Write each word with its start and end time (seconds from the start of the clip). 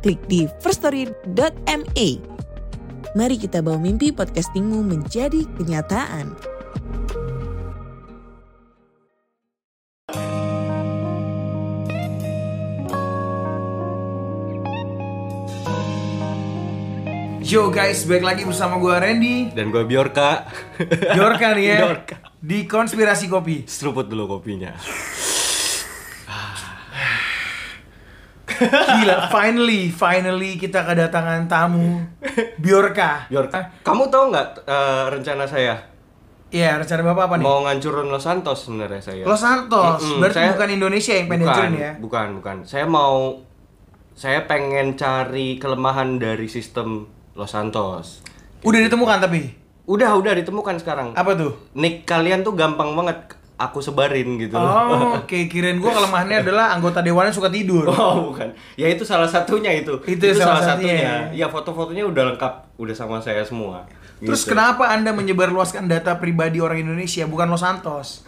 klik 0.00 0.20
di 0.26 0.48
firststory.me. 0.64 2.08
Mari 3.10 3.36
kita 3.36 3.60
bawa 3.60 3.78
mimpi 3.78 4.14
podcastingmu 4.14 4.86
menjadi 4.86 5.44
kenyataan. 5.58 6.30
Yo 17.50 17.66
guys, 17.66 18.06
balik 18.06 18.22
lagi 18.22 18.42
bersama 18.46 18.78
gue 18.78 18.94
Randy 18.94 19.50
Dan 19.50 19.74
gue 19.74 19.82
Biorka 19.82 20.46
Biorka 20.86 21.50
nih 21.58 21.66
ya 21.66 21.78
Biorka. 21.82 22.16
Di 22.38 22.62
Konspirasi 22.62 23.26
Kopi 23.26 23.66
Seruput 23.66 24.06
dulu 24.06 24.38
kopinya 24.38 24.70
Gila, 28.60 29.28
finally, 29.28 29.88
finally 29.88 30.54
kita 30.54 30.84
kedatangan 30.84 31.48
tamu 31.48 31.96
Biorka 32.56 33.24
Biorka 33.26 33.72
Kamu 33.80 34.06
tahu 34.06 34.28
nggak 34.28 34.48
eh, 34.62 35.04
rencana 35.08 35.44
saya? 35.44 35.74
Iya, 36.50 36.76
rencana 36.76 37.06
Bapak 37.06 37.24
apa 37.24 37.34
nih? 37.38 37.44
Mau 37.44 37.62
ngancurin 37.62 38.06
Los 38.06 38.22
Santos 38.22 38.66
sebenarnya 38.66 39.00
saya 39.00 39.22
Los 39.22 39.38
Santos, 39.38 40.02
Mm-mm, 40.02 40.18
berarti 40.18 40.36
saya- 40.36 40.52
bukan 40.52 40.68
Indonesia 40.70 41.12
yang 41.14 41.26
pengen 41.26 41.40
bukan, 41.40 41.54
hancurin 41.54 41.74
ya? 41.74 41.92
Bukan, 41.96 42.28
bukan 42.36 42.56
Saya 42.62 42.84
mau 42.84 43.38
Saya 44.12 44.44
pengen 44.44 44.94
cari 44.94 45.56
kelemahan 45.56 46.18
dari 46.18 46.44
sistem 46.44 47.06
Los 47.32 47.50
Santos 47.50 48.20
Udah 48.60 48.76
ditemukan 48.78 49.22
tapi? 49.22 49.56
Udah, 49.86 50.12
udah 50.12 50.36
ditemukan 50.36 50.76
sekarang 50.76 51.14
Apa 51.14 51.32
tuh? 51.32 51.56
Nick 51.72 52.04
kalian 52.04 52.42
tuh 52.42 52.52
gampang 52.52 52.92
banget 52.92 53.39
aku 53.60 53.84
sebarin 53.84 54.40
gitu 54.40 54.56
Oh, 54.56 55.20
oke, 55.20 55.38
kirain 55.46 55.76
gue 55.76 55.90
kelemahannya 55.90 56.40
adalah 56.40 56.72
anggota 56.72 57.04
dewan 57.04 57.28
yang 57.28 57.36
suka 57.36 57.52
tidur 57.52 57.84
Oh 57.92 58.32
bukan, 58.32 58.48
ya 58.74 58.88
itu 58.88 59.04
salah 59.04 59.28
satunya 59.28 59.68
itu. 59.76 60.00
Itu 60.02 60.32
salah 60.32 60.64
satunya. 60.64 61.28
Ya 61.30 61.46
foto-fotonya 61.46 62.08
udah 62.08 62.32
lengkap, 62.32 62.80
udah 62.80 62.94
sama 62.96 63.20
saya 63.20 63.44
semua. 63.44 63.84
Terus 64.20 64.44
Gitu. 64.44 64.52
kenapa 64.52 64.88
Anda 64.88 65.12
menyebarluaskan 65.12 65.88
data 65.88 66.16
pribadi 66.16 66.60
orang 66.60 66.80
Indonesia, 66.80 67.24
bukan 67.24 67.48
Los 67.48 67.60
Santos? 67.60 68.24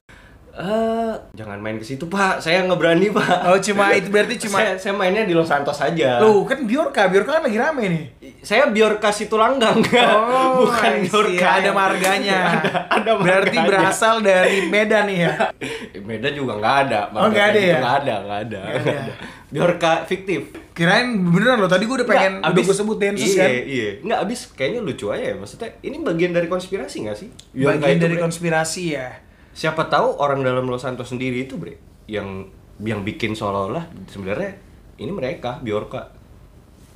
Eh, 0.52 1.12
jangan 1.32 1.56
main 1.64 1.80
ke 1.80 1.86
situ 1.88 2.12
pak, 2.12 2.36
saya 2.36 2.60
nggak 2.68 2.76
berani 2.76 3.08
pak. 3.08 3.48
Oh, 3.48 3.56
cuma 3.56 3.88
itu 3.96 4.12
berarti 4.12 4.36
cuma 4.36 4.60
saya, 4.60 4.76
saya 4.76 4.92
mainnya 4.92 5.24
di 5.24 5.32
Los 5.32 5.48
Santos 5.48 5.80
aja. 5.80 6.20
Loh, 6.20 6.44
kan 6.44 6.68
Biorka, 6.68 7.08
Biorka 7.08 7.40
kan 7.40 7.42
lagi 7.48 7.56
rame 7.56 7.84
nih 7.88 8.04
Saya 8.44 8.68
Biorka 8.68 9.08
situ 9.08 9.40
langgang, 9.40 9.80
Oh, 10.12 10.68
bukan. 10.68 11.08
Biorka. 11.08 11.56
Ada 11.56 11.72
marganya. 11.72 12.38
ada, 12.52 12.84
ada 12.84 13.10
Berarti 13.16 13.56
marganya. 13.56 13.64
berasal 13.64 14.20
dari 14.20 14.68
Medan 14.68 15.08
nih 15.08 15.18
ya. 15.24 15.32
Medan 16.08 16.32
juga 16.36 16.60
nggak 16.60 16.76
ada. 16.84 17.00
Oh, 17.16 17.32
nggak 17.32 17.46
ada 17.48 17.56
marganya 17.56 17.62
ya? 17.64 17.78
Nggak 17.80 17.94
ada, 17.96 18.14
nggak 18.20 18.40
ada. 18.44 18.60
Nggak 18.60 18.76
ada. 18.76 18.92
ada. 18.92 19.14
Biorka 19.48 19.92
fiktif. 20.04 20.52
Kirain 20.76 21.08
beneran 21.32 21.64
loh. 21.64 21.70
Tadi 21.72 21.88
gue 21.88 21.96
udah 21.96 22.08
pengen 22.08 22.44
Nggak, 22.44 22.52
udah 22.52 22.62
gue 22.68 22.76
sebut 22.76 22.96
densus 23.00 23.32
iya, 23.32 23.40
kan. 23.40 23.48
Iya, 23.48 23.88
Nggak, 24.04 24.18
abis 24.28 24.40
kayaknya 24.52 24.80
lucu 24.84 25.06
aja 25.08 25.24
ya. 25.32 25.34
Maksudnya 25.40 25.68
ini 25.80 25.96
bagian 26.04 26.32
dari 26.36 26.48
konspirasi 26.48 26.96
nggak 27.08 27.16
sih? 27.16 27.28
Biorka 27.56 27.88
Bagian 27.88 28.00
dari 28.04 28.16
konspirasi 28.20 28.82
ya. 28.92 29.08
Siapa 29.52 29.86
tahu 29.86 30.16
orang 30.16 30.40
dalam 30.40 30.64
Los 30.64 30.80
Santos 30.80 31.06
sendiri 31.06 31.44
itu, 31.44 31.54
Bre, 31.54 31.76
yang 32.06 32.48
yang 32.80 33.00
bikin 33.00 33.32
seolah-olah 33.32 33.84
sebenarnya 34.06 34.56
ini 34.96 35.12
mereka 35.12 35.60
Biorka. 35.60 36.08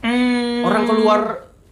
Hmm. 0.01 0.63
Orang 0.63 0.85
keluar 0.85 1.21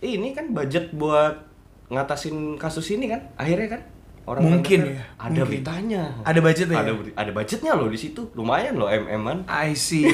ini 0.01 0.31
kan 0.31 0.51
budget 0.51 0.93
buat 0.93 1.41
ngatasin 1.87 2.57
kasus 2.57 2.89
ini 2.91 3.07
kan 3.07 3.21
akhirnya 3.35 3.69
kan 3.71 3.83
orang 4.25 4.43
Mungkin 4.47 4.81
kan- 4.83 4.89
ya, 4.91 5.05
ada 5.15 5.29
mungkin. 5.31 5.45
beritanya 5.47 6.03
Ada 6.23 6.41
budget 6.41 6.67
ya? 6.67 6.79
ada 7.15 7.31
budgetnya 7.31 7.73
loh 7.75 7.89
di 7.89 7.99
situ 7.99 8.21
lumayan 8.33 8.77
loh 8.77 8.89
mm-an 8.89 9.45
I 9.45 9.73
see. 9.73 10.05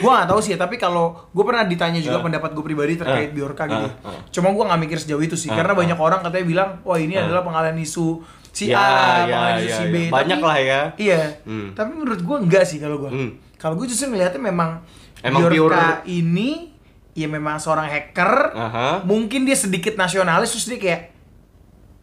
gue 0.00 0.10
gak 0.10 0.26
tahu 0.26 0.40
sih, 0.40 0.54
tapi 0.54 0.74
kalau 0.74 1.12
gue 1.26 1.44
pernah 1.44 1.62
ditanya 1.62 1.98
juga 1.98 2.16
Ah. 2.16 2.24
pendapat 2.24 2.50
gue 2.50 2.64
pribadi 2.64 2.96
terkait 2.96 3.28
Ah. 3.28 3.34
Biorka 3.34 3.64
gitu. 3.64 3.86
Ah, 4.00 4.08
ah. 4.08 4.20
Cuma 4.26 4.48
gue 4.48 4.64
gak 4.64 4.80
mikir 4.80 4.98
sejauh 4.98 5.20
itu 5.20 5.34
sih, 5.34 5.46
Ah, 5.46 5.56
karena 5.56 5.72
banyak 5.72 5.94
orang 5.94 6.20
katanya 6.20 6.46
bilang, 6.46 6.70
wah 6.82 6.96
ini 6.96 7.14
Ah. 7.14 7.22
adalah 7.22 7.42
pengalihan 7.42 7.76
isu 7.76 8.18
si 8.50 8.66
Ya, 8.66 8.76
A, 8.76 8.82
ya, 8.82 8.96
pengalihan 9.28 9.56
isu 9.56 9.66
ya, 9.66 9.76
si 9.76 9.84
B. 9.86 9.96
ya. 9.96 10.10
Banyak 10.10 10.36
Tapi- 10.36 10.48
lah 10.48 10.58
ya. 10.58 10.80
Iya. 10.96 11.20
Hmm. 11.44 11.68
Tapi 11.70 11.90
menurut 11.94 12.20
gue 12.20 12.36
enggak 12.40 12.64
sih 12.64 12.76
kalau 12.76 12.96
gue. 12.98 13.10
Hmm. 13.10 13.30
Kalau 13.54 13.76
gue 13.76 13.86
justru 13.86 14.08
ngeliatnya 14.08 14.40
memang, 14.40 14.80
Emang 15.20 15.44
Biorka 15.44 16.00
pure- 16.00 16.08
ini 16.08 16.72
ya 17.12 17.28
memang 17.28 17.56
seorang 17.56 17.84
hacker. 17.84 18.32
Aha. 18.50 18.88
Mungkin 19.02 19.44
dia 19.44 19.52
sedikit 19.52 19.92
nasionalis 19.94 20.48
terus 20.50 20.66
dia 20.66 20.80
kayak, 20.80 21.02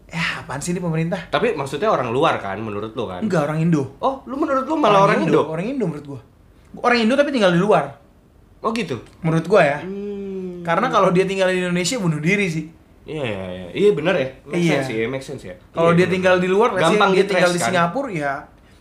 ya 0.08 0.24
apaan 0.40 0.62
sih 0.62 0.72
ini 0.72 0.79
pemerintah? 0.79 1.28
tapi 1.28 1.52
maksudnya 1.52 1.90
orang 1.90 2.08
luar 2.09 2.38
kan 2.38 2.56
menurut 2.58 2.94
lo 2.94 3.03
kan 3.06 3.19
Enggak 3.19 3.44
orang 3.44 3.59
Indo. 3.59 4.00
oh 4.00 4.24
lu 4.24 4.38
menurut 4.38 4.64
lu 4.64 4.78
malah 4.78 5.03
orang, 5.03 5.19
Indo, 5.22 5.44
Orang 5.44 5.66
Indo 5.66 5.84
menurut 5.84 6.06
gua. 6.08 6.22
Orang 6.75 6.97
Indo 7.00 7.13
tapi 7.13 7.29
tinggal 7.29 7.50
di 7.50 7.57
luar. 7.57 7.95
oh 8.59 8.72
gitu 8.72 9.00
Menurut 9.22 9.45
gua 9.45 9.61
ya. 9.61 9.79
hmm. 9.81 10.61
Karena 10.61 10.88
kalau 10.88 11.09
dia 11.09 11.23
tinggal 11.23 11.47
di 11.47 11.61
Indonesia 11.61 11.95
bunuh 11.97 12.17
diri 12.17 12.47
sih. 12.47 12.66
iya 13.05 13.23
iya 13.23 13.45
iya 13.47 13.67
iya 13.73 13.89
benar 13.91 14.13
ya 14.13 14.28
make 14.44 14.59
Iya. 14.59 14.73
sense 14.78 14.91
ya 14.91 15.07
make 15.07 15.23
sense 15.23 15.44
ya 15.44 15.55
Kalau 15.72 15.91
Iya, 15.91 15.95
dia 15.95 16.03
bener. 16.03 16.13
tinggal 16.13 16.35
di 16.38 16.47
luar, 16.47 16.69
gampang 16.75 17.09
dia 17.11 17.23
tinggal 17.23 17.47
di 17.47 17.55
kan? 17.55 17.67
Singapura 17.72 18.09
ya 18.11 18.33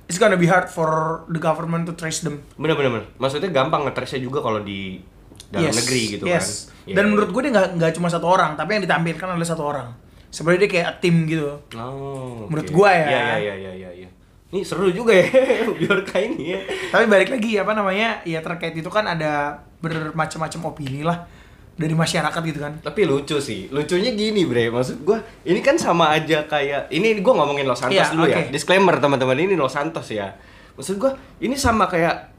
it's 0.04 0.16
gonna 0.16 0.34
be 0.34 0.46
hard 0.46 0.66
for 0.66 0.90
the 1.28 1.38
government 1.38 1.82
to 1.82 1.92
trace 1.92 2.20
them. 2.20 2.42
bener 2.54 2.74
bener 2.74 2.90
bener 2.92 3.06
maksudnya 3.16 3.46
gampang 3.48 3.82
ngetrace 3.82 4.18
juga 4.18 4.38
kalau 4.40 4.58
di 4.60 4.98
dalam 5.46 5.66
Yes, 5.66 5.78
negeri 5.78 6.02
gitu 6.12 6.24
yes. 6.26 6.42
kan 6.68 6.74
Iya, 6.84 6.94
Dan 6.94 7.02
iya. 7.02 7.10
menurut 7.12 7.30
gue 7.30 7.42
dia 7.42 7.52
nggak 7.52 7.68
nggak 7.76 7.92
cuma 7.92 8.06
satu 8.06 8.26
orang, 8.26 8.54
tapi 8.54 8.70
yang 8.72 8.82
ditampilkan 8.82 9.26
adalah 9.28 9.42
satu 9.44 9.62
orang. 9.64 9.88
Sebenarnya 10.28 10.60
dia 10.62 10.70
kayak 10.72 10.90
tim 10.98 11.26
gitu. 11.26 11.58
Oh, 11.74 12.46
Menurut 12.46 12.70
gua 12.70 12.90
ya. 12.90 13.06
Iya 13.06 13.22
iya 13.36 13.54
iya 13.56 13.72
iya 13.72 13.90
iya. 13.96 14.08
Ini 14.46 14.62
seru 14.62 14.88
juga 14.88 15.10
ya 15.10 15.26
Biorka 15.78 16.16
ini 16.16 16.54
ya. 16.54 16.60
Tapi 16.88 17.04
balik 17.06 17.28
lagi 17.28 17.58
apa 17.58 17.72
namanya? 17.72 18.22
Ya 18.22 18.38
terkait 18.38 18.72
itu 18.72 18.86
kan 18.86 19.02
ada 19.02 19.58
bermacam-macam 19.80 20.60
opini 20.66 21.02
lah 21.02 21.26
dari 21.74 21.92
masyarakat 21.92 22.40
gitu 22.46 22.58
kan. 22.58 22.72
Tapi 22.78 23.04
lucu 23.04 23.36
sih. 23.36 23.66
Lucunya 23.68 24.14
gini, 24.14 24.46
Bre. 24.46 24.70
Maksud 24.70 25.02
gua 25.02 25.18
ini 25.42 25.60
kan 25.60 25.74
sama 25.74 26.08
aja 26.10 26.46
kayak 26.46 26.88
ini 26.88 27.18
gua 27.20 27.42
ngomongin 27.42 27.66
Los 27.66 27.82
Santos 27.82 27.98
Iya, 27.98 28.14
dulu 28.14 28.24
ya. 28.24 28.38
oke. 28.38 28.42
Disclaimer 28.48 28.96
teman-teman 28.96 29.36
ini 29.36 29.54
Los 29.54 29.74
Santos 29.74 30.06
ya. 30.08 30.30
Maksud 30.74 30.96
gua 30.96 31.12
ini 31.36 31.52
sama 31.52 31.84
kayak 31.84 32.30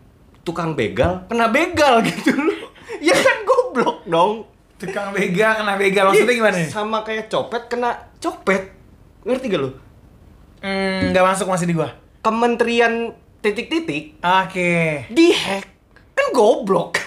tukang 0.42 0.74
begal 0.74 1.28
kena 1.28 1.52
begal 1.52 2.00
gitu 2.08 2.32
loh. 2.32 2.72
ya 2.98 3.14
kan 3.14 3.44
goblok 3.44 4.08
dong. 4.08 4.48
Tukang 4.80 5.12
begal 5.12 5.60
kena 5.60 5.76
begal 5.76 6.08
maksudnya 6.08 6.30
Iya, 6.30 6.40
gimana? 6.40 6.58
Sama 6.66 6.98
kayak 7.04 7.28
copet 7.28 7.68
kena 7.68 7.92
copet. 8.18 8.74
Ngerti 9.22 9.52
gak 9.52 9.62
Hmm, 10.62 11.14
nggak 11.14 11.26
masuk 11.26 11.48
masih 11.50 11.70
di 11.70 11.76
gua. 11.78 11.94
Kementerian 12.22 13.14
titik-titik 13.40 14.18
Oke. 14.20 15.06
dihack. 15.14 15.66
Kan 16.18 16.28
goblok. 16.34 16.98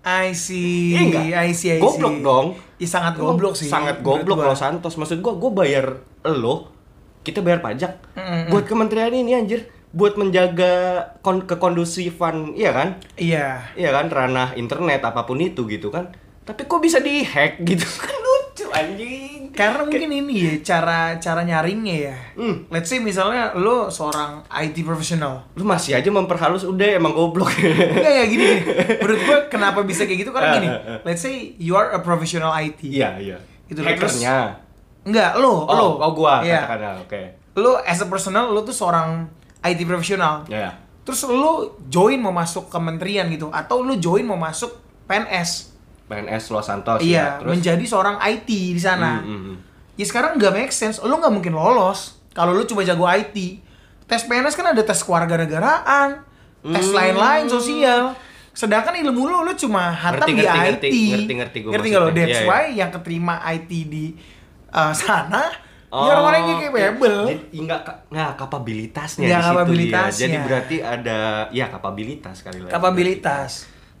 I 0.00 0.32
see. 0.32 0.96
Iya? 0.96 1.44
I 1.44 1.52
see, 1.52 1.68
I 1.68 1.76
see. 1.76 1.82
Goblok 1.82 2.16
dong. 2.24 2.46
Iya 2.80 2.88
sangat 2.88 3.20
goblok 3.20 3.52
sih. 3.52 3.68
Sangat 3.68 4.00
goblok. 4.00 4.40
Los 4.40 4.60
Santos. 4.60 4.96
Maksud 4.96 5.20
gua, 5.20 5.36
gua 5.36 5.52
bayar 5.52 6.00
lo, 6.24 6.72
kita 7.20 7.44
bayar 7.44 7.60
pajak 7.60 8.00
Mm-mm. 8.16 8.48
buat 8.48 8.64
kementerian 8.64 9.12
ini 9.12 9.36
anjir, 9.36 9.68
buat 9.92 10.16
menjaga 10.16 11.04
kon 11.20 11.44
kekondusifan, 11.44 12.56
iya 12.56 12.72
kan? 12.72 12.88
Iya. 13.20 13.76
Iya 13.76 13.90
kan 13.92 14.08
ranah 14.08 14.56
internet 14.56 15.04
apa 15.04 15.28
pun 15.28 15.40
itu 15.40 15.68
gitu 15.68 15.92
kan. 15.92 16.12
Tapi 16.48 16.64
kok 16.64 16.80
bisa 16.80 17.00
dihack 17.04 17.60
gitu 17.60 17.84
kan 18.04 18.16
lucu 18.50 18.66
anjing. 18.68 19.54
Karena 19.54 19.80
mungkin 19.80 20.10
ini 20.10 20.34
ya 20.34 20.52
cara 20.60 21.14
cara 21.16 21.42
nyaringnya 21.42 21.96
ya. 22.02 22.16
Hmm. 22.34 22.66
Let's 22.66 22.86
say 22.86 22.98
misalnya 22.98 23.54
lo 23.54 23.86
seorang 23.88 24.42
IT 24.50 24.82
profesional. 24.82 25.46
Lu 25.54 25.62
masih 25.62 25.94
aja 25.94 26.10
memperhalus 26.10 26.66
udah 26.66 26.98
emang 26.98 27.14
goblok. 27.14 27.50
Enggak 27.54 28.10
ya 28.12 28.24
gini, 28.26 28.44
gini. 28.44 28.60
Menurut 29.00 29.20
gua 29.22 29.38
kenapa 29.46 29.80
bisa 29.82 30.02
kayak 30.04 30.18
gitu 30.20 30.30
karena 30.30 30.48
Ah, 30.50 30.56
gini. 30.58 30.68
ah, 30.68 30.78
ah. 30.78 30.98
Let's 31.02 31.22
say 31.22 31.54
you 31.56 31.74
are 31.74 31.94
a 31.94 32.00
professional 32.00 32.50
IT. 32.52 32.82
Iya, 32.82 33.10
iya. 33.18 33.36
Itu 33.64 33.80
terus- 33.80 34.18
hackernya. 34.18 34.58
Enggak, 35.00 35.30
lo, 35.38 35.64
Oh, 35.64 35.72
lo. 35.72 35.86
oh 35.98 36.12
gua 36.12 36.42
Iya. 36.42 36.66
katakanlah, 36.66 36.94
oke. 37.00 37.22
Lo 37.56 37.78
as 37.78 38.02
a 38.02 38.06
personal 38.06 38.50
lo 38.50 38.60
tuh 38.60 38.74
seorang 38.74 39.30
IT 39.62 39.80
profesional. 39.84 40.42
Ya. 40.46 40.74
Terus 41.00 41.22
lo 41.24 41.78
join 41.86 42.18
mau 42.18 42.30
masuk 42.30 42.68
kementerian 42.68 43.30
gitu 43.30 43.48
atau 43.48 43.80
lo 43.80 43.94
join 43.96 44.22
mau 44.22 44.36
masuk 44.36 44.74
PNS. 45.06 45.69
PNS 46.10 46.50
Los 46.50 46.66
Santos 46.66 46.98
iya, 46.98 47.14
ya. 47.14 47.26
Terus 47.38 47.50
menjadi 47.52 47.84
seorang 47.86 48.18
IT 48.20 48.48
di 48.48 48.76
sana. 48.76 49.22
Hmm, 49.22 49.40
hmm. 49.46 49.56
Ya 49.94 50.04
sekarang 50.04 50.34
nggak 50.34 50.52
make 50.52 50.72
sense, 50.72 50.98
lo 50.98 51.14
nggak 51.14 51.30
mungkin 51.30 51.52
lolos 51.52 52.18
kalau 52.30 52.50
lo 52.50 52.64
cuma 52.64 52.82
jago 52.82 53.06
IT. 53.06 53.62
Tes 54.04 54.26
PNS 54.26 54.52
kan 54.52 54.66
ada 54.68 54.82
tes 54.82 54.98
kewarganegaraan, 54.98 56.26
tes 56.66 56.84
Hmm. 56.84 56.92
lain-lain 56.92 57.46
sosial. 57.46 58.10
Sedangkan 58.50 58.92
ilmu 58.92 59.22
lu 59.24 59.38
lu 59.40 59.54
cuma 59.54 59.88
hatam 59.88 60.26
Ngerti, 60.26 60.34
di 60.34 60.42
ngerti, 60.42 60.58
IT. 60.58 60.66
ngerti, 60.66 60.90
ngerti, 60.90 61.32
ngerti 61.32 61.56
gua 61.60 61.70
Ngerti 61.72 61.86
nggak 61.88 62.02
lo? 62.02 62.08
That's 62.10 62.26
Iya, 62.36 62.40
why 62.44 62.64
yang 62.74 62.90
keterima 62.90 63.34
IT 63.46 63.70
di 63.86 64.04
uh, 64.68 64.90
sana 64.90 65.46
ya 65.86 65.98
orang-orang 66.10 66.42
yang 66.44 66.58
capable. 66.64 67.16
Oh, 67.16 67.26
Jadi 67.28 67.56
nggak 67.60 67.80
ka- 67.80 67.98
nggak 68.08 68.30
kapabilitasnya 68.36 69.22
Nggak 69.24 69.30
di 69.32 69.38
situ 69.40 69.50
kapabilitasnya. 69.52 70.10
dia. 70.10 70.22
Jadi 70.28 70.36
berarti 70.40 70.76
ada 70.80 71.18
ya 71.50 71.66
kapabilitas 71.68 72.36
kali 72.40 72.58
lagi. 72.60 72.70
Kapabilitas. 72.70 73.50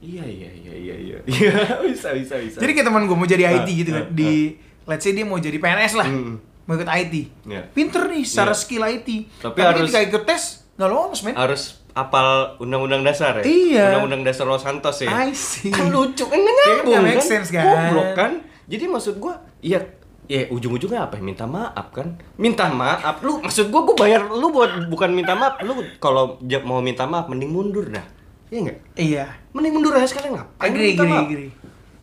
Iya 0.00 0.24
iya 0.24 0.50
iya 0.50 0.74
iya 0.74 0.94
iya. 0.96 1.18
Iya 1.30 1.52
bisa 1.84 2.10
bisa 2.10 2.34
bisa. 2.36 2.56
Jadi 2.56 2.72
kayak 2.72 2.88
teman 2.88 3.04
gue 3.04 3.12
mau 3.12 3.24
jadi 3.24 3.44
IT 3.50 3.62
Ah, 3.62 3.76
gitu 3.76 3.90
kan 3.90 4.02
ah, 4.02 4.08
di 4.10 4.56
let's 4.84 5.02
say 5.02 5.12
dia 5.12 5.22
mau 5.22 5.36
jadi 5.36 5.56
PNS 5.56 5.92
lah. 5.94 6.08
Hmm. 6.08 6.40
Mau 6.64 6.72
ikut 6.74 6.88
IT. 6.88 7.14
Iya. 7.44 7.62
Pinter 7.68 8.08
nih 8.08 8.22
secara 8.22 8.50
Iya. 8.50 8.58
skill 8.58 8.82
IT. 8.82 9.08
Tapi 9.38 9.44
Tapi, 9.44 9.58
harus- 9.60 9.80
ketika 9.86 10.00
ikut 10.02 10.22
tes 10.24 10.42
nggak 10.74 10.88
lolos 10.88 11.20
men. 11.20 11.34
harus 11.34 11.62
apal 11.92 12.26
undang-undang 12.56 13.02
dasar 13.02 13.36
ya. 13.36 13.44
Iya. 13.44 13.84
Undang-undang 13.92 14.22
dasar 14.24 14.44
Los 14.44 14.62
Santos 14.62 14.96
ya. 14.98 15.10
I 15.10 15.30
see. 15.30 15.68
Kan 15.68 15.90
lucu 15.90 16.24
kan 16.24 16.34
Ya, 16.34 16.48
nyambung 16.48 16.86
nggak 16.88 17.02
make 17.04 17.14
kan? 17.14 17.26
sense, 17.26 17.48
kan? 17.50 17.64
Goblok 17.66 18.10
kan? 18.14 18.32
Jadi 18.64 18.84
maksud 18.86 19.14
gua 19.16 19.34
ya 19.60 19.82
ya 20.24 20.46
ujung-ujungnya 20.48 21.04
apa 21.04 21.18
ya? 21.18 21.22
minta 21.22 21.42
maaf 21.42 21.90
kan 21.90 22.06
minta 22.36 22.70
maaf 22.70 23.18
lu 23.18 23.42
maksud 23.42 23.66
gua 23.66 23.82
gua 23.82 23.96
bayar 23.98 24.30
lu 24.30 24.48
buat 24.48 24.86
bukan 24.86 25.10
minta 25.10 25.34
maaf 25.34 25.58
lu 25.58 25.74
kalau 25.98 26.38
mau 26.62 26.78
minta 26.78 27.02
maaf 27.02 27.26
mending 27.26 27.50
mundur 27.50 27.82
dah 27.84 28.06
iya 28.50 28.58
nggak 28.60 28.78
Iya. 28.94 29.24
mending 29.50 29.72
mundur 29.72 29.94
aja 29.94 30.06
sekalian 30.06 30.34
ngapain 30.34 30.66
Agree, 30.66 30.90
agree, 30.92 31.08
maaf? 31.08 31.24
agree. 31.24 31.50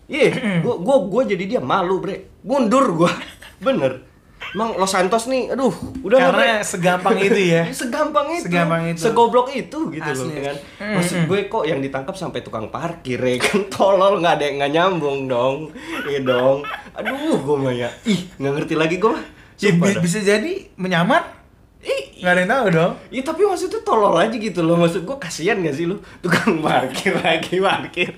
Iya, 0.07 0.27
gua, 0.59 0.75
gua 0.77 0.97
gua 1.03 1.21
jadi 1.23 1.43
dia 1.45 1.59
malu, 1.59 1.99
Bre. 1.99 2.39
Mundur 2.41 2.87
gua. 2.93 3.11
Bener. 3.59 4.07
Emang 4.47 4.73
Los 4.73 4.87
Santos 4.87 5.27
nih, 5.27 5.51
aduh, 5.51 5.75
udah 5.99 6.17
Karena 6.23 6.39
Bre? 6.55 6.63
segampang 6.63 7.17
itu 7.19 7.41
ya. 7.51 7.67
segampang 7.75 8.27
itu. 8.31 8.47
Segampang 8.47 8.81
itu. 8.87 8.99
Segoblok 9.01 9.51
itu 9.51 9.79
gitu 9.91 10.07
Asli. 10.07 10.23
loh, 10.23 10.31
ya 10.31 10.41
kan. 10.45 10.55
Maksud 10.95 11.17
gue 11.25 11.39
kok 11.45 11.63
yang 11.63 11.79
ditangkap 11.79 12.15
sampai 12.15 12.39
tukang 12.39 12.67
parkir 12.67 13.19
ya 13.19 13.35
kan 13.37 13.67
tolol 13.73 14.17
nggak 14.17 14.33
ada 14.33 14.43
yang 14.45 14.55
nggak 14.57 14.71
nyambung 14.73 15.27
dong. 15.27 15.75
Iya 16.07 16.23
dong. 16.23 16.63
Aduh, 16.93 17.37
gua 17.37 17.55
mah 17.61 17.75
ya. 17.75 17.91
Ih, 18.03 18.31
nggak 18.33 18.53
ngerti 18.55 18.73
lagi 18.73 18.95
gua. 18.97 19.19
Ya, 19.57 19.73
bisa 19.75 20.21
jadi 20.21 20.71
menyamar 20.75 21.36
nggak 22.17 22.29
ada 22.29 22.39
yang 22.39 22.51
tahu 22.51 22.65
dong. 22.71 22.93
Iya 23.07 23.21
tapi 23.23 23.41
maksudnya 23.43 23.79
tolol 23.81 24.15
aja 24.15 24.33
gitu 24.33 24.59
loh 24.59 24.75
Maksud 24.75 25.01
gua 25.03 25.17
kasihan 25.17 25.57
gak 25.57 25.71
sih 25.71 25.85
lu 25.85 25.95
Tukang 26.17 26.59
parkir 26.59 27.13
lagi 27.15 27.57
parkir 27.57 28.11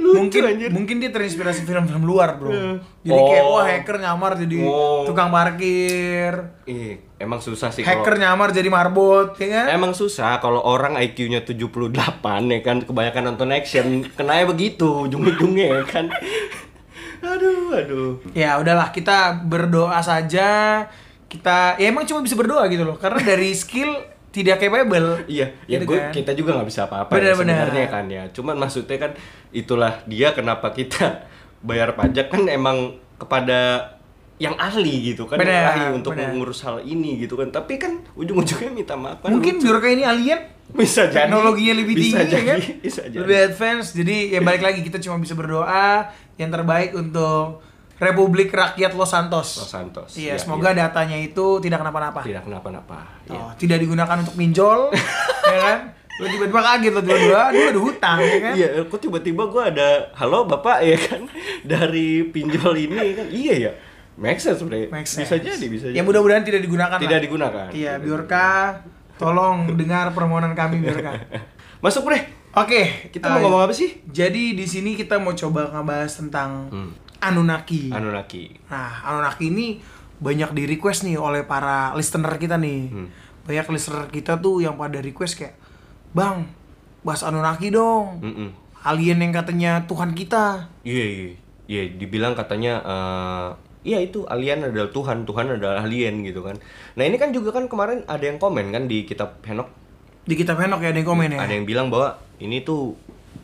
Lucu 0.00 0.16
mungkin 0.16 0.42
anjir. 0.42 0.68
mungkin 0.70 0.96
dia 0.96 1.10
terinspirasi 1.10 1.62
film-film 1.62 2.02
luar 2.02 2.34
bro 2.34 2.50
Iya. 2.50 2.80
jadi 3.04 3.20
kayak 3.22 3.44
Oh. 3.44 3.52
wah 3.52 3.64
hacker 3.64 3.96
nyamar 3.98 4.32
jadi 4.34 4.56
Oh. 4.60 5.04
tukang 5.04 5.28
parkir 5.28 6.32
Ih, 6.64 6.98
emang 7.16 7.38
susah 7.38 7.68
sih 7.68 7.80
hacker 7.80 8.16
nyamar 8.16 8.50
jadi 8.50 8.66
marbot 8.66 9.36
ya 9.36 9.48
kan 9.52 9.66
Emang 9.70 9.92
susah 9.92 10.38
kalau 10.38 10.58
orang 10.58 10.96
IQ-nya 10.96 11.44
78 11.44 11.92
ya 12.48 12.60
kan 12.60 12.80
kebanyakan 12.80 13.22
nonton 13.28 13.50
action 13.50 13.86
kenanya 14.10 14.46
begitu 14.46 15.06
ujung-ujungnya 15.06 15.66
ya 15.70 15.82
kan. 15.84 16.06
Aduh, 17.20 17.68
aduh. 17.70 18.10
ya 18.32 18.56
udahlah 18.56 18.88
kita 18.88 19.44
berdoa 19.44 20.00
saja 20.00 20.88
kita 21.30 21.78
ya 21.78 21.86
emang 21.88 22.02
cuma 22.04 22.20
bisa 22.20 22.34
berdoa 22.34 22.66
gitu 22.66 22.82
loh 22.82 22.98
karena 22.98 23.22
dari 23.22 23.54
skill 23.54 23.94
tidak 24.30 24.58
capable 24.58 25.26
Iya, 25.26 25.58
ya 25.66 25.78
Gitu 25.78 25.86
gue 25.86 25.98
kan. 25.98 26.10
kita 26.10 26.32
juga 26.34 26.54
nggak 26.54 26.68
bisa 26.68 26.86
apa-apa 26.86 27.10
ya 27.12 27.34
sebenarnya 27.34 27.86
kan 27.86 28.04
ya. 28.06 28.22
Cuman 28.30 28.54
maksudnya 28.56 28.94
kan 28.96 29.10
itulah 29.50 30.02
dia 30.06 30.30
kenapa 30.30 30.70
kita 30.70 31.26
bayar 31.66 31.94
pajak 31.94 32.30
kan 32.30 32.46
emang 32.46 32.94
kepada 33.14 33.90
yang 34.38 34.54
ahli 34.56 35.12
gitu 35.12 35.26
kan, 35.26 35.36
yang 35.36 35.44
Benar, 35.44 35.66
ahli 35.68 35.84
untuk 35.92 36.14
benar. 36.14 36.30
mengurus 36.30 36.62
hal 36.62 36.78
ini 36.80 37.18
gitu 37.18 37.34
kan. 37.34 37.50
Tapi 37.50 37.74
kan 37.76 38.06
ujung-ujungnya 38.14 38.70
minta 38.70 38.94
maaf 38.94 39.18
kan. 39.20 39.34
mungkin 39.34 39.58
biar 39.58 39.82
ini 39.90 40.04
alien 40.06 40.40
bisa 40.70 41.10
jadi 41.10 41.26
teknologinya 41.26 41.74
lebih 41.82 41.94
bisa 41.98 42.22
tinggi 42.22 42.30
jadi, 42.30 42.30
ya 42.30 42.42
kan 42.46 42.58
bisa 42.78 43.00
jadi. 43.04 43.18
lebih 43.18 43.36
advance 43.44 43.86
jadi 43.90 44.16
ya 44.30 44.40
balik 44.40 44.62
lagi 44.62 44.80
kita 44.80 45.02
cuma 45.02 45.18
bisa 45.18 45.34
berdoa 45.34 46.06
yang 46.38 46.46
terbaik 46.48 46.94
untuk 46.94 47.58
Republik 48.00 48.48
Rakyat 48.48 48.92
Los 48.92 49.08
Santos 49.08 49.48
Los 49.56 49.68
Santos. 49.68 50.08
iya 50.14 50.34
Iya, 50.34 50.40
semoga 50.40 50.72
iya. 50.72 50.78
datanya 50.82 51.14
itu 51.14 51.60
tidak 51.60 51.78
kenapa-napa 51.78 52.20
tidak 52.20 52.42
kenapa-napa. 52.42 52.98
Iya. 53.24 53.36
Oh, 53.36 53.50
tidak 53.54 53.78
digunakan 53.78 54.16
untuk 54.18 54.34
pinjol, 54.34 54.88
ya 55.46 55.58
kan? 55.60 55.78
Lo 56.16 56.26
tiba-tiba 56.26 56.60
kaget 56.60 56.90
lo 56.90 57.00
tiba-tiba, 57.00 57.40
aduh 57.46 57.64
ada 57.66 57.80
hutang, 57.80 58.18
ya 58.18 58.38
kan? 58.42 58.52
Iya, 58.54 58.68
kok 58.84 58.98
tiba-tiba 58.98 59.42
gue 59.46 59.62
ada 59.66 59.88
halo 60.14 60.44
bapak 60.44 60.80
ya 60.82 60.96
kan 60.98 61.24
dari 61.72 62.08
pinjol 62.24 62.74
ini 62.74 62.96
ya 62.96 63.12
kan? 63.14 63.26
Iya 63.30 63.54
ya, 63.58 63.72
make 64.16 64.36
sense 64.36 64.60
bre. 64.60 64.88
Make 64.88 65.04
Bisa 65.04 65.24
sense. 65.24 65.40
jadi, 65.40 65.64
bisa 65.66 65.84
Ya 65.86 65.92
jadi. 65.94 66.02
mudah-mudahan 66.02 66.40
tidak 66.42 66.60
digunakan. 66.60 66.96
Tidak 66.96 67.08
lah. 67.10 67.20
digunakan. 67.20 67.66
Iya, 67.70 67.92
Biorka, 67.96 68.48
tolong 69.16 69.68
dengar 69.80 70.10
permohonan 70.10 70.52
kami 70.52 70.80
Biorka. 70.80 71.20
Masuk 71.78 72.04
bre. 72.04 72.20
Oke, 72.50 73.08
Kita 73.08 73.24
eh, 73.24 73.30
mau 73.30 73.40
ngomong 73.42 73.62
apa 73.62 73.72
sih? 73.72 74.02
Jadi 74.04 74.52
di 74.52 74.66
sini 74.66 74.92
kita 74.92 75.16
mau 75.16 75.32
coba 75.32 75.70
ngebahas 75.70 76.10
tentang 76.10 76.50
Hmm. 76.68 76.92
Anunnaki. 77.20 77.92
Anunnaki. 77.92 78.56
Nah, 78.72 79.04
Anunnaki 79.04 79.52
ini 79.52 79.80
banyak 80.20 80.52
di 80.52 80.62
request 80.68 81.04
nih 81.04 81.16
oleh 81.16 81.44
para 81.44 81.92
listener 81.96 82.32
kita 82.36 82.56
nih. 82.56 82.92
Hmm. 82.92 83.08
Banyak 83.44 83.66
listener 83.72 84.04
kita 84.08 84.36
tuh 84.40 84.60
yang 84.64 84.76
pada 84.76 85.00
request 85.00 85.40
kayak, 85.40 85.56
Bang, 86.12 86.48
bahas 87.04 87.24
Anunnaki 87.24 87.72
dong. 87.72 88.20
Mm-mm. 88.20 88.50
Alien 88.80 89.20
yang 89.20 89.32
katanya 89.36 89.84
Tuhan 89.84 90.16
kita. 90.16 90.72
Iya, 90.84 91.04
iya, 91.04 91.28
iya. 91.68 91.82
Dibilang 91.92 92.32
katanya, 92.32 92.80
eh 92.80 93.48
iya 93.80 93.98
itu 94.00 94.28
alien 94.28 94.60
adalah 94.64 94.92
Tuhan, 94.92 95.24
Tuhan 95.24 95.56
adalah 95.56 95.84
alien 95.84 96.20
gitu 96.24 96.44
kan. 96.44 96.56
Nah 96.96 97.04
ini 97.04 97.16
kan 97.16 97.32
juga 97.32 97.56
kan 97.56 97.68
kemarin 97.68 98.04
ada 98.04 98.24
yang 98.24 98.36
komen 98.36 98.72
kan 98.72 98.84
di 98.84 99.08
kitab 99.08 99.40
Henok 99.44 99.68
Di 100.28 100.36
kitab 100.36 100.60
Henok 100.60 100.84
ya 100.84 100.92
ada 100.92 100.98
yang 101.00 101.08
komen 101.08 101.32
ya. 101.32 101.40
ada 101.40 101.52
yang 101.52 101.64
bilang 101.64 101.88
bahwa 101.88 102.20
ini 102.40 102.60
tuh 102.60 102.92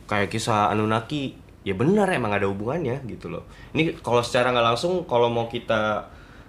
kayak 0.05 0.29
kisah 0.29 0.69
Anunnaki 0.69 1.33
ya 1.67 1.75
benar 1.75 2.07
emang 2.07 2.31
ada 2.31 2.47
hubungannya 2.47 3.03
gitu 3.05 3.27
loh 3.27 3.43
ini 3.73 3.91
kalau 3.99 4.23
secara 4.23 4.49
nggak 4.49 4.63
langsung 4.65 5.03
kalau 5.03 5.27
mau 5.27 5.45
kita 5.45 6.07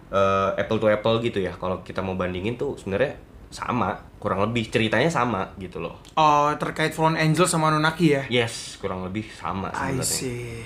eh, 0.08 0.50
apple 0.56 0.78
to 0.78 0.86
apple 0.86 1.18
gitu 1.18 1.42
ya 1.42 1.50
kalau 1.52 1.82
kita 1.82 1.98
mau 1.98 2.14
bandingin 2.14 2.54
tuh 2.54 2.78
sebenarnya 2.78 3.18
sama 3.48 3.96
kurang 4.18 4.44
lebih 4.44 4.68
ceritanya 4.68 5.08
sama 5.08 5.50
gitu 5.56 5.80
loh 5.80 5.96
Oh, 6.14 6.52
terkait 6.54 6.92
Fallen 6.92 7.16
Angel 7.16 7.44
sama 7.44 7.68
Anunnaki 7.68 8.12
ya? 8.12 8.22
yes 8.30 8.76
kurang 8.76 9.02
lebih 9.02 9.26
sama 9.32 9.68
I 9.70 9.96
sebenarnya 9.96 10.04
see. 10.04 10.62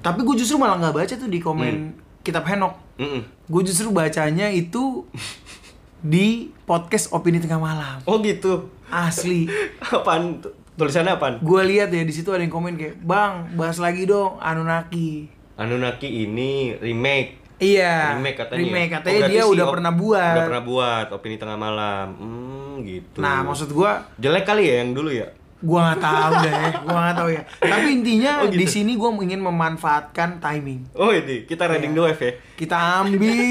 Tapi 0.00 0.22
gue 0.22 0.32
justru 0.34 0.56
malah 0.56 0.80
nggak 0.80 0.96
baca 0.96 1.14
tuh 1.14 1.28
di 1.28 1.36
komen 1.36 1.92
kitab 2.20 2.44
Henok. 2.44 2.72
Mm-mm. 2.96 3.20
Gue 3.44 3.62
justru 3.62 3.90
bacanya 3.90 4.48
itu 4.48 5.04
di 6.00 6.48
podcast 6.64 7.12
Opini 7.12 7.36
Tengah 7.36 7.58
Malam. 7.58 7.98
oh 8.04 8.16
gitu 8.20 8.64
Asli. 8.88 9.44
apaan 9.92 10.40
tuh? 10.40 10.56
Tulisannya 10.80 11.12
apaan 11.12 11.34
Gue 11.38 11.62
lihat 11.62 11.88
ya 11.88 12.00
di 12.00 12.10
situ 12.10 12.28
ada 12.28 12.40
yang 12.40 12.50
komen 12.50 12.74
kayak, 12.74 12.96
"Bang, 12.98 13.52
bahas 13.54 13.76
lagi 13.76 14.04
dong 14.04 14.40
Anunnaki." 14.40 15.28
Anunnaki 15.54 16.08
ini 16.24 16.72
remake 16.74 17.36
Iya. 17.58 18.16
remake 18.16 18.36
katanya 18.38 18.60
Remake 18.62 18.88
Oh, 18.88 18.94
katanya 18.96 19.18
berarti 19.20 19.30
dia 19.30 19.42
si 19.42 19.50
udah 19.50 19.64
op- 19.64 19.74
pernah 19.76 19.92
buat. 19.92 20.32
udah 20.32 20.44
pernah 20.48 20.64
buat 20.64 21.06
opini 21.12 21.36
tengah 21.36 21.58
malam 21.58 22.06
hmm 22.16 22.74
gitu 22.82 23.18
Nah, 23.18 23.44
maksud 23.44 23.68
gue 23.68 23.90
jelek 24.16 24.44
kali 24.44 24.64
ya 24.64 24.74
yang 24.80 24.90
dulu 24.90 25.12
ya 25.12 25.28
gua 25.60 25.80
nggak 25.86 26.00
tahu 26.00 26.32
deh, 26.40 26.52
gua 26.82 26.98
nggak 26.98 27.16
tahu 27.16 27.28
ya. 27.30 27.42
Tapi 27.60 27.86
intinya 27.92 28.32
Oh, 28.38 28.46
gitu. 28.46 28.56
di 28.56 28.66
sini 28.66 28.92
gua 28.94 29.12
ingin 29.14 29.38
memanfaatkan 29.38 30.38
timing. 30.38 30.88
Oh 30.92 31.10
ini 31.10 31.44
kita 31.44 31.64
riding 31.66 31.92
Iya. 31.92 31.96
the 31.96 32.02
wave 32.06 32.22
ya. 32.22 32.32
Kita 32.56 32.76
ambil 33.00 33.44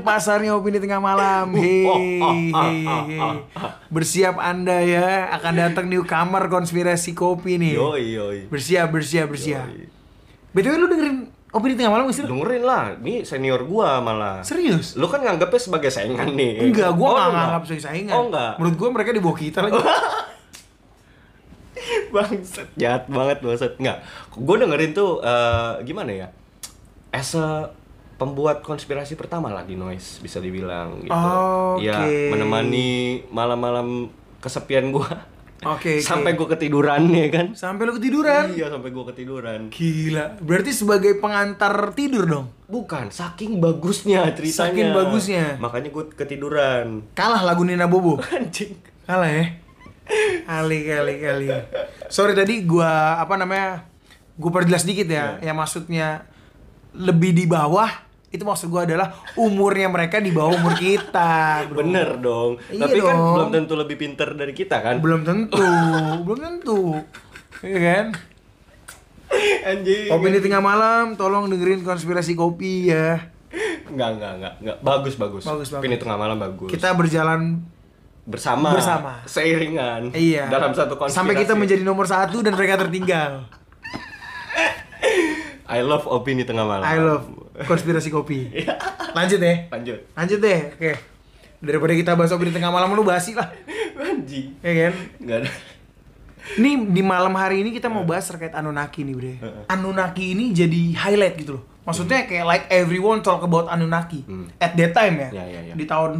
pasarnya 0.00 0.50
opini 0.52 0.78
tengah 0.78 0.98
malam. 0.98 1.50
Hei, 1.52 1.86
hei, 2.18 2.78
hei. 2.82 3.34
Bersiap 3.88 4.34
Anda 4.36 4.78
ya 4.80 5.08
akan 5.32 5.52
datang 5.56 5.86
newcomer 5.86 6.46
konspirasi 6.46 7.12
kopi 7.12 7.56
nih. 7.56 7.74
Yoi 7.74 8.04
yoi. 8.12 8.38
Bersiap, 8.46 8.88
bersiap, 8.88 9.26
bersiap. 9.28 9.66
Yoi. 9.66 9.86
BTW 10.50 10.74
lu 10.74 10.86
dengerin 10.86 11.18
opini 11.48 11.74
tengah 11.74 11.92
malam 11.92 12.06
gak 12.06 12.14
sih? 12.14 12.22
Dengerin 12.22 12.62
lah, 12.62 12.96
ini 12.96 13.22
senior 13.22 13.62
gua 13.62 13.98
malah. 13.98 14.42
Serius? 14.42 14.94
Lu 14.94 15.06
kan 15.06 15.18
nganggapnya 15.18 15.60
sebagai 15.60 15.88
saingan 15.88 16.32
nih. 16.32 16.62
Enggak, 16.62 16.92
gua 16.92 17.04
Oh, 17.04 17.12
nggak 17.12 17.26
enggak? 17.26 17.42
nganggap 17.42 17.62
sebagai 17.64 17.84
saingan. 17.84 18.14
Oh 18.14 18.22
enggak. 18.26 18.52
Menurut 18.56 18.76
gua 18.76 18.88
mereka 18.92 19.10
di 19.10 19.20
bawah 19.20 19.36
kita 19.36 19.58
lagi. 19.60 19.78
Bangset, 22.14 22.68
jahat 22.74 23.04
banget 23.06 23.38
bangset. 23.44 23.72
Enggak. 23.76 24.02
Gua 24.34 24.56
dengerin 24.58 24.92
tuh 24.96 25.20
eh, 25.20 25.72
gimana 25.84 26.10
ya? 26.12 26.28
As 27.12 27.32
a 27.36 27.72
pembuat 28.18 28.66
konspirasi 28.66 29.14
pertama 29.14 29.54
lah 29.54 29.62
di 29.62 29.78
Noise 29.78 30.18
bisa 30.18 30.42
dibilang 30.42 31.06
gitu. 31.06 31.14
Oke. 31.14 31.86
Ya, 31.86 32.02
menemani 32.34 33.22
malam-malam 33.30 34.10
kesepian 34.42 34.90
gua. 34.90 35.06
Oke, 35.62 35.98
oke. 35.98 36.04
Sampai 36.04 36.34
gua 36.34 36.50
ketiduran 36.50 37.06
ya 37.14 37.30
kan. 37.30 37.46
Sampai 37.54 37.86
lu 37.86 37.94
ketiduran. 37.94 38.50
Iya, 38.52 38.74
sampai 38.74 38.90
gua 38.90 39.04
ketiduran. 39.14 39.70
Gila. 39.70 40.42
Berarti 40.42 40.70
sebagai 40.74 41.16
pengantar 41.22 41.94
tidur 41.94 42.26
dong. 42.26 42.46
Bukan, 42.68 43.08
saking 43.08 43.64
bagusnya 43.64 44.28
ceritanya. 44.36 44.60
Saking 44.68 44.88
bagusnya. 44.92 45.44
Makanya 45.56 45.88
gue 45.88 46.04
ketiduran. 46.12 47.00
Kalah 47.16 47.40
lagu 47.40 47.64
Nina 47.64 47.88
Bobo. 47.88 48.20
Anjing. 48.36 48.76
Kalah 49.08 49.24
ya. 49.24 49.67
Kali 50.44 50.78
kali 50.84 51.14
kali. 51.20 51.48
Sorry 52.08 52.32
tadi 52.32 52.64
gua 52.64 53.20
apa 53.20 53.36
namanya? 53.36 53.84
Gua 54.34 54.50
perjelas 54.50 54.82
dikit 54.82 55.06
ya. 55.06 55.36
Yang 55.38 55.56
maksudnya 55.56 56.08
lebih 56.96 57.36
di 57.36 57.44
bawah 57.44 57.88
itu 58.28 58.44
maksud 58.44 58.68
gua 58.68 58.84
adalah 58.84 59.12
umurnya 59.36 59.88
mereka 59.88 60.20
di 60.20 60.32
bawah 60.32 60.52
umur 60.52 60.76
kita. 60.76 61.64
bro. 61.68 61.80
Bener 61.80 62.16
dong. 62.18 62.56
Iya 62.68 62.84
Tapi 62.84 62.98
kan 63.00 63.14
dong. 63.14 63.34
belum 63.36 63.50
tentu 63.52 63.74
lebih 63.76 63.96
pinter 63.96 64.28
dari 64.32 64.52
kita 64.52 64.80
kan. 64.80 65.00
Belum 65.00 65.24
tentu, 65.24 65.60
belum 66.24 66.38
tentu. 66.38 66.80
Iya 67.60 67.78
kan? 67.80 68.06
Anjing. 69.64 70.08
Opini 70.08 70.40
tengah 70.40 70.64
malam, 70.64 71.12
tolong 71.14 71.52
dengerin 71.52 71.84
konspirasi 71.84 72.32
kopi 72.32 72.88
ya. 72.88 73.28
Enggak, 73.88 74.16
enggak, 74.16 74.32
enggak, 74.40 74.54
enggak. 74.60 74.76
Bagus, 74.80 75.14
bagus. 75.16 75.44
Bagus, 75.44 75.68
bagus. 75.68 75.80
Opini 75.80 75.96
tengah 75.96 76.16
malam 76.16 76.36
bagus. 76.36 76.68
Kita 76.68 76.92
berjalan 76.92 77.60
bersama. 78.28 78.70
Bersama. 78.70 79.12
Seiringan. 79.24 80.12
iya 80.12 80.46
Dalam 80.46 80.70
satu 80.70 80.94
konspirasi. 80.94 81.16
sampai 81.16 81.34
kita 81.34 81.52
menjadi 81.54 81.80
nomor 81.80 82.04
satu 82.04 82.40
dan 82.40 82.52
mereka 82.52 82.76
tertinggal. 82.78 83.48
I 85.68 85.80
love 85.80 86.04
opini 86.04 86.44
tengah 86.44 86.64
malam. 86.64 86.82
I 86.82 86.96
love 86.96 87.24
konspirasi 87.64 88.08
kopi. 88.08 88.48
Lanjut 89.16 89.38
ya. 89.38 89.54
Lanjut. 89.68 89.98
Lanjut 90.12 90.38
deh. 90.38 90.58
Oke. 90.70 90.92
Daripada 91.58 91.92
kita 91.92 92.10
bahas 92.14 92.30
opini 92.30 92.50
tengah 92.50 92.68
malam 92.68 92.92
lu 92.92 93.02
basi 93.02 93.32
lah. 93.32 93.48
Anjing. 93.98 94.54
Ya 94.60 94.70
kan? 94.78 94.92
Enggak 95.18 95.36
ada. 95.42 95.48
Nih 96.56 96.74
di 96.80 97.02
malam 97.02 97.32
hari 97.34 97.60
ini 97.60 97.70
kita 97.70 97.86
mau 97.86 98.02
bahas 98.02 98.24
terkait 98.24 98.52
Anunnaki 98.52 99.02
nih, 99.02 99.12
Bre. 99.12 99.32
Anunnaki 99.68 100.32
ini 100.32 100.50
jadi 100.50 100.96
highlight 100.96 101.34
gitu 101.36 101.56
loh. 101.56 101.62
Maksudnya 101.84 102.24
kayak 102.24 102.44
like 102.44 102.64
everyone 102.68 103.20
talk 103.20 103.40
about 103.40 103.68
Anunnaki 103.68 104.24
Hmm. 104.24 104.48
at 104.56 104.72
that 104.72 104.92
time 104.92 105.18
ya. 105.18 105.28
Ya, 105.34 105.44
ya, 105.44 105.60
ya. 105.68 105.72
Di 105.76 105.84
tahun 105.84 106.16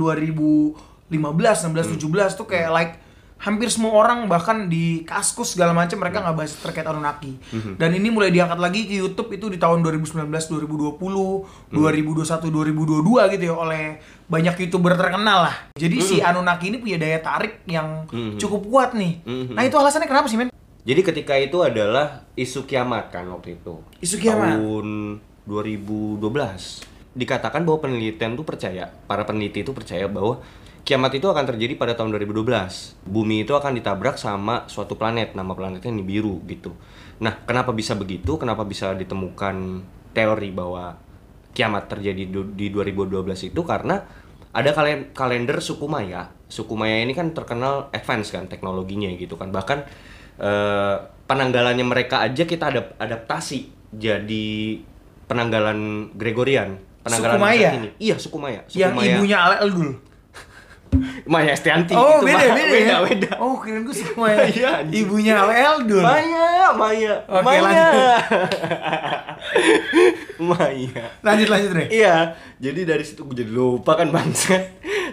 2015, 1.08 1.72
16, 1.72 1.96
17 2.00 2.38
tuh 2.38 2.46
kayak 2.48 2.70
like 2.72 2.94
hampir 3.38 3.70
semua 3.70 3.94
orang 3.94 4.26
bahkan 4.26 4.66
di 4.66 5.06
Kaskus 5.06 5.54
segala 5.54 5.70
macam 5.70 6.02
mereka 6.02 6.26
nggak 6.26 6.36
bahas 6.36 6.52
terkait 6.58 6.82
Anunnaki. 6.82 7.38
Dan 7.78 7.94
ini 7.94 8.10
mulai 8.10 8.34
diangkat 8.34 8.58
lagi 8.58 8.90
ke 8.90 8.98
YouTube 8.98 9.30
itu 9.30 9.46
di 9.46 9.62
tahun 9.62 9.80
2019, 9.86 10.26
2020, 10.26 11.70
2021, 11.70 11.70
2022 11.70 13.32
gitu 13.38 13.44
ya 13.46 13.54
oleh 13.54 14.02
banyak 14.26 14.54
YouTuber 14.66 14.98
terkenal 14.98 15.48
lah. 15.48 15.56
Jadi 15.78 15.96
si 16.02 16.16
Anunnaki 16.18 16.74
ini 16.74 16.82
punya 16.82 16.98
daya 16.98 17.22
tarik 17.22 17.62
yang 17.70 18.10
cukup 18.36 18.66
kuat 18.66 18.90
nih. 18.98 19.22
Mhm. 19.22 19.54
Nah, 19.54 19.62
itu 19.62 19.76
alasannya 19.78 20.10
kenapa 20.10 20.26
sih, 20.26 20.36
men? 20.36 20.50
Jadi 20.82 21.00
ketika 21.04 21.36
itu 21.38 21.62
adalah 21.62 22.26
isu 22.34 22.66
kiamat 22.66 23.12
kan 23.14 23.28
waktu 23.30 23.60
itu. 23.60 23.78
Isu 24.02 24.18
kiamat. 24.18 24.58
Tahun 24.58 24.88
2012. 25.46 26.82
Dikatakan 27.14 27.62
bahwa 27.62 27.86
penelitian 27.86 28.34
tuh 28.34 28.46
percaya, 28.46 28.90
para 29.06 29.22
peneliti 29.22 29.62
itu 29.62 29.70
percaya 29.70 30.10
bahwa 30.10 30.42
kiamat 30.88 31.12
itu 31.12 31.28
akan 31.28 31.45
terjadi 31.45 31.76
pada 31.76 31.92
tahun 31.92 32.16
2012. 32.16 33.04
Bumi 33.04 33.45
itu 33.45 33.52
akan 33.52 33.76
ditabrak 33.76 34.16
sama 34.16 34.64
suatu 34.73 34.97
planet, 34.97 35.37
nama 35.37 35.52
planetnya 35.52 35.92
Nibiru 35.92 36.40
gitu. 36.49 36.73
Nah, 37.21 37.45
kenapa 37.45 37.76
bisa 37.76 37.92
begitu? 37.92 38.40
Kenapa 38.40 38.64
bisa 38.64 38.97
ditemukan 38.97 39.85
teori 40.16 40.49
bahwa 40.49 40.97
kiamat 41.52 41.92
terjadi 41.92 42.25
di 42.57 42.66
2012 42.73 43.52
itu 43.52 43.61
karena 43.68 44.00
ada 44.57 44.73
kalen- 44.73 45.12
kalender 45.12 45.61
suku 45.61 45.85
Maya. 45.85 46.33
Suku 46.49 46.73
Maya 46.73 47.04
ini 47.04 47.12
kan 47.12 47.37
terkenal 47.37 47.92
advance 47.92 48.33
kan 48.33 48.49
teknologinya 48.49 49.12
gitu 49.12 49.37
kan. 49.37 49.52
Bahkan 49.52 49.78
eh, 50.40 50.97
penanggalannya 51.28 51.85
mereka 51.85 52.25
aja 52.25 52.49
kita 52.49 52.73
ada 52.73 52.97
adaptasi 52.97 53.92
jadi 53.92 54.80
penanggalan 55.28 56.11
Gregorian. 56.16 56.80
Penanggalan 57.04 57.37
Suku 57.37 57.45
Maya? 57.45 57.71
kini. 57.76 57.88
Iya, 58.00 58.16
suku 58.16 58.37
Maya. 58.40 58.61
Suku 58.64 58.80
yang 58.80 58.97
Maya. 58.97 59.21
ibunya 59.21 59.37
Ale 59.37 59.57
Eldul. 59.68 60.07
Maya 61.28 61.52
Estianti 61.52 61.92
Oh, 61.92 62.25
itu, 62.25 62.33
beda, 62.33 62.45
beda, 62.57 62.62
beda, 62.73 62.88
ya? 62.88 62.99
beda. 63.04 63.30
Oh, 63.38 63.61
kirain 63.61 63.85
gue 63.85 63.92
suku 63.92 64.16
Maya. 64.16 64.49
Ibunya 64.88 65.45
Ale 65.45 65.54
Eldul. 65.61 66.00
Maya, 66.00 66.73
Maya, 66.73 67.14
Oke, 67.28 67.45
Maya. 67.45 67.61
lanjut. 67.61 68.16
Maya. 70.49 71.04
Lanjut 71.21 71.49
lanjut, 71.49 71.71
Re. 71.75 71.85
Iya, 71.90 72.16
jadi 72.57 72.80
dari 72.87 73.04
situ 73.04 73.26
gue 73.26 73.37
jadi 73.37 73.52
lupa 73.52 73.95
kan 73.95 74.09
bangsa. 74.09 74.57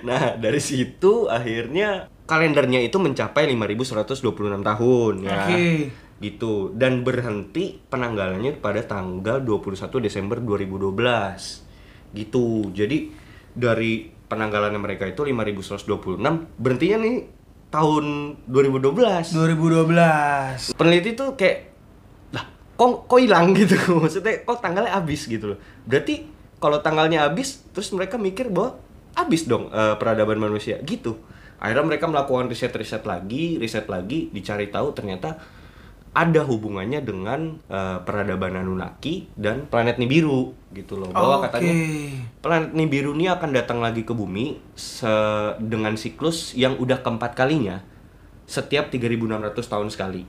Nah, 0.04 0.38
dari 0.38 0.62
situ 0.62 1.26
akhirnya 1.28 2.08
kalendernya 2.26 2.82
itu 2.82 2.98
mencapai 2.98 3.50
5126 3.52 4.16
tahun 4.64 5.14
ya. 5.22 5.40
Oke. 5.46 5.66
Gitu. 6.16 6.54
Dan 6.74 7.04
berhenti 7.04 7.76
penanggalannya 7.82 8.56
pada 8.58 8.82
tanggal 8.82 9.44
21 9.44 10.00
Desember 10.00 10.40
2012. 10.40 12.16
Gitu. 12.16 12.46
Jadi 12.72 12.98
dari 13.52 14.15
penanggalannya 14.26 14.82
mereka 14.82 15.06
itu 15.06 15.22
5126 15.22 16.18
berhentinya 16.58 16.98
nih 17.06 17.16
tahun 17.70 18.06
2012 18.48 19.36
2012. 19.36 20.80
peneliti 20.80 21.12
tuh 21.18 21.36
kayak 21.36 21.76
lah 22.32 22.46
kok 22.80 23.10
kok 23.10 23.20
hilang 23.20 23.52
gitu? 23.52 23.76
Maksudnya 24.04 24.44
kok 24.48 24.60
tanggalnya 24.64 24.94
habis? 24.96 25.28
gitu 25.28 25.56
loh. 25.56 25.60
Berarti 25.84 26.26
kalau 26.58 26.80
tanggalnya 26.80 27.28
habis 27.28 27.62
terus 27.76 27.92
mereka 27.92 28.16
mikir 28.16 28.50
bahwa 28.50 28.80
habis 29.16 29.46
dong 29.46 29.70
eh, 29.70 29.96
peradaban 30.00 30.40
manusia. 30.40 30.80
Gitu. 30.82 31.20
Akhirnya 31.60 31.88
mereka 31.88 32.06
melakukan 32.08 32.52
riset-riset 32.52 33.04
lagi 33.08 33.58
riset 33.60 33.88
lagi 33.88 34.28
dicari 34.32 34.68
tahu 34.68 34.92
ternyata 34.92 35.40
ada 36.16 36.48
hubungannya 36.48 37.04
dengan 37.04 37.60
eh, 37.68 38.00
peradaban 38.00 38.56
Anunnaki 38.56 39.28
dan 39.36 39.68
planet 39.68 40.00
Nibiru 40.00 40.56
gitu 40.72 40.96
loh 40.96 41.12
bahwa 41.12 41.44
Oke. 41.44 41.52
katanya 41.52 41.74
planet 42.40 42.72
Nibiru 42.72 43.12
ini 43.20 43.28
akan 43.28 43.52
datang 43.52 43.84
lagi 43.84 44.08
ke 44.08 44.16
bumi 44.16 44.56
se- 44.80 45.60
dengan 45.60 46.00
siklus 46.00 46.56
yang 46.56 46.80
udah 46.80 47.04
keempat 47.04 47.36
kalinya 47.36 47.84
setiap 48.48 48.88
3600 48.88 49.60
tahun 49.68 49.92
sekali. 49.92 50.24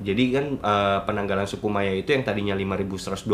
Jadi 0.00 0.22
kan 0.32 0.46
eh, 0.56 0.98
penanggalan 1.04 1.44
suku 1.44 1.68
Maya 1.68 1.92
itu 1.92 2.16
yang 2.16 2.24
tadinya 2.24 2.56
5126 2.56 3.28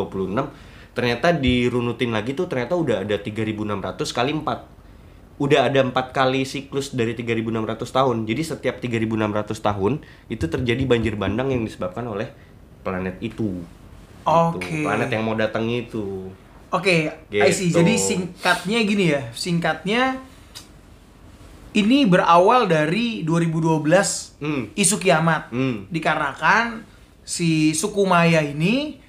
ternyata 0.93 1.33
dirunutin 1.33 2.13
lagi 2.13 2.37
tuh 2.37 2.51
ternyata 2.51 2.77
udah 2.77 3.07
ada 3.07 3.17
3600 3.17 4.11
kali 4.11 4.31
4. 4.43 4.82
Udah 5.43 5.67
ada 5.67 5.83
empat 5.83 6.15
kali 6.15 6.47
siklus 6.47 6.95
dari 6.95 7.19
3600 7.19 7.83
tahun. 7.91 8.17
Jadi 8.31 8.43
setiap 8.47 8.79
3600 8.79 9.59
tahun 9.59 9.93
itu 10.31 10.45
terjadi 10.47 10.83
banjir 10.87 11.19
bandang 11.19 11.51
yang 11.51 11.67
disebabkan 11.67 12.07
oleh 12.07 12.31
planet 12.87 13.19
itu. 13.19 13.59
Gitu. 13.59 14.31
Oke. 14.31 14.87
Planet 14.87 15.11
yang 15.11 15.27
mau 15.27 15.35
datang 15.35 15.67
itu. 15.67 16.31
Oke, 16.71 17.11
I 17.35 17.51
see. 17.51 17.75
Gitu. 17.75 17.83
Jadi 17.83 17.95
singkatnya 17.99 18.79
gini 18.87 19.05
ya. 19.11 19.23
Singkatnya 19.35 20.23
ini 21.75 22.07
berawal 22.07 22.71
dari 22.71 23.27
2012 23.27 24.39
Hmm. 24.39 24.71
isu 24.79 24.97
kiamat. 25.03 25.51
Hmm. 25.51 25.91
Dikarenakan 25.91 26.87
si 27.27 27.75
suku 27.75 28.07
Maya 28.07 28.47
ini 28.47 29.03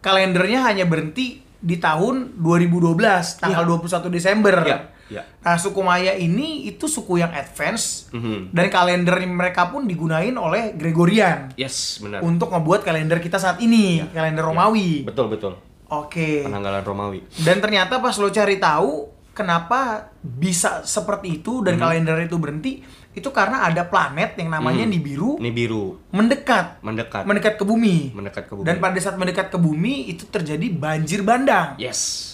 kalendernya 0.00 0.64
hanya 0.64 0.88
berhenti 0.88 1.42
di 1.60 1.76
tahun 1.76 2.38
2012 2.38 3.42
tanggal 3.42 3.64
21 3.66 4.08
Desember. 4.08 4.54
Iya, 4.62 4.78
iya. 5.08 5.22
Nah, 5.40 5.54
suku 5.54 5.78
Maya 5.78 6.12
ini 6.12 6.64
itu 6.64 6.84
suku 6.84 7.16
yang 7.16 7.30
advance 7.30 8.10
Mhm. 8.10 8.50
dan 8.50 8.66
kalender 8.66 9.16
mereka 9.22 9.68
pun 9.68 9.84
digunain 9.84 10.32
oleh 10.32 10.72
Gregorian 10.72 11.54
Yes, 11.54 11.98
benar. 11.98 12.20
untuk 12.20 12.48
ngebuat 12.48 12.82
kalender 12.82 13.18
kita 13.18 13.36
saat 13.36 13.58
ini, 13.58 14.02
kalender 14.08 14.42
Romawi. 14.42 15.02
Betul, 15.02 15.28
betul. 15.28 15.54
Oke. 15.86 16.42
Penanggalan 16.42 16.82
Romawi. 16.82 17.22
Dan 17.38 17.58
ternyata 17.58 17.98
pas 17.98 18.14
lo 18.14 18.26
cari 18.28 18.56
tahu 18.56 19.06
kenapa 19.30 20.10
bisa 20.18 20.82
seperti 20.82 21.38
itu 21.38 21.60
dan 21.60 21.76
kalender 21.76 22.16
itu 22.18 22.34
berhenti, 22.36 22.80
itu 23.12 23.28
karena 23.30 23.62
ada 23.62 23.84
planet 23.84 24.34
yang 24.34 24.50
namanya 24.50 24.82
Hmm. 24.82 24.90
Nibiru 24.90 25.30
Ini 25.36 25.50
biru, 25.50 25.96
mendekat, 26.10 26.80
mendekat. 26.80 27.22
mendekat 27.22 27.54
ke 27.54 27.64
bumi. 27.64 28.12
Mendekat 28.12 28.44
ke 28.44 28.52
bumi. 28.52 28.64
Dan 28.64 28.76
pada 28.76 28.96
saat 28.96 29.14
mendekat 29.14 29.48
ke 29.48 29.56
bumi 29.56 30.08
itu 30.08 30.24
terjadi 30.26 30.66
banjir 30.68 31.20
bandang. 31.20 31.76
Yes. 31.76 32.32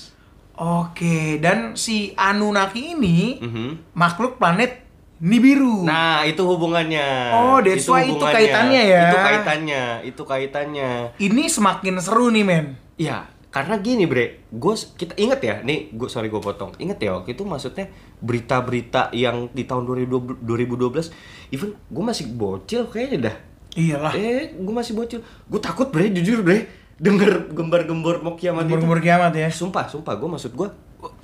Oke, 0.56 1.40
dan 1.40 1.74
si 1.74 2.12
Anunnaki 2.12 2.92
ini 2.92 3.40
Mhm. 3.40 3.96
makhluk 3.96 4.36
planet 4.36 4.84
Nibiru. 5.22 5.86
Nah, 5.86 6.26
itu 6.26 6.42
hubungannya. 6.42 7.30
Oh, 7.30 7.62
that's 7.62 7.86
why 7.86 8.02
itu 8.02 8.18
kaitannya 8.18 8.82
ya. 8.90 9.06
Itu 9.06 9.18
kaitannya, 9.22 9.82
itu 10.02 10.22
kaitannya. 10.26 10.90
Ini 11.14 11.42
semakin 11.46 11.94
seru 12.02 12.26
nih, 12.34 12.42
men. 12.42 12.74
Ya, 12.98 13.30
karena 13.54 13.78
gini, 13.78 14.10
Bre. 14.10 14.42
Gue 14.50 14.74
kita 14.74 15.14
inget 15.14 15.40
ya, 15.46 15.54
nih 15.62 15.94
gue 15.94 16.10
sorry 16.10 16.26
gue 16.26 16.42
potong. 16.42 16.74
Inget 16.82 16.98
ya 16.98 17.14
waktu 17.14 17.38
itu 17.38 17.46
maksudnya 17.46 17.86
berita-berita 18.18 19.14
yang 19.14 19.46
di 19.54 19.62
tahun 19.62 19.86
2012, 19.86 20.42
2012 20.42 21.14
even 21.54 21.78
gue 21.78 22.02
masih 22.02 22.26
bocil 22.26 22.90
kayaknya 22.90 23.30
dah. 23.30 23.36
Iyalah. 23.78 24.12
Eh, 24.18 24.58
gue 24.58 24.74
masih 24.74 24.92
bocil. 24.92 25.22
Gue 25.46 25.60
takut, 25.62 25.86
Bre, 25.86 26.10
jujur, 26.10 26.42
Bre. 26.42 26.81
Denger 27.00 27.52
gembar-gembor 27.52 28.20
mau 28.20 28.34
kiamat 28.36 28.66
itu. 28.66 28.76
Gembur-gembur 28.76 29.00
kiamat 29.00 29.32
ya. 29.32 29.48
Sumpah, 29.48 29.88
sumpah, 29.88 30.14
gue 30.16 30.28
maksud 30.28 30.52
gue 30.52 30.68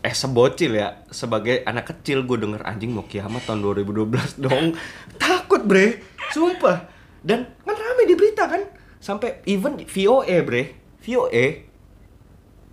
eh 0.02 0.14
sebocil 0.14 0.74
ya 0.74 1.06
sebagai 1.06 1.62
anak 1.62 1.94
kecil 1.94 2.26
gue 2.26 2.34
denger 2.34 2.66
anjing 2.66 2.90
mau 2.90 3.06
kiamat 3.06 3.46
tahun 3.46 3.62
2012 3.62 4.38
dong. 4.44 4.74
Takut 5.18 5.62
bre. 5.62 6.02
Sumpah. 6.34 6.88
Dan 7.22 7.46
kan 7.62 7.76
rame 7.76 8.06
di 8.06 8.14
berita 8.18 8.46
kan. 8.46 8.62
Sampai 8.98 9.42
even 9.46 9.78
VOE 9.86 10.36
bre. 10.42 10.62
VOE 11.02 11.46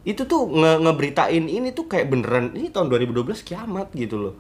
itu 0.06 0.22
tuh 0.30 0.46
nge 0.46 0.86
ngeberitain 0.86 1.46
ini 1.50 1.74
tuh 1.74 1.90
kayak 1.90 2.14
beneran 2.14 2.54
ini 2.54 2.70
tahun 2.70 2.94
2012 2.94 3.42
kiamat 3.42 3.90
gitu 3.98 4.22
loh. 4.22 4.36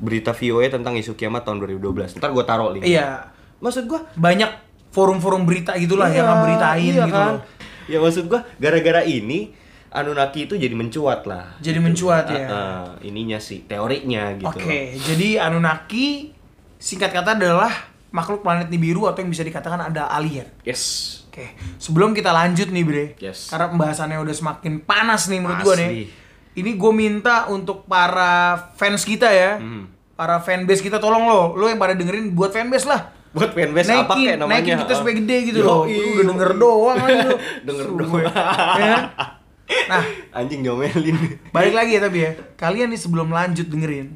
Berita 0.00 0.32
VOE 0.32 0.68
tentang 0.72 0.96
isu 0.96 1.16
kiamat 1.16 1.44
tahun 1.44 1.60
2012 1.64 2.16
ntar 2.20 2.32
gue 2.32 2.44
taruh 2.44 2.72
link. 2.72 2.84
Iya. 2.84 3.28
maksud 3.60 3.88
gue 3.88 4.00
Banyak 4.20 4.63
forum-forum 4.94 5.42
berita 5.42 5.74
gitulah 5.74 6.06
yang 6.06 6.22
Iya, 6.22 6.30
ngeberitain 6.30 6.82
iya 6.86 7.04
gitu 7.04 7.12
kan? 7.12 7.28
loh. 7.34 7.40
Ya 7.84 7.98
maksud 7.98 8.24
gua 8.26 8.46
gara-gara 8.56 9.02
ini 9.02 9.52
Anunnaki 9.90 10.46
itu 10.46 10.54
jadi 10.54 10.74
mencuat 10.74 11.22
lah. 11.22 11.54
Jadi 11.58 11.78
mencuat 11.78 12.26
ya. 12.26 12.46
Ah, 12.46 12.50
ah, 12.50 12.86
ininya 12.98 13.38
sih 13.38 13.62
teorinya 13.62 14.34
gitu. 14.34 14.50
Oke, 14.50 14.98
jadi 14.98 15.38
Anunnaki 15.40 16.34
singkat 16.76 17.10
kata 17.10 17.34
adalah 17.34 17.70
makhluk 18.10 18.42
planet 18.42 18.70
Nibiru 18.70 19.06
atau 19.06 19.22
yang 19.22 19.30
bisa 19.30 19.42
dikatakan 19.42 19.78
ada 19.84 20.10
alien. 20.10 20.46
Yes. 20.62 21.22
Oke, 21.30 21.50
sebelum 21.78 22.10
kita 22.10 22.30
lanjut 22.30 22.70
nih 22.70 22.82
Bre, 22.82 23.04
Yes. 23.18 23.50
karena 23.50 23.66
pembahasannya 23.68 24.18
udah 24.18 24.34
semakin 24.34 24.82
panas 24.82 25.26
nih 25.26 25.38
menurut 25.38 25.62
gue 25.62 25.74
nih. 25.76 25.90
Ini 26.54 26.70
gue 26.74 26.92
minta 26.94 27.50
untuk 27.50 27.82
para 27.84 28.54
fans 28.78 29.02
kita 29.02 29.26
ya, 29.26 29.58
Hmm. 29.58 29.90
para 30.14 30.38
fanbase 30.38 30.78
kita 30.78 30.98
tolong 30.98 31.26
lo, 31.26 31.54
lo 31.54 31.66
yang 31.66 31.74
pada 31.74 31.94
dengerin 31.94 32.30
buat 32.30 32.54
fanbase 32.54 32.86
lah. 32.86 33.10
Buat 33.34 33.50
fanbase 33.50 33.90
naikin, 33.90 33.98
apa 34.00 34.14
kayak 34.14 34.36
namanya? 34.38 34.54
naikin 34.56 34.76
kita 34.78 34.92
supaya 34.94 35.14
gede 35.18 35.36
gitu 35.44 35.58
Yo, 35.58 35.66
loh. 35.66 35.82
iya. 35.84 36.04
Udah 36.08 36.24
denger 36.30 36.50
doang 36.54 36.98
aja 37.00 37.20
lu. 37.24 37.36
Denger 37.66 37.86
doang. 37.90 38.22
Ya. 38.78 38.96
Nah, 39.64 40.02
Anjing 40.30 40.60
diomelin. 40.60 41.16
balik 41.50 41.72
lagi 41.72 41.96
ya 41.96 42.00
tapi 42.00 42.18
ya. 42.20 42.30
Kalian 42.54 42.88
nih 42.88 43.00
sebelum 43.00 43.28
lanjut 43.28 43.64
dengerin, 43.64 44.14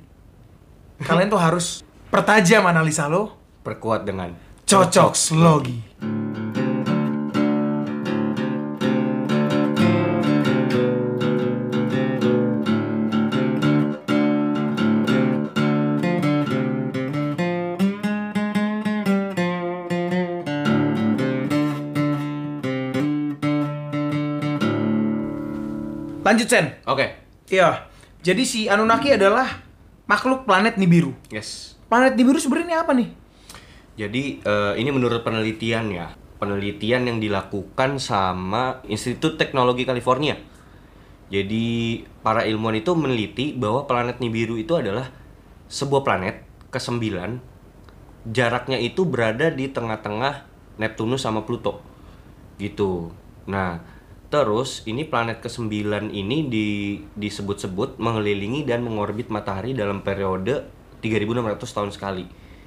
kalian 1.01 1.27
tuh 1.27 1.37
harus 1.37 1.83
pertajam 2.07 2.63
analisa 2.63 3.07
lo, 3.07 3.35
Perkuat 3.61 4.05
dengan 4.05 4.33
cocok 4.63 5.13
slogi. 5.13 5.79
Lanjut 26.29 26.45
Sen. 26.45 26.77
Oke. 26.85 27.17
Iya. 27.49 27.89
Jadi 28.21 28.45
si 28.45 28.61
Anunnaki 28.69 29.17
adalah 29.17 29.65
makhluk 30.05 30.45
planet 30.45 30.77
Nibiru. 30.77 31.17
Yes. 31.33 31.81
Planet 31.89 32.21
Nibiru 32.21 32.37
sebenarnya 32.37 32.85
apa 32.85 32.93
nih? 32.93 33.09
Jadi 33.97 34.45
eh, 34.45 34.75
ini 34.77 34.93
menurut 34.93 35.25
penelitian 35.25 35.89
ya, 35.89 36.13
penelitian 36.37 37.09
yang 37.09 37.17
dilakukan 37.17 37.97
sama 37.97 38.85
Institut 38.85 39.41
Teknologi 39.41 39.89
California. 39.89 40.37
Jadi 41.33 42.05
para 42.21 42.45
ilmuwan 42.45 42.77
itu 42.77 42.93
meneliti 42.93 43.57
bahwa 43.57 43.89
planet 43.89 44.21
Nibiru 44.21 44.61
itu 44.61 44.77
adalah 44.77 45.09
sebuah 45.73 46.05
planet 46.05 46.45
kesembilan, 46.69 47.41
jaraknya 48.29 48.77
itu 48.77 49.09
berada 49.09 49.49
di 49.49 49.73
tengah-tengah 49.73 50.45
Neptunus 50.77 51.25
sama 51.25 51.45
Pluto, 51.45 51.81
gitu. 52.61 53.13
Nah, 53.49 53.81
terus 54.29 54.85
ini 54.85 55.09
planet 55.09 55.41
kesembilan 55.41 56.13
ini 56.13 56.49
di, 56.53 56.69
disebut-sebut 57.17 57.97
mengelilingi 57.97 58.69
dan 58.69 58.85
mengorbit 58.85 59.33
matahari 59.33 59.73
dalam 59.73 60.05
periode 60.05 60.69
3.600 61.01 61.65
tahun 61.65 61.91
sekali. 61.91 62.25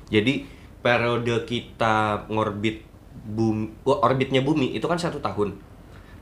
Jadi 0.09 0.45
periode 0.81 1.45
kita 1.45 2.25
ngorbit 2.27 2.83
bumi, 3.11 3.85
orbitnya 3.85 4.41
bumi 4.41 4.73
itu 4.73 4.85
kan 4.89 4.97
satu 4.97 5.21
tahun. 5.21 5.61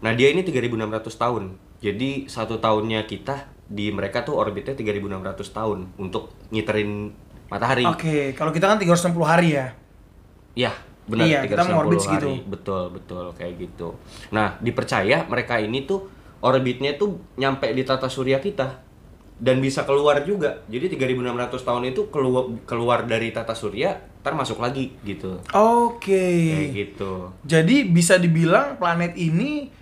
Nah 0.04 0.12
dia 0.16 0.32
ini 0.32 0.44
3.600 0.44 1.08
tahun. 1.16 1.44
Jadi 1.80 2.28
satu 2.28 2.60
tahunnya 2.60 3.08
kita 3.08 3.48
di 3.72 3.94
mereka 3.96 4.28
tuh 4.28 4.36
orbitnya 4.36 4.76
3.600 4.76 5.56
tahun 5.56 5.80
untuk 5.96 6.36
ngiterin 6.52 7.16
matahari. 7.48 7.88
Oke, 7.88 8.36
kalau 8.36 8.52
kita 8.52 8.68
kan 8.68 8.78
360 8.82 9.16
hari 9.24 9.56
ya. 9.56 9.68
Ya, 10.58 10.74
benar. 11.10 11.26
Iya, 11.26 11.40
kita 11.50 11.66
360 11.66 11.70
mengorbit 11.74 11.98
hari. 11.98 12.06
segitu. 12.06 12.30
Betul, 12.46 12.84
betul 12.94 13.26
kayak 13.34 13.54
gitu. 13.58 13.90
Nah, 14.30 14.56
dipercaya 14.62 15.26
mereka 15.26 15.58
ini 15.58 15.84
tuh 15.90 16.06
orbitnya 16.40 16.96
tuh 16.96 17.20
nyampe 17.36 17.68
di 17.74 17.84
tata 17.84 18.08
surya 18.08 18.40
kita 18.40 18.86
dan 19.40 19.64
bisa 19.64 19.88
keluar 19.88 20.22
juga. 20.28 20.62
Jadi 20.68 21.00
3600 21.00 21.64
tahun 21.64 21.84
itu 21.96 22.02
keluar 22.12 22.46
keluar 22.68 23.08
dari 23.08 23.32
tata 23.32 23.56
surya, 23.56 23.96
ntar 24.22 24.36
masuk 24.36 24.60
lagi 24.60 24.94
gitu. 25.02 25.40
Oke. 25.56 26.28
Kayak 26.54 26.70
gitu. 26.76 27.34
Jadi 27.48 27.88
bisa 27.88 28.20
dibilang 28.20 28.76
planet 28.78 29.16
ini 29.16 29.79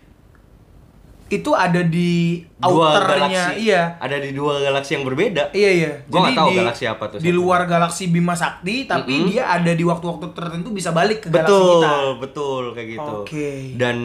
itu 1.28 1.52
ada 1.52 1.84
di 1.84 2.40
Dua 2.58 2.98
outernya, 2.98 3.54
galaksi. 3.54 3.68
iya. 3.68 3.84
Ada 4.00 4.18
di 4.24 4.32
dua 4.32 4.64
galaksi 4.64 4.96
yang 4.98 5.04
berbeda. 5.06 5.44
Iya 5.52 5.70
iya. 5.76 5.92
Gua 6.08 6.20
nggak 6.26 6.40
tahu 6.40 6.50
di, 6.50 6.58
galaksi 6.64 6.84
apa 6.88 7.04
tuh 7.12 7.18
Di 7.20 7.32
luar 7.36 7.62
galaksi 7.68 8.04
Bima 8.10 8.34
Sakti, 8.34 8.88
tapi 8.88 9.14
Mm-mm. 9.14 9.30
dia 9.30 9.44
ada 9.52 9.72
di 9.76 9.84
waktu-waktu 9.84 10.32
tertentu 10.32 10.72
bisa 10.72 10.96
balik 10.96 11.28
ke 11.28 11.30
galaksi 11.30 11.52
betul, 11.52 11.72
kita. 11.78 11.94
betul 12.24 12.64
kayak 12.74 12.88
gitu. 12.96 13.14
Oke. 13.24 13.50
Dan 13.76 13.98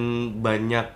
banyak 0.42 0.87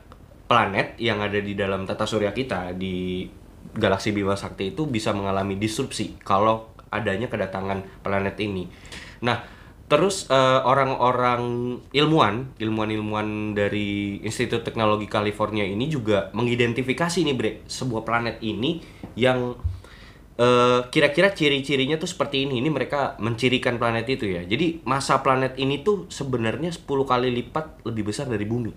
planet 0.46 0.98
yang 0.98 1.18
ada 1.18 1.38
di 1.42 1.54
dalam 1.58 1.86
tata 1.86 2.06
surya 2.06 2.30
kita 2.30 2.74
di 2.74 3.26
galaksi 3.74 4.10
Bima 4.14 4.34
Sakti 4.34 4.74
itu 4.74 4.86
bisa 4.86 5.10
mengalami 5.10 5.58
disrupsi 5.58 6.18
kalau 6.22 6.70
adanya 6.90 7.26
kedatangan 7.26 8.02
planet 8.02 8.36
ini. 8.40 8.64
Nah, 9.26 9.42
terus 9.86 10.26
eh, 10.26 10.60
orang-orang 10.62 11.42
ilmuwan, 11.94 12.54
ilmuwan-ilmuwan 12.58 13.54
dari 13.54 14.18
Institut 14.26 14.66
Teknologi 14.66 15.06
California 15.06 15.62
ini 15.62 15.86
juga 15.86 16.30
mengidentifikasi 16.34 17.22
nih, 17.22 17.36
Bre, 17.38 17.52
sebuah 17.70 18.02
planet 18.02 18.42
ini 18.42 18.82
yang 19.14 19.54
eh, 20.38 20.80
kira-kira 20.90 21.30
ciri-cirinya 21.30 21.96
tuh 21.98 22.10
seperti 22.10 22.50
ini. 22.50 22.58
Ini 22.58 22.68
mereka 22.70 23.14
mencirikan 23.22 23.78
planet 23.78 24.06
itu 24.10 24.26
ya. 24.26 24.42
Jadi 24.42 24.82
masa 24.82 25.22
planet 25.22 25.54
ini 25.58 25.86
tuh 25.86 26.10
sebenarnya 26.10 26.74
10 26.74 26.86
kali 26.86 27.30
lipat 27.30 27.86
lebih 27.86 28.10
besar 28.10 28.26
dari 28.26 28.46
bumi. 28.46 28.72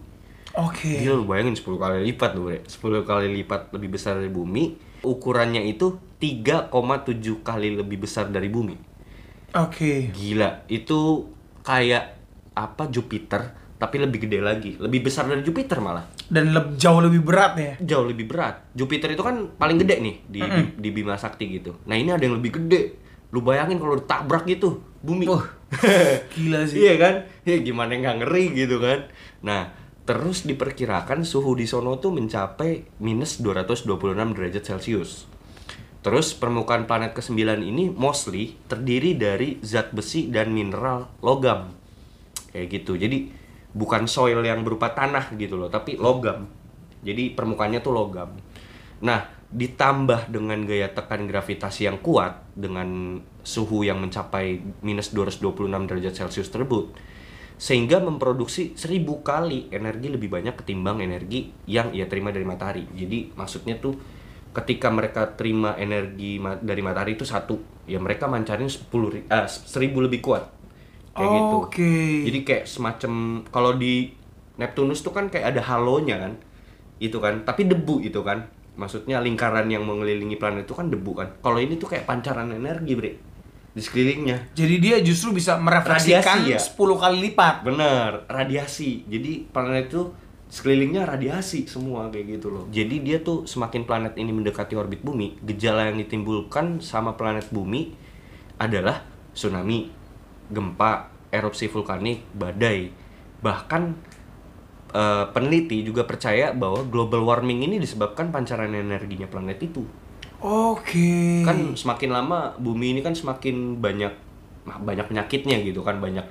Oke. 0.57 1.05
Gila 1.05 1.21
lu 1.21 1.25
bayangin 1.29 1.53
10 1.53 1.77
kali 1.77 1.97
lipat 2.09 2.33
lu, 2.37 2.49
Bre. 2.49 2.65
10 2.65 3.05
kali 3.05 3.27
lipat 3.41 3.73
lebih 3.73 3.97
besar 3.97 4.17
dari 4.17 4.29
bumi. 4.29 4.89
Ukurannya 4.99 5.63
itu 5.63 5.95
3,7 6.19 6.69
kali 7.45 7.79
lebih 7.79 8.03
besar 8.03 8.27
dari 8.27 8.51
bumi. 8.51 8.88
Oke. 9.55 10.13
Gila, 10.13 10.65
itu 10.67 11.29
kayak 11.63 12.17
apa 12.53 12.89
Jupiter 12.89 13.41
tapi 13.79 13.95
lebih 13.95 14.27
gede 14.27 14.43
lagi, 14.43 14.75
lebih 14.75 15.07
besar 15.07 15.23
dari 15.31 15.39
Jupiter 15.39 15.79
malah. 15.79 16.03
Dan 16.27 16.51
leb- 16.51 16.75
jauh 16.75 16.99
lebih 16.99 17.23
berat 17.23 17.55
ya. 17.55 17.73
Jauh 17.79 18.03
lebih 18.03 18.27
berat. 18.27 18.67
Jupiter 18.75 19.15
itu 19.15 19.23
kan 19.23 19.55
paling 19.55 19.79
gede 19.79 20.03
nih 20.03 20.15
di, 20.27 20.39
di, 20.43 20.61
di 20.75 20.89
Bima 20.91 21.15
Sakti 21.15 21.47
gitu. 21.47 21.79
Nah, 21.87 21.95
ini 21.95 22.11
ada 22.11 22.19
yang 22.19 22.35
lebih 22.35 22.59
gede. 22.59 22.99
Lu 23.31 23.39
bayangin 23.39 23.79
kalau 23.79 23.95
ditabrak 23.95 24.43
gitu, 24.43 24.83
bumi. 24.99 25.31
Wah, 25.31 25.47
gila 26.35 26.67
sih. 26.67 26.83
Iya 26.83 26.93
kan? 26.99 27.13
Ya 27.47 27.55
gimana 27.63 27.95
nggak 27.95 28.15
ngeri 28.19 28.45
gitu 28.51 28.83
kan? 28.83 29.07
Nah, 29.47 29.71
terus 30.03 30.43
diperkirakan 30.43 31.23
suhu 31.23 31.55
di 31.55 31.63
sono 31.63 31.95
tuh 32.03 32.11
mencapai 32.11 32.99
minus 32.99 33.39
226 33.39 34.35
derajat 34.35 34.63
Celcius. 34.75 35.23
Terus 35.99 36.31
permukaan 36.31 36.87
planet 36.87 37.11
ke-9 37.11 37.59
ini 37.59 37.91
mostly 37.91 38.55
terdiri 38.71 39.19
dari 39.19 39.59
zat 39.59 39.91
besi 39.91 40.31
dan 40.31 40.55
mineral 40.55 41.11
logam. 41.19 41.75
Kayak 42.55 42.67
gitu. 42.81 42.95
Jadi 42.95 43.29
bukan 43.75 44.07
soil 44.07 44.39
yang 44.39 44.63
berupa 44.63 44.95
tanah 44.95 45.35
gitu 45.35 45.59
loh, 45.59 45.67
tapi 45.67 45.99
logam. 45.99 46.47
Jadi 47.03 47.35
permukaannya 47.35 47.79
tuh 47.83 47.93
logam. 47.93 48.31
Nah, 49.03 49.27
ditambah 49.49 50.29
dengan 50.29 50.61
gaya 50.63 50.93
tekan 50.93 51.25
gravitasi 51.25 51.89
yang 51.89 51.97
kuat 51.99 52.47
dengan 52.53 53.19
suhu 53.41 53.81
yang 53.81 53.97
mencapai 53.97 54.61
minus 54.85 55.09
226 55.09 55.89
derajat 55.89 56.13
Celcius 56.13 56.53
tersebut, 56.53 56.93
sehingga 57.57 57.97
memproduksi 57.97 58.77
seribu 58.77 59.25
kali 59.25 59.71
energi 59.73 60.07
lebih 60.11 60.29
banyak 60.29 60.53
ketimbang 60.53 61.01
energi 61.01 61.49
yang 61.65 61.89
ia 61.97 62.05
terima 62.05 62.29
dari 62.29 62.45
matahari. 62.45 62.85
Jadi 62.93 63.33
maksudnya 63.33 63.81
tuh 63.81 63.97
ketika 64.49 64.89
mereka 64.89 65.29
terima 65.37 65.77
energi 65.77 66.41
ma- 66.41 66.57
dari 66.57 66.81
matahari 66.81 67.13
itu 67.13 67.25
satu, 67.25 67.85
ya 67.85 68.01
mereka 68.01 68.25
mancarin 68.25 68.69
10 68.69 69.09
ri- 69.13 69.27
ah, 69.29 69.45
seribu 69.45 70.01
lebih 70.01 70.19
kuat. 70.21 70.49
Kayak 71.13 71.29
gitu. 71.35 71.55
Oke. 71.65 71.93
Jadi 72.29 72.39
kayak 72.45 72.63
semacam 72.65 73.11
kalau 73.49 73.75
di 73.75 74.13
Neptunus 74.59 74.99
tuh 75.01 75.13
kan 75.15 75.29
kayak 75.31 75.55
ada 75.55 75.61
halonya 75.63 76.17
kan. 76.19 76.33
Itu 76.99 77.23
kan, 77.23 77.47
tapi 77.47 77.69
debu 77.69 78.03
itu 78.03 78.19
kan. 78.25 78.49
Maksudnya 78.79 79.19
lingkaran 79.19 79.67
yang 79.67 79.83
mengelilingi 79.83 80.39
planet 80.39 80.63
itu 80.63 80.75
kan 80.75 80.87
debu 80.87 81.11
kan. 81.11 81.27
Kalau 81.43 81.59
ini 81.59 81.75
tuh 81.75 81.91
kayak 81.91 82.07
pancaran 82.07 82.51
energi, 82.51 82.95
Bre. 82.95 83.11
Di 83.75 83.81
sekelilingnya. 83.83 84.55
Jadi 84.55 84.75
dia 84.79 84.97
justru 85.03 85.35
bisa 85.35 85.59
merefleksikan 85.59 86.47
Radiasi 86.47 86.55
ya? 86.55 86.59
10 86.59 86.95
kali 86.97 87.17
lipat. 87.29 87.55
Bener, 87.67 88.23
radiasi. 88.25 89.03
Jadi 89.05 89.45
planet 89.51 89.91
itu 89.91 90.09
sekelilingnya 90.49 91.05
radiasi 91.05 91.69
semua 91.69 92.09
kayak 92.09 92.41
gitu 92.41 92.49
loh. 92.49 92.65
Jadi 92.73 93.05
dia 93.05 93.21
tuh 93.21 93.45
semakin 93.45 93.85
planet 93.85 94.17
ini 94.17 94.33
mendekati 94.33 94.73
orbit 94.73 95.05
bumi, 95.05 95.37
gejala 95.45 95.93
yang 95.93 96.01
ditimbulkan 96.01 96.81
sama 96.81 97.13
planet 97.13 97.53
bumi 97.53 97.93
adalah 98.57 99.05
tsunami, 99.37 99.93
gempa, 100.49 101.13
erupsi 101.29 101.69
vulkanik, 101.69 102.25
badai. 102.33 102.89
Bahkan 103.45 103.81
eh, 104.97 105.25
peneliti 105.29 105.85
juga 105.85 106.09
percaya 106.09 106.49
bahwa 106.51 106.81
global 106.89 107.21
warming 107.23 107.69
ini 107.69 107.77
disebabkan 107.77 108.33
pancaran 108.33 108.73
energinya 108.73 109.29
planet 109.29 109.61
itu 109.61 109.85
Oke. 110.39 111.43
kan 111.43 111.75
semakin 111.75 112.15
lama 112.15 112.55
bumi 112.55 112.95
ini 112.95 113.01
kan 113.03 113.11
semakin 113.11 113.75
banyak 113.83 114.11
banyak 114.63 115.05
penyakitnya 115.11 115.59
gitu 115.67 115.83
kan 115.83 115.99
banyak 115.99 116.23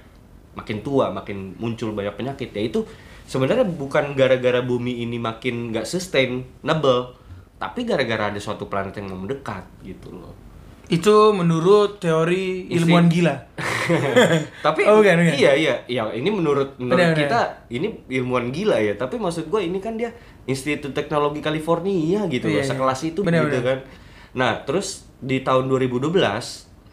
makin 0.57 0.81
tua 0.81 1.13
makin 1.13 1.53
muncul 1.61 1.93
banyak 1.93 2.17
penyakit 2.17 2.51
ya 2.57 2.63
itu 2.65 2.81
sebenarnya 3.29 3.69
bukan 3.69 4.17
gara-gara 4.17 4.59
bumi 4.59 5.05
ini 5.05 5.21
makin 5.21 5.71
nggak 5.71 5.85
sustainable 5.85 7.13
tapi 7.55 7.85
gara-gara 7.85 8.31
ada 8.31 8.41
suatu 8.41 8.67
planet 8.67 8.97
yang 8.97 9.13
mau 9.13 9.21
mendekat 9.21 9.69
gitu 9.83 10.11
loh 10.11 10.33
Itu 10.89 11.37
menurut 11.37 12.01
teori 12.01 12.65
ilmuwan 12.73 13.13
gila. 13.13 13.37
tapi 14.65 14.89
Oh, 14.89 14.99
bukan, 14.99 15.21
bukan. 15.21 15.37
iya 15.37 15.53
iya 15.53 15.75
ya 15.85 16.09
ini 16.11 16.29
menurut 16.29 16.81
menurut 16.81 16.97
Benar, 16.97 17.13
benar. 17.13 17.21
kita 17.21 17.41
ini 17.69 17.89
ilmuwan 18.09 18.49
gila 18.49 18.81
ya 18.81 18.97
tapi 18.97 19.21
maksud 19.21 19.47
gue 19.47 19.61
ini 19.61 19.79
kan 19.79 19.95
dia 19.95 20.17
Institut 20.45 20.97
Teknologi 20.97 21.39
California 21.39 22.25
gitu 22.27 22.49
Iya, 22.49 22.55
loh 22.55 22.63
iya. 22.65 22.65
sekelas 22.67 23.01
itu 23.05 23.21
Benar, 23.21 23.45
gitu 23.45 23.61
benar. 23.61 23.65
kan 23.67 23.79
nah 24.33 24.53
terus 24.63 25.05
di 25.19 25.41
tahun 25.41 25.69
2012 25.69 26.09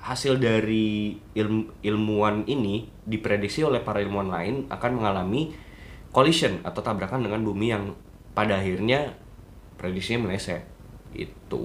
hasil 0.02 0.34
dari 0.38 1.16
ilmu, 1.32 1.80
ilmuwan 1.82 2.44
ini 2.46 2.92
diprediksi 3.02 3.64
oleh 3.64 3.80
para 3.80 3.98
ilmuwan 3.98 4.28
lain 4.28 4.56
akan 4.68 4.92
mengalami 4.94 5.56
collision 6.16 6.64
atau 6.64 6.80
tabrakan 6.80 7.20
dengan 7.20 7.44
bumi 7.44 7.68
yang 7.70 7.92
pada 8.32 8.56
akhirnya 8.56 9.12
prediksinya 9.76 10.24
meleset 10.24 10.64
itu 11.12 11.64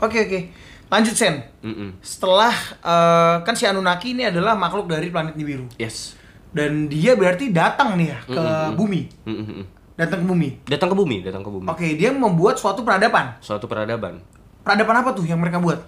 Oke 0.00 0.24
oke. 0.24 0.40
Lanjut 0.88 1.12
Sen. 1.12 1.40
Mm-mm. 1.60 1.96
Setelah 2.00 2.52
eh, 2.80 3.36
kan 3.40 3.52
si 3.52 3.64
Anunnaki 3.64 4.12
ini 4.12 4.24
adalah 4.24 4.52
makhluk 4.54 4.84
dari 4.86 5.08
planet 5.08 5.32
Nibiru. 5.34 5.68
yes 5.76 6.16
Dan 6.48 6.86
dia 6.86 7.12
berarti 7.12 7.50
datang 7.50 7.96
nih 7.96 8.08
ya 8.08 8.18
ke 8.24 8.36
Mm-mm. 8.36 8.72
bumi. 8.74 9.00
Mm-mm. 9.24 9.62
Datang 9.94 10.22
ke 10.22 10.26
bumi. 10.26 10.48
datang 10.66 10.88
ke 10.90 10.96
bumi 10.96 11.16
datang 11.22 11.42
ke 11.42 11.50
bumi 11.50 11.66
Oke, 11.70 11.86
dia 11.94 12.10
membuat 12.10 12.58
suatu 12.58 12.82
peradaban. 12.82 13.38
suatu 13.38 13.70
peradaban 13.70 14.18
Peradaban 14.60 14.96
apa 14.98 15.14
tuh 15.14 15.22
yang 15.22 15.38
mereka 15.38 15.62
buat? 15.62 15.86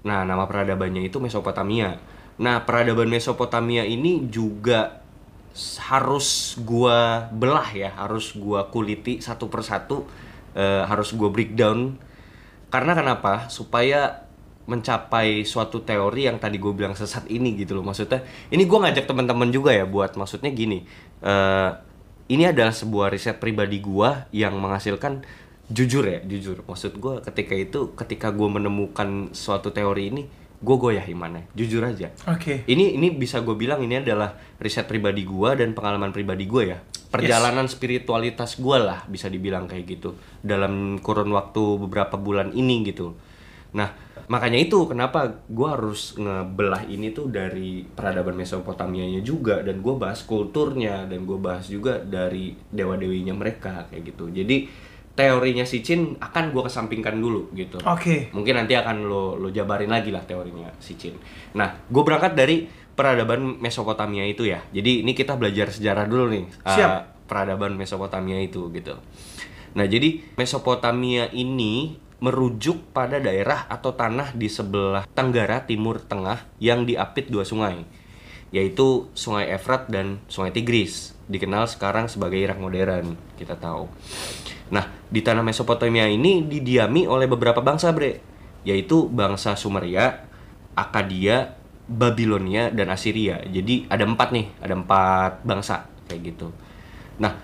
Nah, 0.00 0.22
nama 0.22 0.46
peradabannya 0.46 1.02
itu 1.02 1.18
Mesopotamia. 1.18 1.98
Nah, 2.38 2.62
peradaban 2.62 3.10
Mesopotamia 3.10 3.82
ini 3.82 4.30
juga 4.30 5.02
harus 5.90 6.58
gua 6.62 7.28
belah 7.34 7.68
ya, 7.74 7.90
harus 7.98 8.32
gua 8.38 8.70
kuliti 8.70 9.18
satu 9.18 9.50
persatu, 9.50 10.06
eh, 10.54 10.82
harus 10.86 11.12
gua 11.14 11.30
breakdown. 11.30 11.98
Karena 12.70 12.94
kenapa? 12.94 13.50
Supaya 13.50 14.30
mencapai 14.70 15.42
suatu 15.42 15.82
teori 15.82 16.30
yang 16.30 16.38
tadi 16.38 16.62
gue 16.62 16.70
bilang 16.70 16.94
sesat 16.94 17.26
ini 17.26 17.58
gitu 17.58 17.74
loh. 17.74 17.82
Maksudnya, 17.82 18.22
ini 18.54 18.62
gua 18.70 18.86
ngajak 18.86 19.10
teman-teman 19.10 19.50
juga 19.50 19.74
ya 19.74 19.82
buat 19.88 20.14
maksudnya 20.14 20.50
gini. 20.54 20.86
eh, 21.20 21.70
ini 22.30 22.46
adalah 22.46 22.70
sebuah 22.70 23.10
riset 23.10 23.42
pribadi 23.42 23.82
gua 23.82 24.30
yang 24.30 24.54
menghasilkan 24.62 25.26
jujur 25.70 26.02
ya 26.02 26.18
jujur 26.26 26.66
maksud 26.66 26.98
gue 26.98 27.22
ketika 27.22 27.54
itu 27.54 27.94
ketika 27.94 28.34
gue 28.34 28.48
menemukan 28.50 29.30
suatu 29.30 29.70
teori 29.70 30.10
ini 30.10 30.22
gue 30.60 30.76
goyah 30.76 31.04
imannya 31.08 31.48
jujur 31.56 31.80
aja. 31.80 32.12
Oke. 32.28 32.68
ini 32.68 33.00
ini 33.00 33.08
bisa 33.16 33.40
gue 33.40 33.56
bilang 33.56 33.80
ini 33.80 34.04
adalah 34.04 34.36
riset 34.60 34.84
pribadi 34.84 35.24
gue 35.24 35.50
dan 35.56 35.72
pengalaman 35.72 36.12
pribadi 36.12 36.44
gue 36.44 36.62
ya. 36.76 36.78
Perjalanan 37.10 37.66
spiritualitas 37.66 38.60
gue 38.60 38.78
lah 38.78 39.02
bisa 39.10 39.26
dibilang 39.26 39.66
kayak 39.66 39.84
gitu 39.88 40.14
dalam 40.44 41.00
kurun 41.02 41.32
waktu 41.32 41.80
beberapa 41.80 42.20
bulan 42.20 42.52
ini 42.52 42.86
gitu. 42.86 43.16
Nah 43.72 43.90
makanya 44.30 44.62
itu 44.62 44.86
kenapa 44.86 45.42
gue 45.48 45.68
harus 45.68 46.14
ngebelah 46.14 46.86
ini 46.86 47.10
tuh 47.10 47.32
dari 47.32 47.82
peradaban 47.82 48.38
Mesopotamianya 48.38 49.24
juga 49.26 49.64
dan 49.64 49.82
gue 49.82 49.94
bahas 49.96 50.22
kulturnya 50.22 51.08
dan 51.08 51.26
gue 51.26 51.38
bahas 51.40 51.66
juga 51.66 51.98
dari 51.98 52.54
dewa 52.70 52.94
dewinya 53.00 53.34
mereka 53.34 53.90
kayak 53.90 54.14
gitu. 54.14 54.30
Jadi 54.30 54.89
teorinya 55.14 55.66
si 55.66 55.82
Chin 55.84 56.16
akan 56.16 56.54
gue 56.54 56.62
kesampingkan 56.64 57.18
dulu 57.18 57.52
gitu 57.52 57.76
Oke. 57.84 58.30
mungkin 58.32 58.56
nanti 58.56 58.78
akan 58.78 59.04
lo 59.04 59.36
lo 59.36 59.52
jabarin 59.52 59.90
lagi 59.90 60.08
lah 60.14 60.24
teorinya 60.24 60.70
si 60.80 60.96
Chin. 60.96 61.18
Nah, 61.56 61.76
gue 61.90 62.02
berangkat 62.02 62.32
dari 62.32 62.68
peradaban 62.94 63.58
Mesopotamia 63.58 64.28
itu 64.28 64.44
ya. 64.44 64.60
Jadi 64.70 65.00
ini 65.00 65.16
kita 65.16 65.36
belajar 65.40 65.72
sejarah 65.72 66.04
dulu 66.04 66.24
nih. 66.36 66.44
uh, 66.64 66.76
Siap. 66.76 66.92
peradaban 67.24 67.78
Mesopotamia 67.78 68.36
itu 68.42 68.68
gitu. 68.74 68.98
Nah, 69.72 69.86
jadi 69.86 70.20
Mesopotamia 70.34 71.30
ini 71.30 71.96
merujuk 72.20 72.92
pada 72.92 73.16
daerah 73.16 73.64
atau 73.70 73.96
tanah 73.96 74.36
di 74.36 74.50
sebelah 74.52 75.08
tenggara 75.16 75.64
timur 75.64 76.04
tengah 76.04 76.44
yang 76.60 76.84
diapit 76.84 77.32
dua 77.32 77.48
sungai, 77.48 77.88
yaitu 78.52 79.08
Sungai 79.16 79.48
Efrat 79.48 79.88
dan 79.88 80.20
Sungai 80.28 80.52
Tigris, 80.52 81.16
dikenal 81.32 81.64
sekarang 81.64 82.12
sebagai 82.12 82.36
Irak 82.36 82.60
modern, 82.60 83.16
kita 83.40 83.56
tahu. 83.56 83.88
Nah, 84.70 84.86
di 85.10 85.20
tanah 85.20 85.42
Mesopotamia 85.42 86.06
ini 86.06 86.46
didiami 86.46 87.06
oleh 87.06 87.26
beberapa 87.26 87.58
bangsa, 87.58 87.90
Bre, 87.90 88.22
yaitu 88.62 89.10
bangsa 89.10 89.58
Sumeria, 89.58 90.26
Akadia, 90.78 91.58
Babilonia, 91.90 92.70
dan 92.70 92.94
Assyria. 92.94 93.42
Jadi 93.50 93.90
ada 93.90 94.06
empat 94.06 94.30
nih, 94.30 94.46
ada 94.62 94.74
empat 94.78 95.42
bangsa 95.42 95.90
kayak 96.06 96.20
gitu. 96.22 96.54
Nah, 97.18 97.34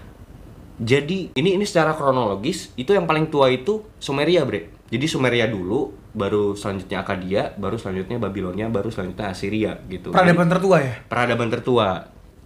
jadi 0.78 1.34
ini 1.34 1.58
ini 1.58 1.64
secara 1.66 1.96
kronologis 1.98 2.70
itu 2.78 2.94
yang 2.94 3.10
paling 3.10 3.26
tua 3.26 3.50
itu 3.50 3.82
Sumeria, 3.98 4.46
Bre. 4.46 4.70
Jadi 4.86 5.06
Sumeria 5.10 5.50
dulu, 5.50 5.90
baru 6.14 6.54
selanjutnya 6.54 7.02
Akadia, 7.02 7.42
baru 7.58 7.74
selanjutnya 7.74 8.22
Babilonia, 8.22 8.70
baru 8.70 8.86
selanjutnya 8.86 9.34
Assyria 9.34 9.72
gitu. 9.90 10.14
Peradaban 10.14 10.46
tertua 10.46 10.76
ya? 10.78 10.94
peradaban 11.10 11.50
tertua. 11.50 11.88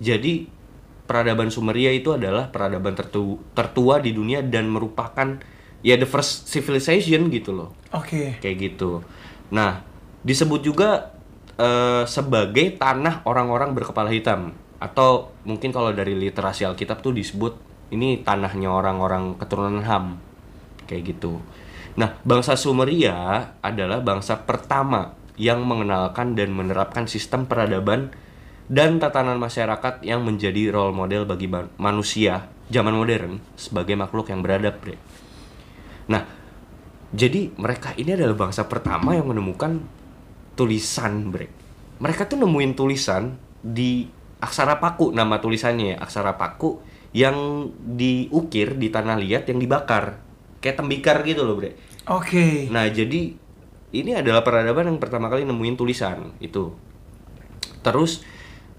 Jadi 0.00 0.48
peradaban 1.10 1.50
Sumeria 1.50 1.90
itu 1.90 2.14
adalah 2.14 2.54
peradaban 2.54 2.94
tertu- 2.94 3.42
tertua 3.50 3.98
di 3.98 4.14
dunia 4.14 4.46
dan 4.46 4.70
merupakan 4.70 5.42
ya 5.82 5.98
the 5.98 6.06
first 6.06 6.46
civilization 6.46 7.26
gitu 7.34 7.50
loh. 7.50 7.74
Oke. 7.90 8.38
Kayak 8.38 8.56
gitu. 8.70 9.02
Nah, 9.50 9.82
disebut 10.22 10.62
juga 10.62 11.10
eh, 11.58 12.06
sebagai 12.06 12.78
tanah 12.78 13.26
orang-orang 13.26 13.74
berkepala 13.74 14.06
hitam 14.14 14.54
atau 14.78 15.34
mungkin 15.42 15.74
kalau 15.74 15.90
dari 15.90 16.14
literasi 16.14 16.62
Alkitab 16.62 17.02
tuh 17.02 17.10
disebut 17.10 17.58
ini 17.90 18.22
tanahnya 18.22 18.70
orang-orang 18.70 19.34
keturunan 19.34 19.82
Ham. 19.82 20.22
Kayak 20.86 21.18
gitu. 21.18 21.42
Nah, 21.98 22.22
bangsa 22.22 22.54
Sumeria 22.54 23.50
adalah 23.58 23.98
bangsa 23.98 24.46
pertama 24.46 25.18
yang 25.34 25.66
mengenalkan 25.66 26.38
dan 26.38 26.54
menerapkan 26.54 27.10
sistem 27.10 27.50
peradaban 27.50 28.14
dan 28.70 29.02
tatanan 29.02 29.42
masyarakat 29.42 30.06
yang 30.06 30.22
menjadi 30.22 30.70
role 30.70 30.94
model 30.94 31.26
bagi 31.26 31.50
ba- 31.50 31.66
manusia 31.74 32.46
zaman 32.70 32.94
modern 32.94 33.42
sebagai 33.58 33.98
makhluk 33.98 34.30
yang 34.30 34.46
beradab, 34.46 34.78
Bre. 34.78 34.94
Nah, 36.06 36.22
jadi 37.10 37.50
mereka 37.58 37.90
ini 37.98 38.14
adalah 38.14 38.46
bangsa 38.46 38.70
pertama 38.70 39.18
yang 39.18 39.26
menemukan 39.26 39.82
tulisan, 40.54 41.34
Bre. 41.34 41.50
Mereka 41.98 42.30
tuh 42.30 42.38
nemuin 42.38 42.78
tulisan 42.78 43.34
di 43.58 44.06
aksara 44.38 44.78
paku 44.78 45.10
nama 45.10 45.42
tulisannya 45.42 45.98
ya, 45.98 46.06
aksara 46.06 46.38
paku 46.38 46.78
yang 47.10 47.66
diukir 47.74 48.78
di 48.78 48.86
tanah 48.94 49.18
liat 49.18 49.50
yang 49.50 49.58
dibakar. 49.58 50.22
Kayak 50.62 50.78
tembikar 50.78 51.26
gitu 51.26 51.42
loh, 51.42 51.58
Bre. 51.58 51.74
Oke. 52.06 52.70
Nah, 52.70 52.86
jadi 52.86 53.34
ini 53.90 54.10
adalah 54.14 54.46
peradaban 54.46 54.94
yang 54.94 55.02
pertama 55.02 55.26
kali 55.26 55.42
nemuin 55.42 55.74
tulisan 55.74 56.38
itu. 56.38 56.70
Terus 57.82 58.22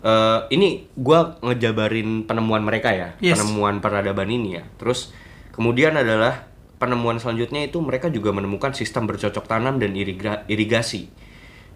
eh, 0.01 0.39
ini 0.49 0.89
gua 0.97 1.37
ngejabarin 1.39 2.25
penemuan 2.25 2.61
mereka 2.61 2.91
ya, 2.91 3.13
Yes. 3.21 3.37
penemuan 3.37 3.79
peradaban 3.79 4.27
ini 4.27 4.57
ya. 4.57 4.63
Terus 4.77 5.13
kemudian 5.53 5.93
adalah 5.93 6.49
penemuan 6.77 7.21
selanjutnya 7.21 7.61
itu 7.61 7.77
mereka 7.77 8.09
juga 8.09 8.33
menemukan 8.33 8.73
sistem 8.73 9.05
bercocok 9.05 9.45
tanam 9.45 9.77
dan 9.77 9.93
iriga- 9.93 10.41
irigasi. 10.49 11.13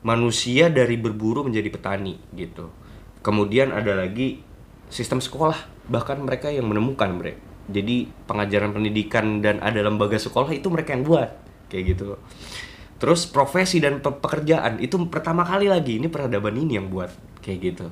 Manusia 0.06 0.70
dari 0.70 0.98
berburu 0.98 1.42
menjadi 1.46 1.70
petani 1.70 2.18
gitu. 2.34 2.70
Kemudian 3.26 3.74
ada 3.74 3.98
lagi 3.98 4.42
sistem 4.86 5.18
sekolah, 5.18 5.58
bahkan 5.90 6.22
mereka 6.22 6.54
yang 6.54 6.70
menemukan 6.70 7.10
mereka. 7.10 7.42
Jadi 7.66 8.06
pengajaran 8.30 8.70
pendidikan 8.70 9.42
dan 9.42 9.58
ada 9.66 9.82
lembaga 9.82 10.22
sekolah 10.22 10.54
itu 10.54 10.70
mereka 10.70 10.94
yang 10.94 11.02
buat 11.02 11.34
kayak 11.74 11.98
gitu. 11.98 12.22
Terus 13.02 13.26
profesi 13.26 13.82
dan 13.82 13.98
pe- 14.00 14.14
pekerjaan 14.14 14.78
itu 14.78 14.94
pertama 15.10 15.42
kali 15.42 15.66
lagi 15.66 15.98
ini 15.98 16.06
peradaban 16.06 16.54
ini 16.54 16.78
yang 16.78 16.94
buat 16.94 17.10
kayak 17.42 17.60
gitu. 17.66 17.90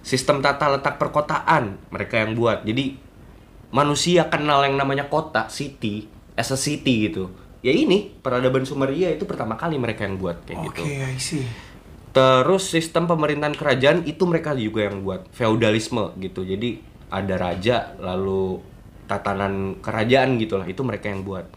Sistem 0.00 0.40
tata 0.40 0.72
letak 0.72 0.96
perkotaan 0.96 1.76
mereka 1.92 2.22
yang 2.22 2.32
buat. 2.38 2.64
Jadi 2.64 2.96
manusia 3.74 4.28
kenal 4.32 4.64
yang 4.64 4.80
namanya 4.80 5.06
kota, 5.12 5.50
city, 5.52 6.08
as 6.38 6.48
a 6.54 6.58
city 6.58 7.10
gitu. 7.10 7.28
Ya 7.60 7.74
ini 7.74 8.14
peradaban 8.22 8.62
Sumeria 8.62 9.10
itu 9.10 9.26
pertama 9.26 9.58
kali 9.58 9.76
mereka 9.76 10.06
yang 10.06 10.16
buat 10.16 10.46
kayak 10.46 10.58
Oke, 10.62 10.66
gitu. 10.70 10.82
I 10.86 11.18
see. 11.18 11.44
Terus 12.14 12.70
sistem 12.70 13.04
pemerintahan 13.10 13.54
kerajaan 13.58 14.06
itu 14.06 14.24
mereka 14.24 14.54
juga 14.54 14.86
yang 14.88 15.02
buat 15.02 15.26
feodalisme 15.34 16.14
gitu. 16.22 16.46
Jadi 16.46 16.78
ada 17.10 17.34
raja 17.36 17.98
lalu 17.98 18.62
tatanan 19.08 19.80
kerajaan 19.80 20.38
gitulah 20.38 20.68
itu 20.68 20.80
mereka 20.86 21.10
yang 21.10 21.26
buat. 21.26 21.50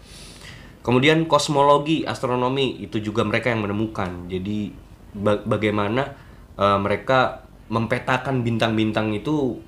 Kemudian 0.82 1.30
kosmologi, 1.30 2.02
astronomi 2.10 2.82
itu 2.82 2.98
juga 2.98 3.22
mereka 3.22 3.54
yang 3.54 3.62
menemukan. 3.62 4.26
Jadi 4.26 4.74
ba- 5.14 5.46
bagaimana 5.46 6.18
eh, 6.58 6.80
mereka 6.82 7.46
mempetakan 7.72 8.44
bintang-bintang 8.44 9.16
itu 9.16 9.64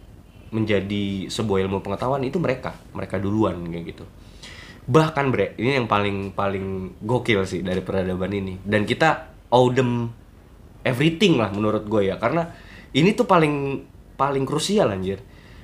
menjadi 0.51 1.31
sebuah 1.31 1.65
ilmu 1.65 1.79
pengetahuan 1.79 2.21
itu 2.27 2.37
mereka, 2.37 2.75
mereka 2.91 3.17
duluan 3.17 3.63
kayak 3.63 3.95
gitu. 3.95 4.05
Bahkan 4.83 5.31
bre, 5.31 5.55
ini 5.55 5.79
yang 5.79 5.87
paling 5.87 6.35
paling 6.35 6.99
gokil 6.99 7.47
sih 7.47 7.63
dari 7.63 7.79
peradaban 7.79 8.29
ini. 8.35 8.59
Dan 8.59 8.83
kita 8.83 9.31
owe 9.55 9.71
them 9.71 10.11
everything 10.83 11.39
lah 11.39 11.49
menurut 11.55 11.87
gue 11.87 12.11
ya, 12.11 12.19
karena 12.19 12.51
ini 12.91 13.15
tuh 13.15 13.23
paling 13.23 13.87
paling 14.19 14.43
krusial 14.43 14.91
anjir. 14.91 15.23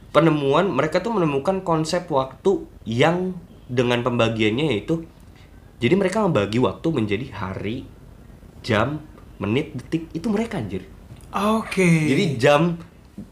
Penemuan 0.09 0.71
mereka 0.73 1.03
tuh 1.05 1.13
menemukan 1.13 1.61
konsep 1.61 2.09
waktu 2.09 2.65
yang 2.87 3.37
dengan 3.69 4.01
pembagiannya 4.01 4.73
yaitu 4.73 5.05
jadi 5.77 5.93
mereka 5.93 6.25
membagi 6.25 6.57
waktu 6.57 6.87
menjadi 6.89 7.29
hari, 7.29 7.85
jam, 8.65 9.05
menit, 9.37 9.75
detik 9.77 10.09
itu 10.11 10.27
mereka 10.27 10.57
anjir. 10.57 10.83
Oke. 11.29 12.09
Jadi 12.09 12.23
jam 12.41 12.77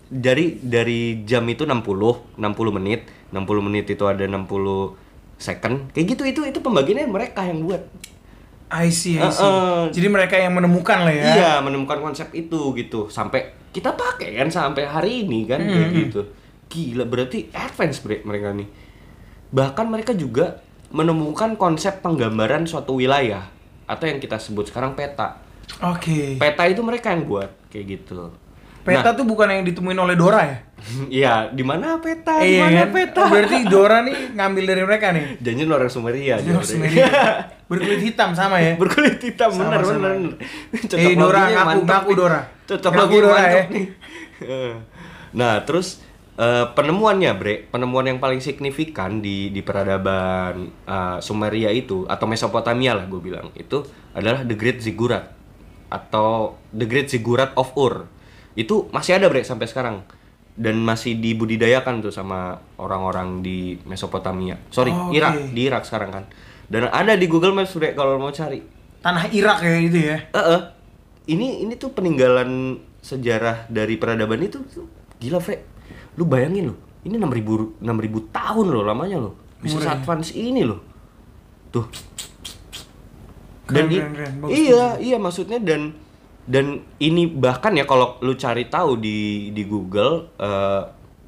dari 0.07 0.61
dari 0.61 1.25
jam 1.25 1.43
itu 1.49 1.65
60, 1.65 2.37
60 2.37 2.77
menit, 2.77 3.09
60 3.33 3.67
menit 3.67 3.85
itu 3.89 4.03
ada 4.05 4.21
60 4.21 4.93
second. 5.37 5.89
Kayak 5.93 6.05
gitu 6.17 6.23
itu 6.25 6.41
itu 6.45 6.59
pembagiannya 6.61 7.09
mereka 7.09 7.45
yang 7.45 7.65
buat. 7.65 7.81
I 8.67 8.91
see, 8.91 9.15
I 9.15 9.31
see. 9.31 9.41
Uh-uh. 9.41 9.87
Jadi 9.95 10.07
mereka 10.11 10.35
yang 10.35 10.51
menemukan 10.53 11.07
lah 11.07 11.13
ya. 11.15 11.25
Iya, 11.39 11.51
menemukan 11.63 12.03
konsep 12.03 12.29
itu 12.35 12.75
gitu. 12.75 13.07
Sampai 13.07 13.55
kita 13.71 13.95
pakai 13.95 14.35
kan 14.43 14.51
sampai 14.51 14.83
hari 14.83 15.23
ini 15.23 15.47
kan 15.47 15.63
kayak 15.63 15.89
gitu. 15.95 16.21
Gila, 16.67 17.07
berarti 17.07 17.47
advance 17.55 18.03
bre 18.03 18.19
mereka 18.27 18.51
nih. 18.51 18.67
Bahkan 19.55 19.85
mereka 19.87 20.11
juga 20.11 20.59
menemukan 20.91 21.55
konsep 21.55 22.03
penggambaran 22.03 22.67
suatu 22.67 22.99
wilayah 22.99 23.47
atau 23.87 24.03
yang 24.03 24.19
kita 24.19 24.35
sebut 24.35 24.67
sekarang 24.67 24.99
peta. 24.99 25.39
Oke. 25.79 26.35
Peta 26.35 26.63
itu 26.67 26.83
mereka 26.83 27.15
yang 27.15 27.23
buat 27.23 27.56
kayak 27.77 27.87
gitu. 28.01 28.33
Peta 28.81 29.11
tuh 29.11 29.27
bukan 29.27 29.51
yang 29.51 29.67
ditemuin 29.67 29.99
oleh 29.99 30.15
Dora 30.15 30.41
ya? 30.41 30.57
Iya, 31.11 31.33
di 31.51 31.59
mana 31.61 31.99
peta? 31.99 32.39
Di 32.39 32.55
Iya 32.55 32.71
mana 32.71 32.81
kan? 32.87 32.89
peta? 32.95 33.21
Berarti 33.27 33.57
Dora 33.73 33.97
nih 34.01 34.31
ngambil 34.33 34.63
dari 34.63 34.81
mereka 34.81 35.05
nih. 35.11 35.25
Janjian 35.37 35.67
orang 35.67 35.91
Sumeria. 35.91 36.35
Jor. 36.39 36.63
Sumeria. 36.63 37.11
Berkulit 37.69 37.99
hitam 37.99 38.31
sama 38.31 38.57
ya. 38.57 38.79
Berkulit 38.79 39.19
hitam 39.19 39.51
Sama, 39.51 39.75
bener 39.75 39.81
sama. 39.83 40.07
bener. 40.15 40.33
Cocok 40.71 40.97
Eh, 40.97 41.15
Dora, 41.19 41.41
ngaku, 41.45 41.79
ngaku, 41.83 42.07
nih. 42.09 42.15
Dora. 42.15 42.41
Cocok 42.63 42.91
Ngaku, 42.91 43.03
lagi 43.03 43.17
Dora, 43.19 43.41
ya. 43.43 43.63
nih. 43.67 43.85
nah, 45.35 45.53
terus 45.67 45.99
eh, 46.37 46.65
penemuannya, 46.71 47.31
Bre, 47.35 47.67
penemuan 47.67 48.07
yang 48.07 48.19
paling 48.23 48.39
signifikan 48.39 49.19
di 49.19 49.51
di 49.51 49.59
peradaban 49.59 50.71
eh, 50.87 51.17
Sumeria 51.19 51.75
itu 51.75 52.07
atau 52.07 52.23
Mesopotamia 52.23 52.95
lah 52.95 53.03
gue 53.03 53.19
bilang 53.19 53.51
itu 53.53 53.83
adalah 54.15 54.47
the 54.47 54.55
Great 54.55 54.79
Ziggurat 54.79 55.36
atau 55.87 56.59
the 56.75 56.85
Great 56.87 57.07
Ziggurat 57.11 57.55
of 57.55 57.71
Ur. 57.75 58.07
Itu 58.57 58.89
masih 58.91 59.21
ada, 59.21 59.29
Bre, 59.31 59.45
sampai 59.45 59.69
sekarang 59.69 60.03
dan 60.57 60.81
masih 60.81 61.21
dibudidayakan 61.21 62.01
tuh 62.01 62.09
sama 62.09 62.57
orang-orang 62.81 63.45
di 63.45 63.77
Mesopotamia. 63.85 64.57
Sorry, 64.73 64.89
Oh, 64.89 65.13
oke. 65.13 65.13
Irak, 65.13 65.53
di 65.53 65.61
Irak 65.69 65.85
sekarang 65.85 66.09
kan. 66.09 66.25
Dan 66.65 66.89
ada 66.89 67.13
di 67.13 67.29
Google 67.29 67.53
Maps, 67.53 67.77
Bre, 67.77 67.93
kalau 67.93 68.17
mau 68.17 68.33
cari. 68.33 68.59
Tanah 68.99 69.29
Irak 69.29 69.61
ya 69.61 69.77
itu 69.77 69.99
ya. 70.01 70.17
Eh, 70.33 70.39
eh. 70.57 70.61
ini 71.29 71.61
ini 71.61 71.77
tuh 71.77 71.93
peninggalan 71.93 72.81
sejarah 72.99 73.69
dari 73.69 73.95
peradaban 74.01 74.41
itu 74.41 74.65
tuh 74.65 74.89
gila, 75.21 75.37
Fre. 75.37 75.61
Lu 76.17 76.25
bayangin 76.25 76.73
loh, 76.73 76.77
ini 77.05 77.15
6000 77.21 77.77
6000 77.77 78.33
tahun 78.33 78.65
loh 78.73 78.83
lamanya 78.83 79.17
loh. 79.21 79.33
Bisa 79.61 79.77
advance 79.93 80.33
ini 80.33 80.65
loh. 80.65 80.81
Tuh. 81.69 81.85
Keren, 83.67 83.75
Dan 83.77 83.87
keren, 83.91 84.11
keren. 84.13 84.33
Bagus, 84.39 84.55
iya, 84.55 84.85
iya 84.97 85.17
maksudnya 85.17 85.59
dan 85.59 85.91
dan 86.43 86.65
ini 86.97 87.27
bahkan 87.27 87.75
ya 87.75 87.83
kalau 87.83 88.15
lu 88.21 88.33
cari 88.33 88.65
tahu 88.65 88.95
di 88.95 89.17
di 89.51 89.63
Google 89.63 90.31
eh, 90.33 90.83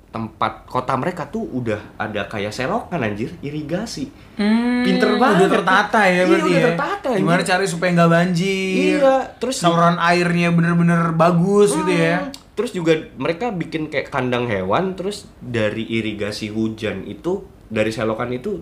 tempat 0.09 0.65
kota 0.65 0.97
mereka 0.97 1.27
tuh 1.27 1.45
udah 1.45 1.93
ada 1.95 2.25
kayak 2.25 2.49
selokan 2.49 2.97
anjir, 2.97 3.29
irigasi. 3.39 4.09
Hmm, 4.35 4.81
Pinter 4.81 5.13
banget. 5.15 5.45
Udah 5.45 5.49
tertata 5.53 6.01
ya 6.01 6.13
Iya, 6.15 6.23
berarti 6.25 6.47
udah 6.47 6.57
ya. 6.57 6.65
tertata, 6.65 7.07
Gimana 7.13 7.37
anjir. 7.37 7.49
cari 7.51 7.65
supaya 7.67 7.89
nggak 7.93 8.11
banjir. 8.11 8.73
Iya, 8.97 9.15
terus 9.37 9.55
saluran 9.55 10.01
airnya 10.01 10.49
bener-bener 10.49 11.13
bagus 11.13 11.75
gitu 11.75 11.93
ya. 11.93 12.25
Hmm, 12.25 12.33
Terus 12.55 12.71
juga 12.73 12.91
mereka 13.15 13.51
bikin 13.51 13.87
kayak 13.87 14.09
kandang 14.09 14.43
hewan, 14.43 14.91
terus 14.91 15.29
dari 15.37 15.85
irigasi 15.85 16.49
hujan 16.49 17.03
itu, 17.03 17.39
dari 17.67 17.87
selokan 17.87 18.33
itu, 18.33 18.59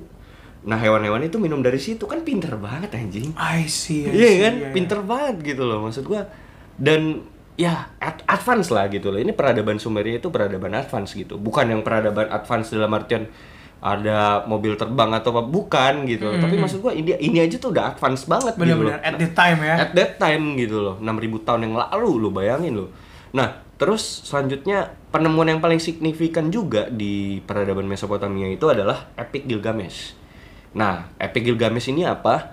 nah 0.68 0.76
hewan-hewan 0.76 1.24
itu 1.24 1.40
minum 1.40 1.60
dari 1.60 1.80
situ 1.80 2.04
kan 2.04 2.22
pinter 2.22 2.54
banget 2.54 2.92
anjing. 2.92 3.32
I 3.34 3.64
see. 3.66 4.04
I 4.04 4.12
Iya 4.12 4.28
see, 4.28 4.38
kan, 4.38 4.54
iya, 4.54 4.62
iya. 4.62 4.70
pinter 4.70 5.00
banget 5.02 5.36
gitu 5.46 5.64
loh 5.64 5.80
maksud 5.82 6.04
gua. 6.04 6.28
Dan 6.76 7.24
ya 7.56 7.88
ad- 7.98 8.28
advance 8.28 8.68
lah 8.68 8.86
gitu 8.88 9.08
loh. 9.08 9.18
Ini 9.18 9.32
peradaban 9.32 9.78
Sumeria 9.78 10.20
itu 10.20 10.28
peradaban 10.28 10.76
advance 10.76 11.16
gitu, 11.16 11.36
bukan 11.38 11.66
yang 11.68 11.82
peradaban 11.82 12.28
advance 12.28 12.70
dalam 12.70 12.92
artian 12.92 13.32
ada 13.78 14.42
mobil 14.44 14.74
terbang 14.74 15.14
atau 15.14 15.30
apa 15.32 15.42
bukan 15.42 16.04
gitu. 16.04 16.28
loh. 16.28 16.36
Tapi 16.36 16.56
maksud 16.58 16.80
gua 16.80 16.92
ini 16.92 17.16
ini 17.16 17.40
aja 17.40 17.56
tuh 17.56 17.72
udah 17.72 17.94
advance 17.94 18.26
banget 18.26 18.54
gitu 18.60 18.84
loh. 18.84 18.94
At 18.94 19.16
the 19.16 19.30
time 19.32 19.60
ya. 19.62 19.76
At 19.80 19.92
that 19.94 20.12
time 20.18 20.44
gitu 20.54 20.78
loh, 20.78 20.96
6000 21.00 21.08
tahun 21.40 21.62
yang 21.64 21.76
lalu 21.78 22.12
lo 22.18 22.30
bayangin 22.30 22.74
lo. 22.76 22.86
Nah, 23.32 23.48
terus 23.76 24.04
selanjutnya 24.26 24.84
penemuan 25.08 25.48
yang 25.48 25.62
paling 25.62 25.78
signifikan 25.78 26.50
juga 26.50 26.90
di 26.90 27.40
peradaban 27.40 27.86
Mesopotamia 27.86 28.50
itu 28.50 28.66
adalah 28.66 29.14
Epic 29.16 29.46
Gilgamesh. 29.46 30.18
Nah, 30.76 31.12
Epic 31.22 31.48
Gilgamesh 31.48 31.92
ini 31.92 32.04
apa? 32.04 32.52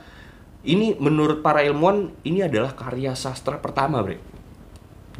Ini 0.64 0.96
menurut 0.96 1.44
para 1.44 1.60
ilmuwan 1.60 2.12
ini 2.24 2.44
adalah 2.44 2.72
karya 2.72 3.12
sastra 3.12 3.60
pertama, 3.60 4.00
Bre. 4.00 4.16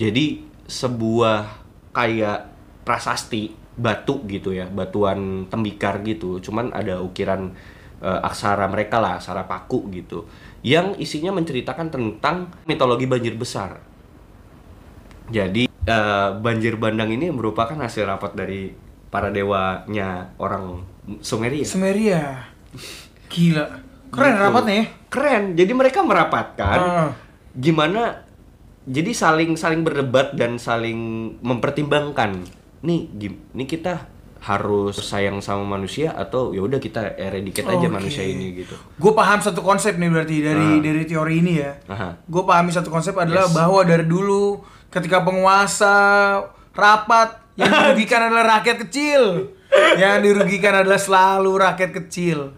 Jadi 0.00 0.42
sebuah 0.64 1.62
kayak 1.92 2.50
prasasti 2.82 3.52
batu 3.76 4.24
gitu 4.24 4.54
ya, 4.54 4.70
batuan 4.70 5.50
tembikar 5.50 6.00
gitu. 6.06 6.40
Cuman 6.40 6.72
ada 6.72 7.02
ukiran 7.04 7.52
eh, 8.00 8.20
aksara 8.24 8.64
mereka 8.72 9.02
lah, 9.02 9.20
aksara 9.20 9.44
paku 9.44 9.92
gitu. 9.92 10.24
Yang 10.64 10.96
isinya 11.02 11.36
menceritakan 11.36 11.92
tentang 11.92 12.48
mitologi 12.64 13.04
banjir 13.04 13.36
besar. 13.36 13.84
Jadi 15.28 15.68
eh, 15.68 16.28
banjir 16.40 16.80
bandang 16.80 17.12
ini 17.12 17.28
merupakan 17.28 17.76
hasil 17.76 18.08
rapat 18.08 18.32
dari 18.32 18.72
para 19.12 19.28
dewanya 19.28 20.32
orang 20.40 20.82
Sumeria. 21.20 21.68
Sumeria. 21.68 22.53
Gila. 23.28 23.66
Keren 24.08 24.32
Gitu. 24.32 24.42
rapatnya 24.42 24.74
ya. 24.74 24.86
Keren. 25.08 25.42
Jadi 25.54 25.72
mereka 25.72 26.00
merapatkan 26.00 26.78
Ah. 26.78 27.10
gimana 27.50 28.22
jadi 28.84 29.10
saling 29.10 29.54
saling 29.54 29.80
berdebat 29.80 30.34
dan 30.34 30.58
saling 30.58 30.98
mempertimbangkan. 31.40 32.44
Nih, 32.82 33.08
nih 33.50 33.64
kita 33.64 34.06
harus 34.38 35.00
sayang 35.00 35.40
sama 35.40 35.64
manusia 35.64 36.12
atau 36.12 36.52
ya 36.52 36.60
udah 36.60 36.76
kita 36.76 37.16
eradicate 37.16 37.64
aja 37.64 37.80
Oke. 37.80 37.96
manusia 37.96 38.20
ini 38.20 38.52
gitu. 38.54 38.76
Gue 38.94 39.12
paham 39.12 39.40
satu 39.40 39.64
konsep 39.64 39.96
nih 39.96 40.12
berarti 40.12 40.36
dari 40.38 40.68
Ah. 40.68 40.82
dari 40.84 41.02
teori 41.02 41.34
ini 41.40 41.52
ya. 41.56 41.72
Gue 42.22 42.44
pahami 42.44 42.68
satu 42.68 42.92
konsep 42.92 43.16
adalah 43.16 43.48
Yes. 43.48 43.56
bahwa 43.56 43.80
dari 43.82 44.04
dulu 44.04 44.60
ketika 44.92 45.24
penguasa 45.24 45.94
rapat 46.70 47.40
yang 47.56 47.72
dirugikan 47.96 48.28
adalah 48.28 48.60
rakyat 48.60 48.84
kecil. 48.84 49.48
Yang 49.94 50.16
dirugikan 50.22 50.74
adalah 50.76 50.98
selalu 50.98 51.52
rakyat 51.60 51.90
kecil. 51.94 52.54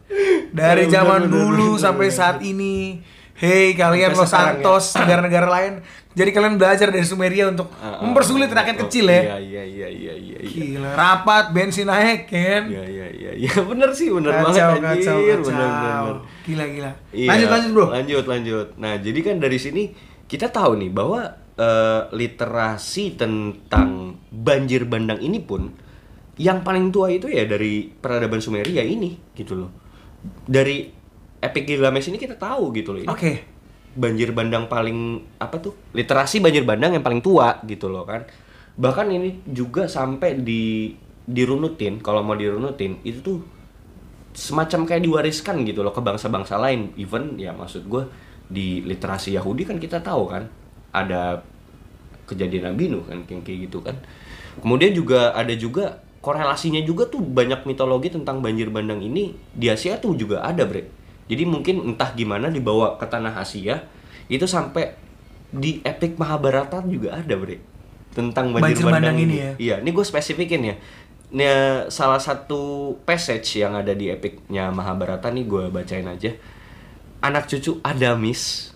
Dari 0.48 0.88
Ya, 0.88 1.00
zaman 1.00 1.29
benar, 1.29 1.33
dulu 1.33 1.68
benar, 1.74 1.83
sampai 1.83 2.09
benar. 2.09 2.18
saat 2.18 2.38
ini. 2.40 3.00
Hei 3.37 3.76
kalian 3.76 4.16
Los 4.16 4.24
ya. 4.24 4.57
Santos, 4.57 4.96
negara-negara 4.96 5.44
lain. 5.44 5.85
Jadi 6.16 6.33
kalian 6.33 6.57
belajar 6.57 6.88
dari 6.88 7.05
Sumeria 7.05 7.44
untuk 7.44 7.68
Ah, 7.76 7.92
ah, 7.92 8.00
mempersulit 8.00 8.48
rakyat 8.48 8.81
oh, 8.81 8.88
kecil 8.88 9.05
ya. 9.05 9.20
Iya 9.20 9.37
iya 9.37 9.62
iya 9.62 9.88
iya 9.92 10.12
iya. 10.16 10.38
iya. 10.40 10.48
Gila, 10.48 10.88
rapat, 10.96 11.52
bensin 11.52 11.85
naik 11.85 12.33
kan. 12.33 12.64
Iya 12.64 12.85
iya 12.88 13.07
iya 13.12 13.31
iya 13.37 13.52
bener 13.68 13.92
sih 13.92 14.09
bener 14.09 14.33
Kacau, 14.33 14.48
banget 14.48 14.81
kacau, 14.81 14.88
anjir 15.20 15.37
kacau. 15.37 15.44
bener 15.44 15.68
bener. 15.68 16.00
bener. 16.00 16.16
Gila, 16.48 16.64
gila. 16.72 16.92
Iya, 17.12 17.29
Lanjut, 17.29 17.48
lanjut 17.52 17.70
bro. 17.76 17.87
Lanjut, 17.92 18.24
lanjut. 18.24 18.66
Nah, 18.81 18.92
jadi 18.96 19.18
kan 19.20 19.37
dari 19.37 19.59
sini 19.61 19.83
kita 20.24 20.48
tahu 20.48 20.72
nih 20.81 20.90
bahwa 20.90 21.20
eh, 21.52 22.00
literasi 22.16 23.20
tentang 23.20 24.16
banjir 24.33 24.88
bandang 24.88 25.20
ini 25.20 25.44
pun 25.44 25.76
yang 26.37 26.61
paling 26.61 26.92
tua 26.92 27.09
itu 27.09 27.33
ya 27.33 27.49
dari 27.49 27.88
peradaban 27.88 28.44
Sumeria 28.44 28.85
ini 28.85 29.16
gitu 29.33 29.57
loh. 29.57 29.70
Dari 30.44 30.85
Epic 31.40 31.64
Gilgamesh 31.64 32.12
ini 32.12 32.18
kita 32.20 32.37
tahu 32.37 32.72
gitu 32.77 32.92
loh. 32.96 33.09
Oke. 33.09 33.57
banjir 33.96 34.29
bandang 34.37 34.68
paling 34.68 35.25
apa 35.40 35.57
tuh? 35.57 35.72
Literasi 35.96 36.44
banjir 36.44 36.68
bandang 36.68 36.92
yang 36.92 37.01
paling 37.01 37.25
tua 37.25 37.64
gitu 37.64 37.88
loh 37.88 38.05
kan. 38.05 38.29
Bahkan 38.77 39.09
ini 39.09 39.40
juga 39.49 39.88
sampai 39.88 40.37
di 40.44 40.92
dirunutin, 41.25 42.05
kalau 42.05 42.20
mau 42.20 42.37
dirunutin 42.37 43.01
itu 43.03 43.25
tuh 43.25 43.38
semacam 44.37 44.85
kayak 44.85 45.03
diwariskan 45.03 45.64
gitu 45.64 45.81
loh 45.81 45.96
ke 45.96 46.05
bangsa-bangsa 46.05 46.61
lain. 46.61 46.92
Even 47.01 47.40
ya 47.40 47.57
maksud 47.57 47.88
gue 47.88 48.05
di 48.46 48.85
literasi 48.85 49.33
Yahudi 49.35 49.64
kan 49.64 49.81
kita 49.81 50.05
tahu 50.05 50.29
kan 50.29 50.44
ada 50.92 51.40
kejadian 52.29 52.77
Nabi 52.77 52.92
Nuh 52.92 53.03
kan 53.09 53.25
kayak 53.25 53.59
gitu 53.66 53.81
kan. 53.81 53.96
Kemudian 54.61 54.92
juga 54.92 55.33
ada 55.33 55.57
juga 55.57 56.05
korelasinya 56.27 56.83
juga 56.83 57.07
tuh 57.07 57.23
banyak 57.23 57.62
mitologi 57.71 58.11
tentang 58.11 58.43
banjir 58.43 58.67
bandang 58.67 58.99
ini 58.99 59.39
di 59.55 59.71
Asia 59.71 60.03
tuh 60.03 60.19
juga 60.19 60.43
ada, 60.43 60.67
Bre. 60.67 60.91
Jadi 61.31 61.47
mungkin 61.47 61.95
entah 61.95 62.11
gimana 62.19 62.51
dibawa 62.51 62.99
ke 62.99 63.07
tanah 63.07 63.39
Asia 63.39 63.87
itu 64.27 64.43
sampai 64.43 64.99
di 65.55 65.79
epic 65.87 66.19
Mahabharata 66.19 66.83
juga 66.83 67.15
ada, 67.15 67.35
Bre. 67.39 67.62
Tentang 68.11 68.51
banjir, 68.51 68.75
Banjir 68.75 68.85
bandang 68.91 69.15
bandang, 69.15 69.17
ini 69.23 69.35
ini. 69.39 69.39
ya? 69.39 69.51
Iya, 69.55 69.75
ini 69.87 69.91
gue 69.95 70.03
spesifikin 70.03 70.67
ya. 70.67 70.75
Nah, 71.31 71.87
salah 71.95 72.19
satu 72.19 72.95
passage 73.07 73.62
yang 73.62 73.79
ada 73.79 73.95
di 73.95 74.11
epicnya 74.11 74.75
Mahabharata 74.75 75.31
nih 75.31 75.47
gue 75.47 75.71
bacain 75.71 76.11
aja. 76.11 76.35
Anak 77.23 77.47
cucu 77.47 77.79
Adamis 77.87 78.75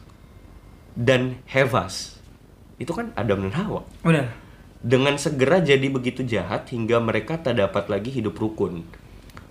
dan 0.94 1.42
Hevas. 1.50 2.22
Itu 2.78 2.94
kan 2.94 3.10
Adam 3.18 3.42
dan 3.42 3.54
Hawa. 3.58 3.82
Benar. 4.06 4.49
Dengan 4.80 5.20
segera 5.20 5.60
jadi 5.60 5.92
begitu 5.92 6.24
jahat 6.24 6.72
hingga 6.72 7.04
mereka 7.04 7.36
tak 7.36 7.60
dapat 7.60 7.92
lagi 7.92 8.08
hidup 8.08 8.40
rukun. 8.40 8.88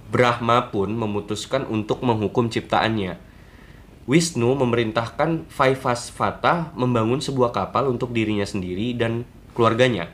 Brahma 0.09 0.73
pun 0.73 0.89
memutuskan 0.89 1.69
untuk 1.69 2.01
menghukum 2.01 2.49
ciptaannya. 2.49 3.21
Wisnu 4.09 4.57
memerintahkan 4.57 5.45
Vaivasvata 5.53 6.73
membangun 6.73 7.21
sebuah 7.21 7.53
kapal 7.53 7.93
untuk 7.93 8.09
dirinya 8.09 8.41
sendiri 8.41 8.97
dan 8.97 9.21
keluarganya. 9.53 10.09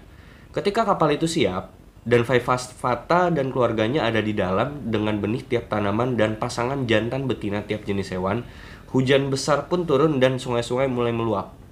Ketika 0.51 0.83
kapal 0.83 1.15
itu 1.15 1.31
siap, 1.31 1.71
dan 2.03 2.27
Vaivasvata 2.27 3.31
dan 3.31 3.55
keluarganya 3.55 4.03
ada 4.03 4.19
di 4.19 4.35
dalam 4.35 4.91
dengan 4.91 5.15
benih 5.23 5.47
tiap 5.47 5.71
tanaman 5.71 6.19
dan 6.19 6.35
pasangan 6.35 6.83
jantan 6.91 7.23
betina 7.23 7.63
tiap 7.63 7.87
jenis 7.87 8.11
hewan, 8.11 8.43
hujan 8.91 9.31
besar 9.31 9.71
pun 9.71 9.87
turun 9.87 10.19
dan 10.19 10.43
sungai-sungai 10.43 10.91
mulai 10.91 11.15
meluap. 11.15 11.64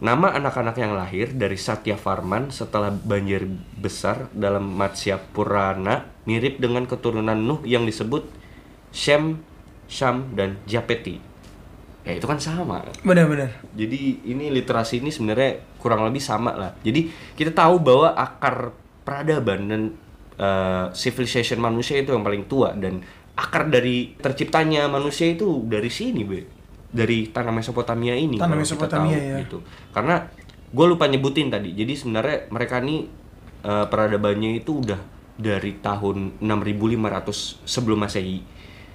Nama 0.00 0.32
anak-anak 0.32 0.80
yang 0.80 0.96
lahir 0.96 1.28
dari 1.36 1.60
Satya 1.60 1.92
Farman 2.00 2.48
setelah 2.48 2.88
banjir 2.88 3.44
besar 3.76 4.32
dalam 4.32 4.64
Matsya 4.64 5.20
Purana 5.20 6.08
mirip 6.24 6.56
dengan 6.56 6.88
keturunan 6.88 7.36
Nuh 7.36 7.60
yang 7.68 7.84
disebut 7.84 8.24
Shem, 8.96 9.44
Sham, 9.92 10.32
dan 10.32 10.56
Japeti. 10.64 11.20
Ya 12.00 12.16
itu 12.16 12.24
kan 12.24 12.40
sama. 12.40 12.80
Benar-benar. 13.04 13.60
Jadi 13.76 14.24
ini 14.24 14.48
literasi 14.48 15.04
ini 15.04 15.12
sebenarnya 15.12 15.60
kurang 15.76 16.08
lebih 16.08 16.24
sama 16.24 16.56
lah. 16.56 16.72
Jadi 16.80 17.12
kita 17.36 17.52
tahu 17.52 17.76
bahwa 17.84 18.16
akar 18.16 18.72
peradaban 19.04 19.60
dan 19.68 19.82
uh, 20.40 20.88
civilization 20.96 21.60
manusia 21.60 22.00
itu 22.00 22.16
yang 22.16 22.24
paling 22.24 22.48
tua 22.48 22.72
dan 22.72 23.04
akar 23.36 23.68
dari 23.68 24.16
terciptanya 24.16 24.88
manusia 24.88 25.28
itu 25.28 25.60
dari 25.68 25.92
sini, 25.92 26.24
be. 26.24 26.59
Dari 26.90 27.30
tanah 27.30 27.54
Mesopotamia 27.54 28.18
ini. 28.18 28.36
Tanah 28.36 28.58
Mesopotamia, 28.58 29.14
tahu, 29.14 29.30
ya. 29.30 29.36
Gitu. 29.46 29.58
Karena 29.94 30.26
gue 30.70 30.86
lupa 30.86 31.06
nyebutin 31.06 31.50
tadi. 31.50 31.70
Jadi 31.74 31.92
sebenarnya 31.94 32.50
mereka 32.50 32.82
ini 32.82 33.06
uh, 33.62 33.86
peradabannya 33.86 34.58
itu 34.58 34.82
udah 34.82 35.00
dari 35.40 35.78
tahun 35.80 36.42
6500 36.42 37.64
sebelum 37.64 37.98
Masehi 38.04 38.44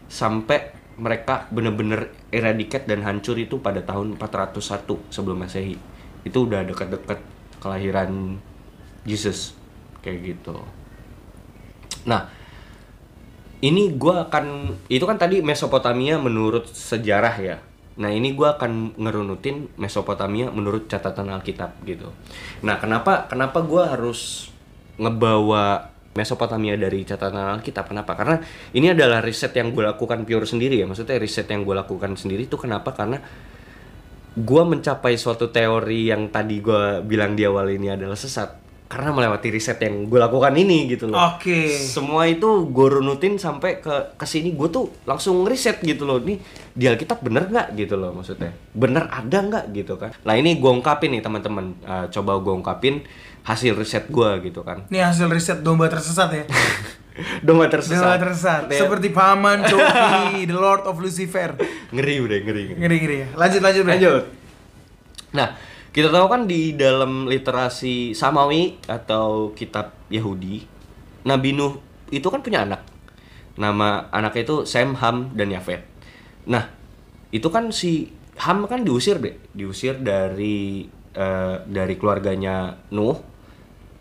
sampai 0.06 0.86
mereka 0.96 1.50
bener-bener 1.52 2.14
eradicate 2.32 2.88
dan 2.88 3.04
hancur 3.04 3.36
itu 3.36 3.60
pada 3.60 3.84
tahun 3.84 4.16
401 4.16 5.12
sebelum 5.12 5.44
Masehi. 5.44 5.76
Itu 6.24 6.48
udah 6.48 6.64
dekat-dekat 6.64 7.20
kelahiran 7.60 8.40
Jesus 9.04 9.58
kayak 10.00 10.38
gitu. 10.38 10.62
Nah, 12.06 12.30
ini 13.60 13.92
gua 13.98 14.30
akan 14.30 14.78
itu 14.88 15.04
kan 15.04 15.18
tadi 15.18 15.42
Mesopotamia 15.42 16.22
menurut 16.22 16.70
sejarah 16.70 17.36
ya. 17.42 17.58
Nah 17.96 18.12
ini 18.12 18.36
gua 18.36 18.60
akan 18.60 19.00
ngerunutin 19.00 19.72
Mesopotamia 19.80 20.52
menurut 20.52 20.92
catatan 20.92 21.32
Alkitab 21.32 21.80
gitu. 21.88 22.12
Nah 22.64 22.80
kenapa 22.80 23.28
kenapa 23.32 23.64
gua 23.64 23.96
harus 23.96 24.52
ngebawa 25.00 25.96
Mesopotamia 26.16 26.80
dari 26.80 27.04
catatan 27.04 27.60
Alkitab 27.60 27.92
kenapa? 27.92 28.16
Karena 28.16 28.40
ini 28.72 28.88
adalah 28.96 29.20
riset 29.20 29.52
yang 29.52 29.76
gue 29.76 29.84
lakukan 29.84 30.24
pure 30.24 30.48
sendiri 30.48 30.80
ya. 30.80 30.88
Maksudnya 30.88 31.20
riset 31.20 31.44
yang 31.52 31.68
gue 31.68 31.76
lakukan 31.76 32.16
sendiri 32.16 32.48
itu 32.48 32.56
kenapa? 32.56 32.96
Karena 32.96 33.20
gue 34.36 34.64
mencapai 34.64 35.20
suatu 35.20 35.52
teori 35.52 36.08
yang 36.12 36.32
tadi 36.32 36.64
gue 36.64 37.04
bilang 37.04 37.36
di 37.36 37.44
awal 37.44 37.68
ini 37.68 37.92
adalah 37.92 38.16
sesat 38.16 38.65
karena 38.86 39.10
melewati 39.10 39.50
riset 39.50 39.82
yang 39.82 40.06
gue 40.06 40.20
lakukan 40.22 40.54
ini 40.54 40.86
gitu 40.94 41.10
loh. 41.10 41.18
Oke. 41.36 41.74
Semua 41.74 42.30
itu 42.30 42.70
gue 42.70 42.88
runutin 42.88 43.42
sampai 43.42 43.82
ke 43.82 44.14
ke 44.14 44.26
sini 44.30 44.54
gue 44.54 44.70
tuh 44.70 44.94
langsung 45.10 45.42
ngeriset 45.42 45.82
gitu 45.82 46.06
loh. 46.06 46.22
Nih 46.22 46.38
di 46.72 46.86
Alkitab 46.86 47.26
bener 47.26 47.50
nggak 47.50 47.74
gitu 47.74 47.98
loh 47.98 48.14
maksudnya. 48.14 48.54
Bener 48.78 49.10
ada 49.10 49.38
nggak 49.42 49.74
gitu 49.74 49.98
kan. 49.98 50.14
Nah 50.22 50.38
ini 50.38 50.62
gue 50.62 50.70
ungkapin 50.70 51.18
nih 51.18 51.26
teman-teman. 51.26 51.74
Eh, 51.82 52.06
coba 52.14 52.38
gue 52.38 52.54
ungkapin 52.54 53.02
hasil 53.42 53.74
riset 53.74 54.06
gue 54.10 54.30
gitu 54.46 54.62
kan. 54.62 54.86
Ini 54.94 55.02
hasil 55.02 55.34
riset 55.34 55.66
domba 55.66 55.90
tersesat 55.90 56.30
ya. 56.30 56.46
Domba 57.48 57.72
tersesat. 57.72 58.04
Domba 58.04 58.20
tersesat. 58.20 58.62
Kayak 58.68 58.82
Seperti 58.84 59.08
paman 59.16 59.64
Coki, 59.64 60.44
the 60.52 60.58
Lord 60.58 60.84
of 60.84 61.00
Lucifer. 61.00 61.56
ngeri 61.96 62.20
udah 62.20 62.38
ngeri. 62.44 62.64
ngeri. 62.76 62.80
Ngeri-ngeri 62.80 63.16
ya. 63.24 63.28
Lanjut 63.40 63.62
lanjut. 63.64 63.84
Bre. 63.88 63.94
Lanjut. 63.96 64.24
Nah, 65.32 65.48
kita 65.96 66.12
tahu 66.12 66.28
kan 66.28 66.44
di 66.44 66.76
dalam 66.76 67.24
literasi 67.32 68.12
Samawi 68.12 68.76
atau 68.84 69.56
kitab 69.56 69.96
Yahudi, 70.12 70.68
Nabi 71.24 71.56
Nuh 71.56 71.80
itu 72.12 72.28
kan 72.28 72.44
punya 72.44 72.68
anak. 72.68 72.84
Nama 73.56 74.12
anaknya 74.12 74.44
itu 74.44 74.56
Sem, 74.68 74.92
Ham, 75.00 75.32
dan 75.40 75.56
Yafet. 75.56 75.88
Nah, 76.52 76.68
itu 77.32 77.48
kan 77.48 77.72
si 77.72 78.12
Ham 78.44 78.68
kan 78.68 78.84
diusir 78.84 79.24
deh, 79.24 79.40
diusir 79.56 79.96
dari 80.04 80.84
eh, 81.16 81.56
dari 81.64 81.96
keluarganya 81.96 82.76
Nuh. 82.92 83.16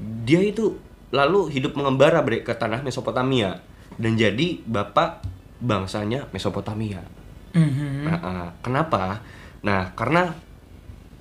Dia 0.03 0.43
itu 0.43 0.75
lalu 1.15 1.47
hidup 1.55 1.79
mengembara 1.79 2.27
bre 2.27 2.43
ke 2.43 2.59
tanah 2.59 2.83
Mesopotamia 2.83 3.63
dan 3.95 4.19
jadi 4.19 4.59
bapak 4.67 5.23
bangsanya 5.63 6.27
Mesopotamia. 6.35 7.07
Mhm. 7.55 8.03
Nah, 8.03 8.19
uh, 8.19 8.49
kenapa? 8.59 9.23
Nah, 9.63 9.95
karena 9.95 10.35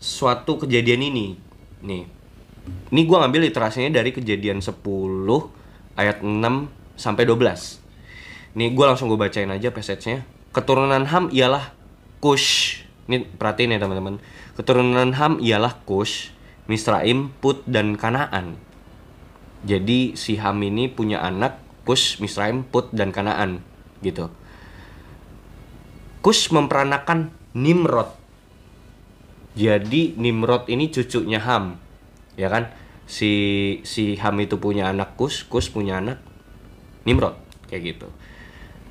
suatu 0.03 0.59
kejadian 0.59 0.99
ini, 1.07 1.39
nih, 1.79 2.03
ini 2.91 3.01
gua 3.07 3.23
ngambil 3.23 3.47
literasinya 3.47 3.87
dari 3.87 4.11
kejadian 4.11 4.59
10 4.59 4.83
ayat 5.95 6.19
6 6.19 6.67
sampai 6.99 7.23
12. 7.23 7.79
Nih, 8.59 8.75
gua 8.75 8.91
langsung 8.91 9.07
gue 9.07 9.15
bacain 9.15 9.47
aja 9.47 9.71
passage-nya. 9.71 10.27
Keturunan 10.51 11.07
Ham 11.07 11.31
ialah 11.31 11.71
Kush. 12.19 12.83
Ini 13.09 13.25
perhatiin 13.39 13.73
ya 13.73 13.79
teman-teman. 13.81 14.21
Keturunan 14.53 15.15
Ham 15.17 15.41
ialah 15.41 15.81
Kush, 15.87 16.29
Misraim, 16.69 17.33
Put, 17.41 17.65
dan 17.65 17.97
Kanaan. 17.97 18.59
Jadi 19.63 20.13
si 20.19 20.37
Ham 20.37 20.61
ini 20.61 20.91
punya 20.91 21.23
anak 21.23 21.57
Kush, 21.87 22.21
Misraim, 22.21 22.61
Put, 22.67 22.93
dan 22.93 23.09
Kanaan 23.09 23.65
gitu. 24.05 24.29
Kush 26.21 26.53
memperanakan 26.53 27.33
Nimrod. 27.57 28.22
Jadi 29.53 30.17
Nimrod 30.17 30.65
ini 30.65 30.89
cucunya 30.89 31.37
Ham, 31.37 31.77
ya 32.33 32.49
kan? 32.49 32.73
Si 33.05 33.31
si 33.85 34.17
Ham 34.17 34.41
itu 34.41 34.57
punya 34.57 34.89
anak 34.89 35.13
Kush, 35.13 35.45
Kush 35.45 35.69
punya 35.69 36.01
anak 36.01 36.17
Nimrod, 37.05 37.37
kayak 37.69 37.83
gitu. 37.93 38.07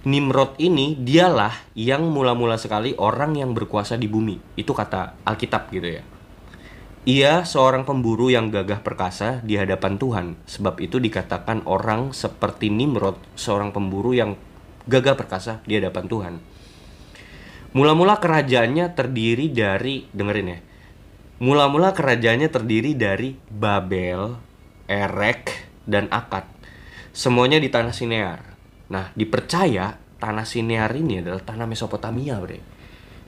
Nimrod 0.03 0.59
ini 0.59 0.98
dialah 0.98 1.55
yang 1.79 2.11
mula-mula 2.11 2.59
sekali 2.59 2.94
orang 2.98 3.38
yang 3.38 3.55
berkuasa 3.55 3.94
di 3.94 4.11
bumi. 4.11 4.59
Itu 4.59 4.75
kata 4.75 5.22
Alkitab 5.22 5.70
gitu 5.70 5.98
ya. 5.98 6.03
Ia 7.03 7.42
seorang 7.42 7.83
pemburu 7.83 8.31
yang 8.31 8.55
gagah 8.55 8.79
perkasa 8.83 9.42
di 9.42 9.59
hadapan 9.59 9.98
Tuhan. 9.98 10.27
Sebab 10.46 10.79
itu 10.79 11.03
dikatakan 11.03 11.66
orang 11.66 12.14
seperti 12.14 12.70
Nimrod, 12.70 13.18
seorang 13.35 13.75
pemburu 13.75 14.14
yang 14.14 14.38
gagah 14.87 15.18
perkasa 15.18 15.62
di 15.66 15.79
hadapan 15.79 16.07
Tuhan. 16.07 16.35
Mula-mula 17.72 18.20
kerajaannya 18.20 18.92
terdiri 18.92 19.48
dari 19.48 20.04
dengerin 20.12 20.52
ya. 20.52 20.61
Mula-mula 21.42 21.96
kerajaannya 21.96 22.48
terdiri 22.52 22.92
dari 22.94 23.35
Babel, 23.48 24.37
Erek, 24.87 25.72
dan 25.88 26.06
Akad. 26.12 26.46
Semuanya 27.11 27.58
di 27.58 27.72
tanah 27.72 27.90
Sinear. 27.90 28.40
Nah, 28.92 29.11
dipercaya 29.16 29.96
tanah 30.20 30.46
Sinear 30.46 30.92
ini 30.94 31.24
adalah 31.24 31.42
tanah 31.42 31.66
Mesopotamia, 31.66 32.38
Bre. 32.38 32.61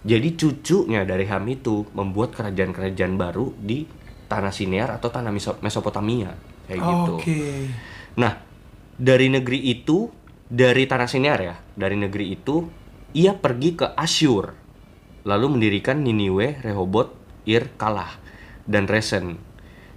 Jadi 0.04 0.28
cucunya 0.37 1.09
dari 1.09 1.24
Ham 1.24 1.48
itu 1.48 1.88
membuat 1.96 2.37
kerajaan-kerajaan 2.37 3.16
baru 3.16 3.57
di 3.57 3.88
tanah 4.28 4.52
Sinear 4.52 4.92
atau 4.92 5.09
tanah 5.09 5.33
Meso- 5.33 5.59
Mesopotamia, 5.64 6.37
kayak 6.68 6.80
gitu. 6.85 7.14
Oke. 7.16 7.42
Nah, 8.20 8.44
dari 8.94 9.33
negeri 9.33 9.72
itu, 9.72 10.12
dari 10.44 10.85
tanah 10.85 11.09
Sinear 11.09 11.40
ya, 11.40 11.57
dari 11.72 11.96
negeri 11.96 12.37
itu, 12.37 12.84
ia 13.14 13.38
pergi 13.38 13.79
ke 13.79 13.87
Asyur, 13.94 14.59
lalu 15.22 15.46
mendirikan 15.55 16.03
Niniwe, 16.03 16.59
Rehobot, 16.61 17.14
Ir, 17.46 17.70
Kalah, 17.79 18.18
dan 18.66 18.90
Resen. 18.90 19.38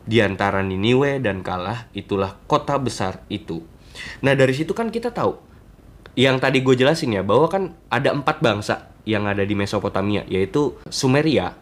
Di 0.07 0.21
antara 0.21 0.61
Niniwe 0.61 1.19
dan 1.19 1.41
Kalah, 1.41 1.89
itulah 1.97 2.37
kota 2.45 2.77
besar 2.77 3.25
itu. 3.27 3.65
Nah, 4.21 4.37
dari 4.37 4.53
situ 4.53 4.71
kan 4.77 4.93
kita 4.93 5.09
tahu, 5.09 5.33
yang 6.13 6.37
tadi 6.37 6.61
gue 6.61 6.77
jelasin 6.77 7.17
ya, 7.17 7.25
bahwa 7.25 7.49
kan 7.49 7.73
ada 7.89 8.13
empat 8.13 8.39
bangsa 8.39 8.93
yang 9.03 9.25
ada 9.25 9.41
di 9.41 9.57
Mesopotamia, 9.57 10.21
yaitu 10.29 10.77
Sumeria, 10.87 11.57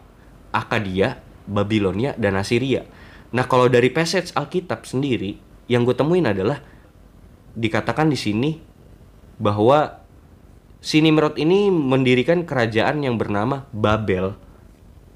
Akadia, 0.52 1.24
Babilonia, 1.48 2.12
dan 2.20 2.36
Assyria. 2.36 2.84
Nah, 3.32 3.48
kalau 3.48 3.72
dari 3.72 3.88
passage 3.88 4.30
Alkitab 4.36 4.84
sendiri, 4.84 5.40
yang 5.72 5.88
gue 5.88 5.96
temuin 5.96 6.28
adalah 6.28 6.60
dikatakan 7.56 8.12
di 8.12 8.18
sini 8.20 8.50
bahwa 9.40 10.05
si 10.86 11.02
Nimrod 11.02 11.34
ini 11.34 11.66
mendirikan 11.66 12.46
kerajaan 12.46 13.02
yang 13.02 13.18
bernama 13.18 13.66
Babel. 13.74 14.38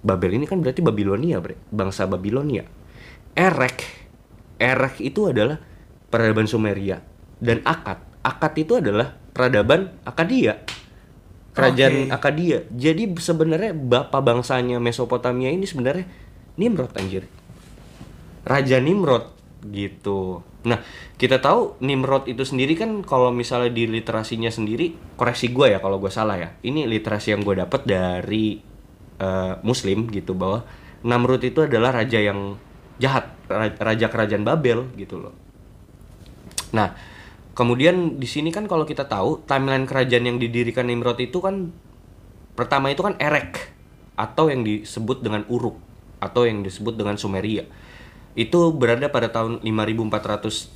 Babel 0.03 0.35
ini 0.35 0.51
kan 0.51 0.59
berarti 0.59 0.83
Babilonia, 0.83 1.39
bre. 1.39 1.55
bangsa 1.71 2.11
Babilonia. 2.11 2.67
Erek, 3.39 3.87
Erek 4.59 4.99
itu 4.99 5.31
adalah 5.31 5.63
peradaban 6.11 6.51
Sumeria 6.51 6.99
dan 7.39 7.63
Akad. 7.63 8.03
Akad 8.27 8.59
itu 8.59 8.83
adalah 8.83 9.15
peradaban 9.31 9.95
Akadia. 10.03 10.59
Kerajaan 11.55 12.11
Oke. 12.11 12.15
Akadia. 12.19 12.59
Jadi 12.75 13.15
sebenarnya 13.15 13.71
bapak 13.71 14.23
bangsanya 14.27 14.83
Mesopotamia 14.83 15.55
ini 15.55 15.71
sebenarnya 15.71 16.07
Nimrod 16.59 16.91
anjir. 16.99 17.31
Raja 18.43 18.83
Nimrod 18.83 19.31
gitu. 19.71 20.43
Nah, 20.61 20.85
kita 21.17 21.41
tahu 21.41 21.81
Nimrod 21.81 22.29
itu 22.29 22.45
sendiri 22.45 22.77
kan 22.77 23.01
kalau 23.01 23.33
misalnya 23.33 23.73
di 23.73 23.89
literasinya 23.89 24.53
sendiri, 24.53 24.93
koreksi 25.17 25.49
gue 25.57 25.73
ya 25.73 25.79
kalau 25.81 25.97
gue 25.97 26.13
salah 26.13 26.37
ya. 26.37 26.53
Ini 26.61 26.85
literasi 26.85 27.33
yang 27.33 27.41
gue 27.41 27.57
dapat 27.57 27.89
dari 27.89 28.61
eh, 29.17 29.55
Muslim 29.65 30.13
gitu 30.13 30.37
bahwa 30.37 30.69
Namrud 31.01 31.41
itu 31.41 31.65
adalah 31.65 31.97
raja 31.97 32.21
yang 32.21 32.61
jahat, 33.01 33.33
ra- 33.49 33.79
raja 33.81 34.13
kerajaan 34.13 34.45
Babel 34.45 34.85
gitu 35.01 35.17
loh. 35.17 35.33
Nah, 36.77 36.93
kemudian 37.57 38.21
di 38.21 38.29
sini 38.29 38.53
kan 38.53 38.69
kalau 38.69 38.85
kita 38.85 39.09
tahu 39.09 39.41
timeline 39.49 39.89
kerajaan 39.89 40.29
yang 40.29 40.37
didirikan 40.37 40.85
Nimrod 40.85 41.17
itu 41.25 41.41
kan 41.41 41.73
pertama 42.53 42.93
itu 42.93 43.01
kan 43.01 43.17
Erek 43.17 43.73
atau 44.21 44.53
yang 44.53 44.61
disebut 44.61 45.25
dengan 45.25 45.49
Uruk 45.49 45.81
atau 46.21 46.45
yang 46.45 46.61
disebut 46.61 47.01
dengan 47.01 47.17
Sumeria. 47.17 47.65
Itu 48.39 48.75
berada 48.75 49.11
pada 49.11 49.31
tahun 49.35 49.63
5400 49.63 50.71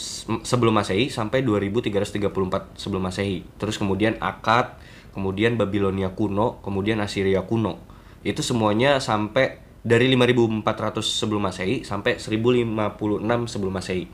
se- 0.00 0.28
sebelum 0.44 0.76
Masehi 0.76 1.12
sampai 1.12 1.44
2334 1.44 2.76
sebelum 2.76 3.02
Masehi. 3.04 3.44
Terus 3.60 3.76
kemudian 3.76 4.16
Akkad, 4.20 4.80
kemudian 5.12 5.60
Babilonia 5.60 6.12
kuno, 6.16 6.60
kemudian 6.64 7.00
Assyria 7.04 7.44
kuno. 7.44 7.80
Itu 8.24 8.44
semuanya 8.44 9.00
sampai 9.00 9.60
dari 9.80 10.12
5400 10.12 11.00
sebelum 11.00 11.48
Masehi 11.48 11.82
sampai 11.88 12.20
1056 12.20 13.48
sebelum 13.48 13.72
Masehi. 13.72 14.04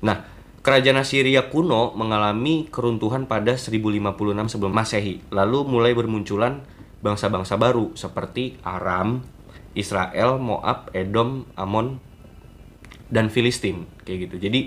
Nah, 0.00 0.24
kerajaan 0.64 1.00
Assyria 1.00 1.52
kuno 1.52 1.92
mengalami 1.92 2.68
keruntuhan 2.72 3.28
pada 3.28 3.56
1056 3.60 4.56
sebelum 4.56 4.72
Masehi. 4.72 5.20
Lalu 5.28 5.58
mulai 5.68 5.92
bermunculan 5.92 6.64
bangsa-bangsa 7.04 7.60
baru 7.60 7.92
seperti 7.92 8.56
Aram, 8.64 9.20
Israel, 9.76 10.40
Moab, 10.40 10.90
Edom, 10.96 11.44
Amon, 11.54 12.00
dan 13.12 13.30
Filistin 13.30 13.86
kayak 14.02 14.28
gitu. 14.30 14.36
Jadi 14.48 14.60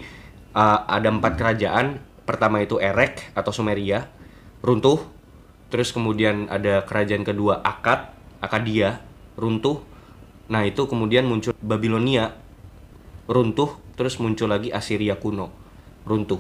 uh, 0.56 0.86
ada 0.88 1.12
empat 1.12 1.36
kerajaan. 1.36 2.00
Pertama 2.24 2.62
itu 2.62 2.78
Erek 2.78 3.34
atau 3.34 3.50
Sumeria 3.50 4.06
runtuh. 4.62 5.02
Terus 5.74 5.90
kemudian 5.94 6.50
ada 6.50 6.86
kerajaan 6.86 7.26
kedua 7.26 7.62
Akad, 7.66 8.14
Akadia 8.42 9.02
runtuh. 9.34 9.82
Nah 10.50 10.66
itu 10.66 10.86
kemudian 10.86 11.26
muncul 11.26 11.58
Babilonia 11.58 12.38
runtuh. 13.26 13.74
Terus 13.98 14.22
muncul 14.22 14.48
lagi 14.48 14.70
Assyria 14.70 15.18
kuno 15.18 15.52
runtuh. 16.06 16.40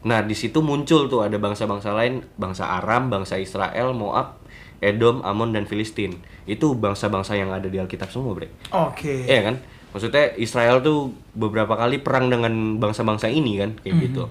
Nah 0.00 0.24
di 0.24 0.32
situ 0.32 0.64
muncul 0.64 1.08
tuh 1.12 1.24
ada 1.24 1.36
bangsa-bangsa 1.36 1.92
lain, 1.92 2.24
bangsa 2.40 2.68
Aram, 2.80 3.12
bangsa 3.12 3.36
Israel, 3.36 3.92
Moab, 3.92 4.40
Edom, 4.80 5.20
Amon 5.22 5.52
dan 5.52 5.68
Filistin. 5.68 6.18
Itu 6.48 6.72
bangsa-bangsa 6.74 7.36
yang 7.36 7.52
ada 7.52 7.68
di 7.68 7.76
Alkitab 7.76 8.08
semua, 8.08 8.32
Bre. 8.32 8.48
Oke. 8.72 9.28
Iya 9.28 9.52
kan? 9.52 9.56
Maksudnya 9.92 10.34
Israel 10.40 10.80
tuh 10.80 11.12
beberapa 11.36 11.76
kali 11.76 12.00
perang 12.00 12.32
dengan 12.32 12.78
bangsa-bangsa 12.80 13.28
ini 13.28 13.60
kan, 13.60 13.76
kayak 13.82 13.94
gitu. 14.08 14.24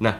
Nah, 0.00 0.18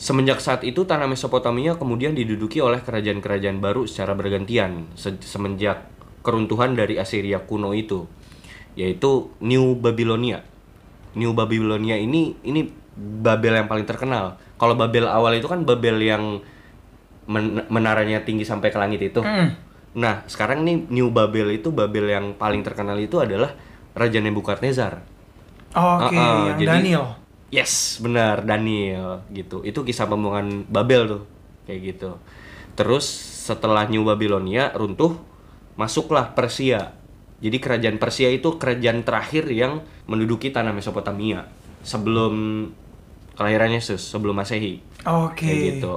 semenjak 0.00 0.40
saat 0.42 0.64
itu 0.64 0.82
tanah 0.82 1.06
Mesopotamia 1.06 1.76
kemudian 1.78 2.16
diduduki 2.16 2.58
oleh 2.58 2.80
kerajaan-kerajaan 2.82 3.62
baru 3.62 3.86
secara 3.86 4.16
bergantian 4.16 4.90
se- 4.96 5.20
semenjak 5.22 5.86
keruntuhan 6.24 6.72
dari 6.74 6.96
Assyria 6.96 7.44
kuno 7.44 7.76
itu, 7.76 8.08
yaitu 8.74 9.30
New 9.44 9.76
Babylonia. 9.78 10.42
New 11.12 11.36
Babylonia 11.36 12.00
ini 12.00 12.34
ini 12.42 12.66
Babel 12.96 13.60
yang 13.60 13.68
paling 13.68 13.84
terkenal. 13.84 14.40
Kalau 14.56 14.72
Babel 14.72 15.04
awal 15.04 15.36
itu 15.36 15.48
kan 15.48 15.68
Babel 15.68 16.00
yang 16.00 16.40
men- 17.24 17.66
menaranya 17.66 18.22
tinggi 18.22 18.42
sampai 18.42 18.68
ke 18.68 18.78
langit 18.78 19.00
itu. 19.00 19.20
Mm. 19.20 19.48
Nah, 19.92 20.24
sekarang 20.24 20.64
nih 20.64 20.88
New 20.88 21.12
Babel 21.12 21.52
itu 21.52 21.68
Babel 21.68 22.08
yang 22.08 22.32
paling 22.32 22.60
terkenal 22.60 22.96
itu 22.96 23.18
adalah 23.18 23.52
Raja 23.92 24.18
Nebukadnezar. 24.18 25.04
Oke, 25.72 26.16
Ah, 26.16 26.20
ah, 26.20 26.36
yang 26.48 26.58
jadi- 26.58 26.68
Daniel. 26.80 27.04
Yes, 27.48 28.00
benar 28.00 28.40
Daniel 28.42 29.20
gitu. 29.28 29.60
Itu 29.60 29.84
kisah 29.84 30.08
pembuangan 30.08 30.64
Babel 30.66 31.04
tuh, 31.06 31.22
kayak 31.62 31.80
gitu. 31.86 32.10
Terus 32.72 33.04
setelah 33.44 33.84
New 33.84 34.00
Babylonia 34.02 34.72
runtuh, 34.72 35.20
masuklah 35.74 36.32
Persia. 36.32 36.96
Jadi 37.38 37.58
kerajaan 37.58 37.98
Persia 37.98 38.32
itu 38.32 38.56
kerajaan 38.56 39.02
terakhir 39.02 39.52
yang 39.52 39.84
menduduki 40.06 40.48
tanah 40.48 40.72
Mesopotamia 40.72 41.44
sebelum 41.82 42.32
kelahiran 43.34 43.68
Yesus, 43.68 44.00
sebelum 44.00 44.32
Masehi. 44.34 44.80
Oke. 45.04 45.44
Kayak 45.44 45.60
gitu. 45.76 45.96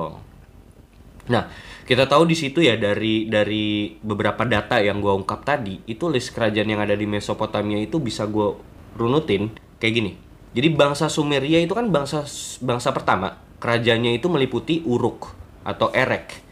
Nah, 1.26 1.50
kita 1.86 2.06
tahu 2.06 2.30
di 2.30 2.38
situ 2.38 2.62
ya 2.62 2.78
dari 2.78 3.26
dari 3.26 3.98
beberapa 3.98 4.46
data 4.46 4.78
yang 4.78 5.02
gua 5.02 5.18
ungkap 5.18 5.42
tadi, 5.42 5.82
itu 5.90 6.06
list 6.10 6.34
kerajaan 6.34 6.70
yang 6.70 6.82
ada 6.82 6.94
di 6.94 7.10
Mesopotamia 7.10 7.82
itu 7.82 7.98
bisa 7.98 8.30
gua 8.30 8.54
runutin 8.94 9.50
kayak 9.82 9.94
gini. 9.94 10.12
Jadi 10.56 10.68
bangsa 10.72 11.10
Sumeria 11.10 11.60
itu 11.60 11.74
kan 11.74 11.90
bangsa 11.90 12.24
bangsa 12.62 12.94
pertama, 12.94 13.42
kerajaannya 13.58 14.16
itu 14.16 14.28
meliputi 14.30 14.86
Uruk 14.86 15.34
atau 15.66 15.90
Erek. 15.92 16.46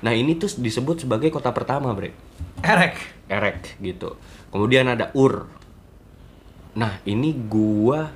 Nah, 0.00 0.16
ini 0.16 0.38
tuh 0.38 0.48
disebut 0.48 1.04
sebagai 1.04 1.28
kota 1.28 1.52
pertama, 1.52 1.92
Bre. 1.92 2.14
Erek. 2.64 2.96
Erek 3.28 3.76
gitu. 3.78 4.16
Kemudian 4.50 4.88
ada 4.88 5.12
Ur. 5.12 5.46
Nah, 6.74 7.02
ini 7.04 7.34
gua 7.36 8.10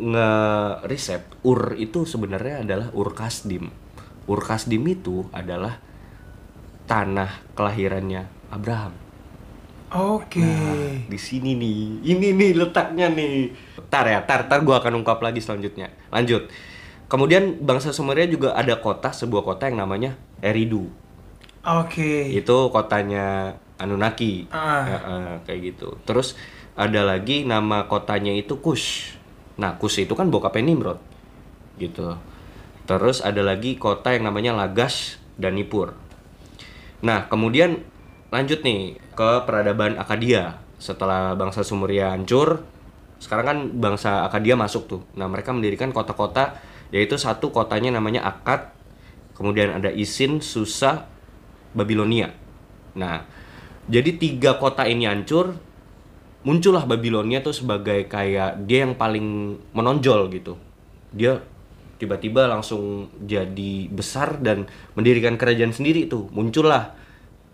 nge-riset 0.00 1.44
Ur 1.44 1.76
itu 1.76 2.08
sebenarnya 2.08 2.64
adalah 2.64 2.88
Ur 2.96 3.12
Kasdim. 3.12 3.68
Ur 4.30 4.38
Kasdim 4.38 4.86
itu 4.86 5.26
adalah 5.34 5.82
tanah 6.86 7.42
kelahirannya 7.58 8.30
Abraham. 8.54 8.94
Oke. 9.90 10.38
Nah, 10.38 11.02
di 11.10 11.18
sini 11.18 11.58
nih. 11.58 12.06
Ini 12.14 12.26
nih 12.38 12.50
letaknya 12.54 13.10
nih. 13.10 13.50
Tar 13.90 14.06
ya, 14.06 14.22
tar, 14.22 14.46
tar 14.46 14.62
gua 14.62 14.78
akan 14.78 15.02
ungkap 15.02 15.18
lagi 15.18 15.42
selanjutnya. 15.42 15.90
Lanjut. 16.14 16.46
Kemudian 17.10 17.58
bangsa 17.58 17.90
Sumeria 17.90 18.30
juga 18.30 18.54
ada 18.54 18.78
kota, 18.78 19.10
sebuah 19.10 19.42
kota 19.42 19.66
yang 19.66 19.82
namanya 19.82 20.14
Eridu 20.40 20.88
Oke. 21.60 22.32
itu 22.32 22.56
kotanya 22.72 23.56
Anunnaki 23.76 24.48
Ah. 24.48 24.84
Ya, 24.88 24.98
eh, 25.00 25.34
kayak 25.44 25.60
gitu 25.72 25.88
terus 26.08 26.36
ada 26.72 27.04
lagi 27.04 27.44
nama 27.44 27.84
kotanya 27.84 28.32
itu 28.32 28.56
Kush 28.60 29.16
nah 29.60 29.76
Kush 29.76 30.00
itu 30.00 30.16
kan 30.16 30.32
bokapnya 30.32 30.72
Nimrod 30.72 31.00
gitu 31.76 32.16
terus 32.90 33.22
ada 33.22 33.38
lagi 33.46 33.78
kota 33.78 34.10
yang 34.10 34.26
namanya 34.26 34.58
Lagash 34.58 35.22
dan 35.38 35.54
Nippur 35.54 35.94
nah 36.98 37.30
kemudian 37.30 37.86
lanjut 38.34 38.66
nih 38.66 38.98
ke 39.14 39.30
peradaban 39.46 39.94
Akadia 39.94 40.58
setelah 40.82 41.38
bangsa 41.38 41.62
Sumeria 41.62 42.10
hancur 42.10 42.66
sekarang 43.22 43.46
kan 43.46 43.58
bangsa 43.78 44.26
Akadia 44.26 44.58
masuk 44.58 44.90
tuh 44.90 45.02
nah 45.14 45.30
mereka 45.30 45.54
mendirikan 45.54 45.94
kota-kota 45.94 46.58
yaitu 46.90 47.14
satu 47.14 47.54
kotanya 47.54 47.94
namanya 47.94 48.26
Akkad 48.26 48.80
kemudian 49.40 49.72
ada 49.72 49.88
Isin, 49.88 50.44
Susa, 50.44 51.08
Babilonia. 51.72 52.36
Nah, 52.92 53.24
jadi 53.88 54.20
tiga 54.20 54.60
kota 54.60 54.84
ini 54.84 55.08
hancur, 55.08 55.56
muncullah 56.44 56.84
Babilonia 56.84 57.40
tuh 57.40 57.56
sebagai 57.56 58.04
kayak 58.04 58.68
dia 58.68 58.84
yang 58.84 59.00
paling 59.00 59.56
menonjol 59.72 60.28
gitu. 60.28 60.60
Dia 61.16 61.40
tiba-tiba 62.00 62.48
langsung 62.48 63.12
jadi 63.20 63.86
besar 63.92 64.40
dan 64.40 64.64
mendirikan 64.96 65.36
kerajaan 65.36 65.76
sendiri 65.76 66.08
tuh. 66.08 66.32
Muncullah 66.32 66.96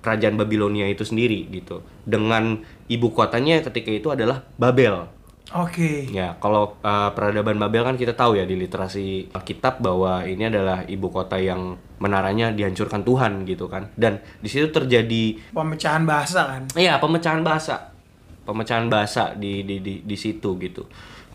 kerajaan 0.07 0.39
Babilonia 0.39 0.87
itu 0.87 1.03
sendiri 1.03 1.51
gitu. 1.51 1.83
Dengan 2.07 2.63
ibu 2.87 3.11
kotanya 3.11 3.59
ketika 3.67 3.91
itu 3.91 4.15
adalah 4.15 4.47
Babel. 4.55 5.11
Oke. 5.55 6.11
Ya, 6.11 6.35
kalau 6.43 6.75
uh, 6.83 7.11
peradaban 7.15 7.59
Babel 7.59 7.87
kan 7.87 7.95
kita 7.95 8.19
tahu 8.19 8.35
ya 8.35 8.43
di 8.43 8.59
literasi 8.59 9.31
kitab 9.47 9.79
bahwa 9.79 10.27
ini 10.27 10.51
adalah 10.51 10.83
ibu 10.91 11.07
kota 11.11 11.39
yang 11.39 11.79
menaranya 12.03 12.51
dihancurkan 12.51 13.07
Tuhan 13.07 13.47
gitu 13.47 13.71
kan. 13.71 13.91
Dan 13.95 14.19
di 14.43 14.51
situ 14.51 14.75
terjadi 14.75 15.39
Pemecahan 15.55 16.03
bahasa 16.03 16.51
kan. 16.51 16.63
iya 16.75 16.99
pemecahan 16.99 17.47
bahasa. 17.47 17.95
Pemecahan 18.43 18.91
bahasa 18.91 19.35
di 19.39 19.63
di 19.63 19.79
di, 19.83 19.95
di 20.03 20.17
situ 20.19 20.59
gitu. 20.59 20.87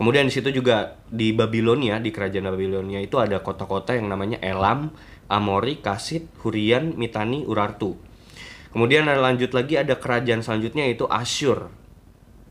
Kemudian 0.02 0.26
di 0.26 0.34
situ 0.34 0.50
juga 0.50 0.98
di 1.06 1.30
Babilonia, 1.30 2.02
di 2.02 2.10
kerajaan 2.10 2.50
Babilonia 2.50 2.98
itu 2.98 3.22
ada 3.22 3.38
kota-kota 3.38 3.94
yang 3.94 4.10
namanya 4.10 4.34
Elam, 4.42 4.90
Amori, 5.30 5.78
Kasit, 5.78 6.26
Hurian, 6.42 6.98
Mitani, 6.98 7.46
Urartu. 7.46 7.94
Kemudian 8.74 9.06
ada 9.06 9.22
lanjut 9.22 9.54
lagi 9.54 9.78
ada 9.78 9.94
kerajaan 9.94 10.42
selanjutnya 10.42 10.90
yaitu 10.90 11.06
Asyur. 11.06 11.70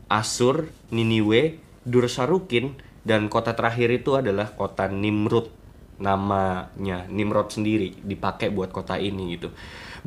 Asur, 0.08 0.72
Niniwe, 0.96 1.60
Dursarukin, 1.84 2.80
dan 3.04 3.28
kota 3.28 3.52
terakhir 3.52 4.00
itu 4.00 4.16
adalah 4.16 4.56
kota 4.56 4.88
Nimrud. 4.88 5.52
Namanya 6.00 7.04
Nimrod 7.12 7.52
sendiri 7.52 8.00
dipakai 8.00 8.48
buat 8.48 8.72
kota 8.72 8.96
ini 8.96 9.36
gitu. 9.36 9.52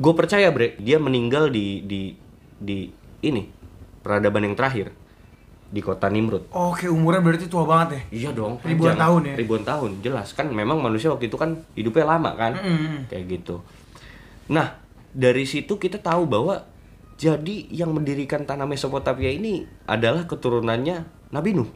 Gue 0.02 0.18
percaya 0.18 0.50
bre, 0.50 0.74
dia 0.82 0.98
meninggal 0.98 1.54
di 1.54 1.78
di 1.86 2.10
di 2.58 2.90
ini 3.22 3.46
peradaban 4.02 4.50
yang 4.50 4.58
terakhir 4.58 5.05
di 5.76 5.84
kota 5.84 6.08
Nimrud. 6.08 6.48
Oke, 6.56 6.88
umurnya 6.88 7.20
berarti 7.20 7.52
tua 7.52 7.68
banget 7.68 7.88
ya. 7.92 8.00
Iya 8.24 8.30
dong. 8.32 8.56
Ribuan 8.64 8.96
panjang. 8.96 9.04
tahun 9.04 9.20
ya? 9.20 9.34
Ribuan 9.36 9.64
tahun, 9.68 9.90
jelas 10.00 10.32
kan. 10.32 10.48
Memang 10.48 10.80
manusia 10.80 11.12
waktu 11.12 11.28
itu 11.28 11.36
kan 11.36 11.52
hidupnya 11.76 12.08
lama 12.08 12.32
kan, 12.32 12.56
Mm-mm. 12.56 13.12
kayak 13.12 13.24
gitu. 13.28 13.60
Nah, 14.48 14.80
dari 15.12 15.44
situ 15.44 15.76
kita 15.76 16.00
tahu 16.00 16.24
bahwa 16.24 16.64
jadi 17.20 17.68
yang 17.68 17.92
mendirikan 17.92 18.48
tanah 18.48 18.64
Mesopotamia 18.64 19.28
ini 19.28 19.68
adalah 19.84 20.24
keturunannya 20.24 21.28
Nabi 21.36 21.50
Nuh, 21.52 21.68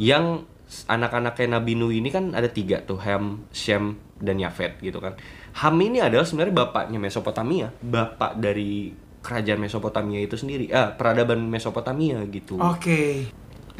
yang 0.00 0.48
anak-anaknya 0.88 1.60
Nabi 1.60 1.76
Nuh 1.76 1.92
ini 1.92 2.08
kan 2.08 2.32
ada 2.32 2.48
tiga 2.48 2.80
tuh 2.80 2.96
Ham, 3.04 3.44
Shem, 3.52 4.00
dan 4.20 4.40
Yafet 4.40 4.80
gitu 4.80 5.04
kan. 5.04 5.20
Ham 5.56 5.76
ini 5.80 6.00
adalah 6.00 6.24
sebenarnya 6.24 6.52
bapaknya 6.52 7.00
Mesopotamia, 7.00 7.72
bapak 7.80 8.40
dari 8.40 8.92
kerajaan 9.26 9.58
Mesopotamia 9.58 10.22
itu 10.22 10.38
sendiri, 10.38 10.70
ah 10.70 10.94
peradaban 10.94 11.42
Mesopotamia 11.50 12.22
gitu. 12.30 12.62
Oke. 12.62 13.26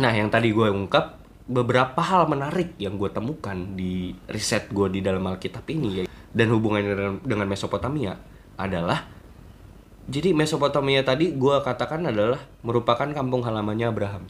Nah, 0.03 0.11
yang 0.11 0.27
tadi 0.27 0.51
gue 0.51 0.67
ungkap 0.67 1.23
beberapa 1.47 2.03
hal 2.03 2.27
menarik 2.27 2.75
yang 2.83 2.99
gue 2.99 3.07
temukan 3.15 3.55
di 3.79 4.11
riset 4.27 4.67
gue 4.75 4.91
di 4.91 5.01
dalam 5.07 5.23
Alkitab 5.23 5.63
ini 5.71 6.03
ya, 6.03 6.05
dan 6.35 6.51
hubungannya 6.51 6.93
dengan, 6.99 7.15
dengan 7.23 7.47
Mesopotamia 7.47 8.19
adalah 8.59 9.07
jadi 10.07 10.35
Mesopotamia 10.35 11.07
tadi 11.07 11.35
gue 11.35 11.57
katakan 11.63 12.03
adalah 12.11 12.43
merupakan 12.67 13.07
kampung 13.07 13.47
halamannya 13.47 13.87
Abraham. 13.91 14.27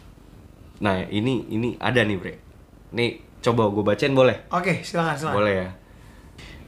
Nah, 0.81 1.09
ini 1.09 1.49
ini 1.49 1.77
ada 1.81 2.05
nih, 2.05 2.17
Bre. 2.21 2.35
Nih, 2.93 3.21
coba 3.41 3.69
gue 3.73 3.85
bacain 3.85 4.13
boleh? 4.13 4.49
Oke, 4.53 4.85
silakan 4.85 5.17
silakan. 5.17 5.37
Boleh 5.41 5.55
ya. 5.57 5.69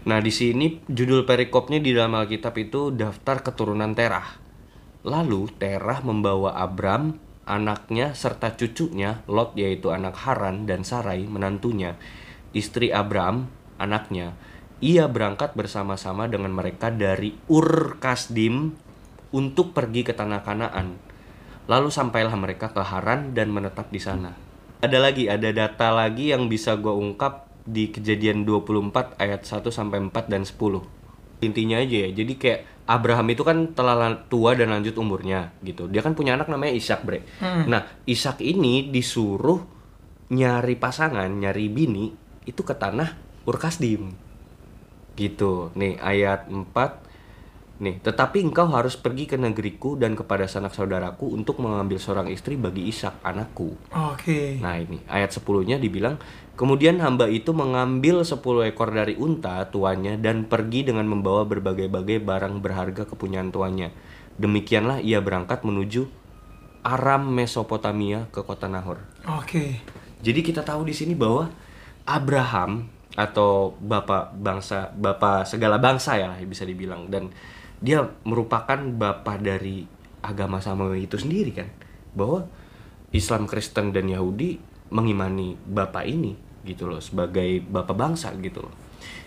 Nah, 0.09 0.24
di 0.24 0.32
sini 0.32 0.80
judul 0.88 1.28
perikopnya 1.28 1.84
di 1.84 1.92
dalam 1.92 2.16
Alkitab 2.16 2.56
itu 2.56 2.88
daftar 2.88 3.44
keturunan 3.44 3.92
Terah. 3.92 4.40
Lalu 5.04 5.52
Terah 5.61 6.00
membawa 6.00 6.56
Abram, 6.56 7.20
anaknya 7.44 8.16
serta 8.16 8.56
cucunya, 8.56 9.20
Lot 9.28 9.52
yaitu 9.61 9.92
anak 9.92 10.16
Haran 10.16 10.64
dan 10.64 10.80
Sarai 10.80 11.28
menantunya, 11.28 12.00
istri 12.56 12.88
Abram, 12.88 13.52
anaknya. 13.76 14.32
Ia 14.80 15.12
berangkat 15.12 15.52
bersama-sama 15.52 16.24
dengan 16.24 16.56
mereka 16.56 16.88
dari 16.88 17.36
Ur 17.52 18.00
Kasdim 18.00 18.72
untuk 19.36 19.76
pergi 19.76 20.09
ke 20.09 20.16
tanah 20.16 20.40
Kanaan. 20.40 20.96
Lalu 21.68 21.92
sampailah 21.92 22.32
mereka 22.32 22.72
ke 22.72 22.80
Haran 22.80 23.36
dan 23.36 23.52
menetap 23.52 23.92
di 23.92 24.00
sana. 24.00 24.32
Ada 24.80 25.04
lagi, 25.04 25.28
ada 25.28 25.52
data 25.52 25.92
lagi 25.92 26.32
yang 26.32 26.48
bisa 26.48 26.80
gue 26.80 26.94
ungkap 26.94 27.47
di 27.68 27.92
kejadian 27.92 28.48
24 28.48 29.20
ayat 29.20 29.44
1 29.44 29.68
sampai 29.68 30.00
4 30.08 30.32
dan 30.32 30.48
10. 30.48 30.80
Intinya 31.44 31.76
aja 31.78 31.96
ya, 32.08 32.10
jadi 32.10 32.32
kayak 32.34 32.60
Abraham 32.88 33.28
itu 33.28 33.44
kan 33.44 33.76
telah 33.76 34.16
tua 34.32 34.56
dan 34.56 34.72
lanjut 34.72 34.96
umurnya 34.96 35.52
gitu. 35.60 35.86
Dia 35.92 36.00
kan 36.00 36.16
punya 36.16 36.34
anak 36.34 36.48
namanya 36.48 36.72
Ishak, 36.72 37.04
Bre. 37.04 37.22
Nah, 37.68 37.84
Ishak 38.08 38.40
ini 38.40 38.88
disuruh 38.88 39.60
nyari 40.32 40.74
pasangan, 40.80 41.28
nyari 41.28 41.68
bini 41.68 42.10
itu 42.48 42.64
ke 42.64 42.72
tanah 42.72 43.12
Urkasdim. 43.44 44.16
Gitu. 45.14 45.68
Nih 45.76 46.00
ayat 46.00 46.48
4 46.48 46.72
Nih, 47.79 48.03
tetapi 48.03 48.43
engkau 48.43 48.66
harus 48.74 48.99
pergi 48.99 49.31
ke 49.31 49.39
negeriku 49.39 49.95
dan 49.95 50.18
kepada 50.18 50.51
sanak 50.51 50.74
saudaraku 50.74 51.31
untuk 51.31 51.62
mengambil 51.62 52.03
seorang 52.03 52.26
istri 52.26 52.59
bagi 52.59 52.91
Ishak 52.91 53.22
anakku. 53.22 53.79
Oke. 53.95 54.59
Nah 54.59 54.83
ini 54.83 54.99
ayat 55.07 55.31
10-nya 55.31 55.79
dibilang 55.79 56.18
Kemudian 56.59 56.99
hamba 56.99 57.31
itu 57.31 57.55
mengambil 57.55 58.26
10 58.26 58.43
ekor 58.74 58.91
dari 58.91 59.14
unta 59.14 59.62
tuannya 59.70 60.18
dan 60.18 60.43
pergi 60.51 60.91
dengan 60.91 61.07
membawa 61.07 61.47
berbagai-bagai 61.47 62.18
barang 62.18 62.59
berharga 62.59 63.07
kepunyaan 63.07 63.55
tuannya. 63.55 63.95
Demikianlah 64.43 64.99
ia 64.99 65.22
berangkat 65.22 65.62
menuju 65.62 66.11
Aram 66.83 67.31
Mesopotamia 67.31 68.26
ke 68.35 68.43
kota 68.43 68.66
Nahor. 68.66 69.07
Oke. 69.39 69.79
Jadi 70.18 70.41
kita 70.43 70.66
tahu 70.66 70.83
di 70.83 70.99
sini 70.99 71.14
bahwa 71.14 71.47
Abraham 72.11 72.91
atau 73.14 73.79
bapak 73.79 74.35
bangsa 74.35 74.91
bapak 74.99 75.47
segala 75.47 75.79
bangsa 75.79 76.18
ya 76.18 76.35
bisa 76.43 76.66
dibilang 76.66 77.07
dan 77.07 77.31
dia 77.79 78.03
merupakan 78.26 78.79
bapak 78.79 79.39
dari 79.39 79.87
agama 80.22 80.59
Samawi 80.59 81.07
itu 81.07 81.14
sendiri 81.14 81.55
kan? 81.55 81.68
Bahwa 82.14 82.47
Islam 83.14 83.47
Kristen 83.47 83.95
dan 83.95 84.11
Yahudi 84.11 84.59
mengimani 84.91 85.55
bapak 85.55 86.05
ini 86.09 86.35
gitu 86.66 86.91
loh 86.91 87.01
sebagai 87.01 87.62
bapak 87.64 87.97
bangsa 87.97 88.35
gitu 88.43 88.66
loh. 88.66 88.74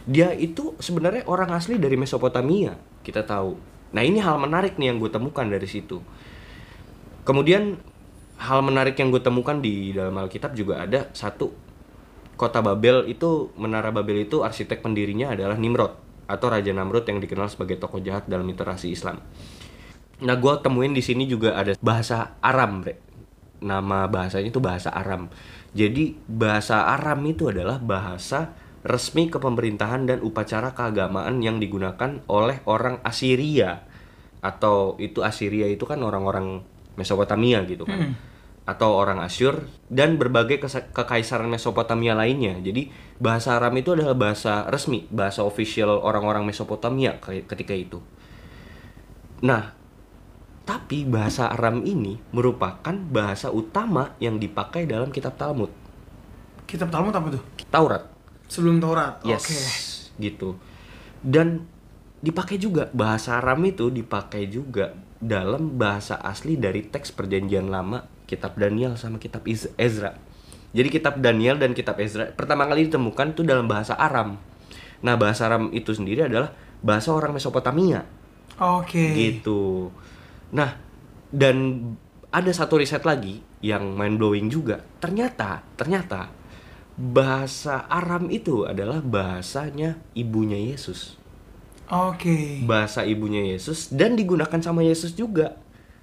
Dia 0.06 0.36
itu 0.36 0.76
sebenarnya 0.78 1.26
orang 1.26 1.56
asli 1.56 1.80
dari 1.80 1.96
Mesopotamia 1.96 2.76
kita 3.02 3.24
tahu. 3.24 3.58
Nah 3.96 4.04
ini 4.04 4.20
hal 4.20 4.38
menarik 4.38 4.76
nih 4.76 4.94
yang 4.94 4.98
gue 5.00 5.10
temukan 5.10 5.48
dari 5.48 5.66
situ. 5.66 6.04
Kemudian 7.24 7.80
hal 8.42 8.60
menarik 8.66 8.98
yang 8.98 9.14
gue 9.14 9.22
temukan 9.22 9.62
di 9.62 9.94
dalam 9.94 10.18
Alkitab 10.18 10.58
juga 10.58 10.82
ada 10.84 11.08
satu 11.14 11.54
kota 12.36 12.60
Babel 12.66 13.06
itu 13.06 13.54
menara 13.54 13.94
Babel 13.94 14.26
itu 14.26 14.42
arsitek 14.42 14.82
pendirinya 14.82 15.38
adalah 15.38 15.54
Nimrod 15.62 15.94
atau 16.32 16.48
Raja 16.48 16.72
Namrud 16.72 17.04
yang 17.04 17.20
dikenal 17.20 17.52
sebagai 17.52 17.76
tokoh 17.76 18.00
jahat 18.00 18.26
dalam 18.32 18.48
literasi 18.48 18.96
Islam. 18.96 19.20
Nah, 20.22 20.36
gue 20.38 20.54
temuin 20.64 20.96
di 20.96 21.04
sini 21.04 21.28
juga 21.28 21.60
ada 21.60 21.76
bahasa 21.84 22.40
Aram, 22.40 22.86
Bre. 22.86 22.96
Nama 23.62 24.08
bahasanya 24.08 24.48
itu 24.50 24.64
bahasa 24.64 24.90
Aram. 24.96 25.28
Jadi 25.76 26.16
bahasa 26.26 26.88
Aram 26.88 27.20
itu 27.28 27.52
adalah 27.52 27.78
bahasa 27.78 28.56
resmi 28.82 29.30
kepemerintahan 29.30 30.10
dan 30.10 30.20
upacara 30.26 30.74
keagamaan 30.74 31.44
yang 31.44 31.62
digunakan 31.62 32.22
oleh 32.26 32.64
orang 32.66 32.98
Assyria 33.06 33.86
atau 34.42 34.98
itu 34.98 35.22
Assyria 35.22 35.70
itu 35.70 35.86
kan 35.86 36.02
orang-orang 36.02 36.66
Mesopotamia 36.98 37.62
gitu 37.70 37.86
kan 37.86 38.18
atau 38.72 38.96
orang 38.96 39.20
Asyur 39.20 39.68
dan 39.92 40.16
berbagai 40.16 40.64
kekaisaran 40.96 41.52
Mesopotamia 41.52 42.16
lainnya. 42.16 42.56
Jadi 42.64 42.88
bahasa 43.20 43.60
Aram 43.60 43.76
itu 43.76 43.92
adalah 43.92 44.16
bahasa 44.16 44.66
resmi, 44.72 45.06
bahasa 45.12 45.44
official 45.44 46.00
orang-orang 46.00 46.48
Mesopotamia 46.48 47.20
ke- 47.20 47.44
ketika 47.44 47.76
itu. 47.76 48.00
Nah, 49.44 49.76
tapi 50.64 51.04
bahasa 51.04 51.52
Aram 51.52 51.84
ini 51.84 52.16
merupakan 52.32 52.96
bahasa 53.12 53.52
utama 53.52 54.16
yang 54.24 54.40
dipakai 54.40 54.88
dalam 54.88 55.12
kitab 55.12 55.36
Talmud, 55.36 55.70
Kitab 56.72 56.88
Talmud 56.88 57.12
apa 57.12 57.28
tuh? 57.36 57.44
Taurat. 57.68 58.08
Sebelum 58.48 58.80
Taurat. 58.80 59.20
Yes, 59.28 59.44
Oke. 59.44 59.60
gitu. 60.24 60.56
Dan 61.20 61.68
dipakai 62.24 62.56
juga 62.56 62.88
bahasa 62.96 63.36
Aram 63.44 63.60
itu 63.68 63.92
dipakai 63.92 64.48
juga 64.48 64.96
dalam 65.20 65.76
bahasa 65.76 66.16
asli 66.18 66.56
dari 66.56 66.88
teks 66.88 67.12
perjanjian 67.12 67.68
lama 67.68 68.08
kitab 68.32 68.56
Daniel 68.56 68.96
sama 68.96 69.20
kitab 69.20 69.44
Ezra. 69.76 70.16
Jadi 70.72 70.88
kitab 70.88 71.20
Daniel 71.20 71.60
dan 71.60 71.76
kitab 71.76 72.00
Ezra 72.00 72.32
pertama 72.32 72.64
kali 72.64 72.88
ditemukan 72.88 73.36
itu 73.36 73.44
dalam 73.44 73.68
bahasa 73.68 74.00
Aram. 74.00 74.40
Nah, 75.04 75.20
bahasa 75.20 75.52
Aram 75.52 75.68
itu 75.76 75.92
sendiri 75.92 76.32
adalah 76.32 76.56
bahasa 76.80 77.12
orang 77.12 77.36
Mesopotamia 77.36 78.08
Oke. 78.56 79.12
gitu. 79.20 79.92
Nah, 80.56 80.80
dan 81.28 81.84
ada 82.32 82.52
satu 82.56 82.80
riset 82.80 83.04
lagi 83.04 83.44
yang 83.60 83.94
mind 84.00 84.16
blowing 84.16 84.48
juga. 84.48 84.80
Ternyata, 85.04 85.68
ternyata 85.76 86.32
bahasa 86.96 87.86
Aram 87.92 88.32
itu 88.32 88.64
adalah 88.64 89.04
bahasanya 89.04 90.00
ibunya 90.16 90.58
Yesus. 90.58 91.20
Oke. 91.92 92.64
Bahasa 92.64 93.04
ibunya 93.04 93.44
Yesus 93.44 93.92
dan 93.92 94.16
digunakan 94.16 94.60
sama 94.64 94.80
Yesus 94.80 95.12
juga 95.12 95.60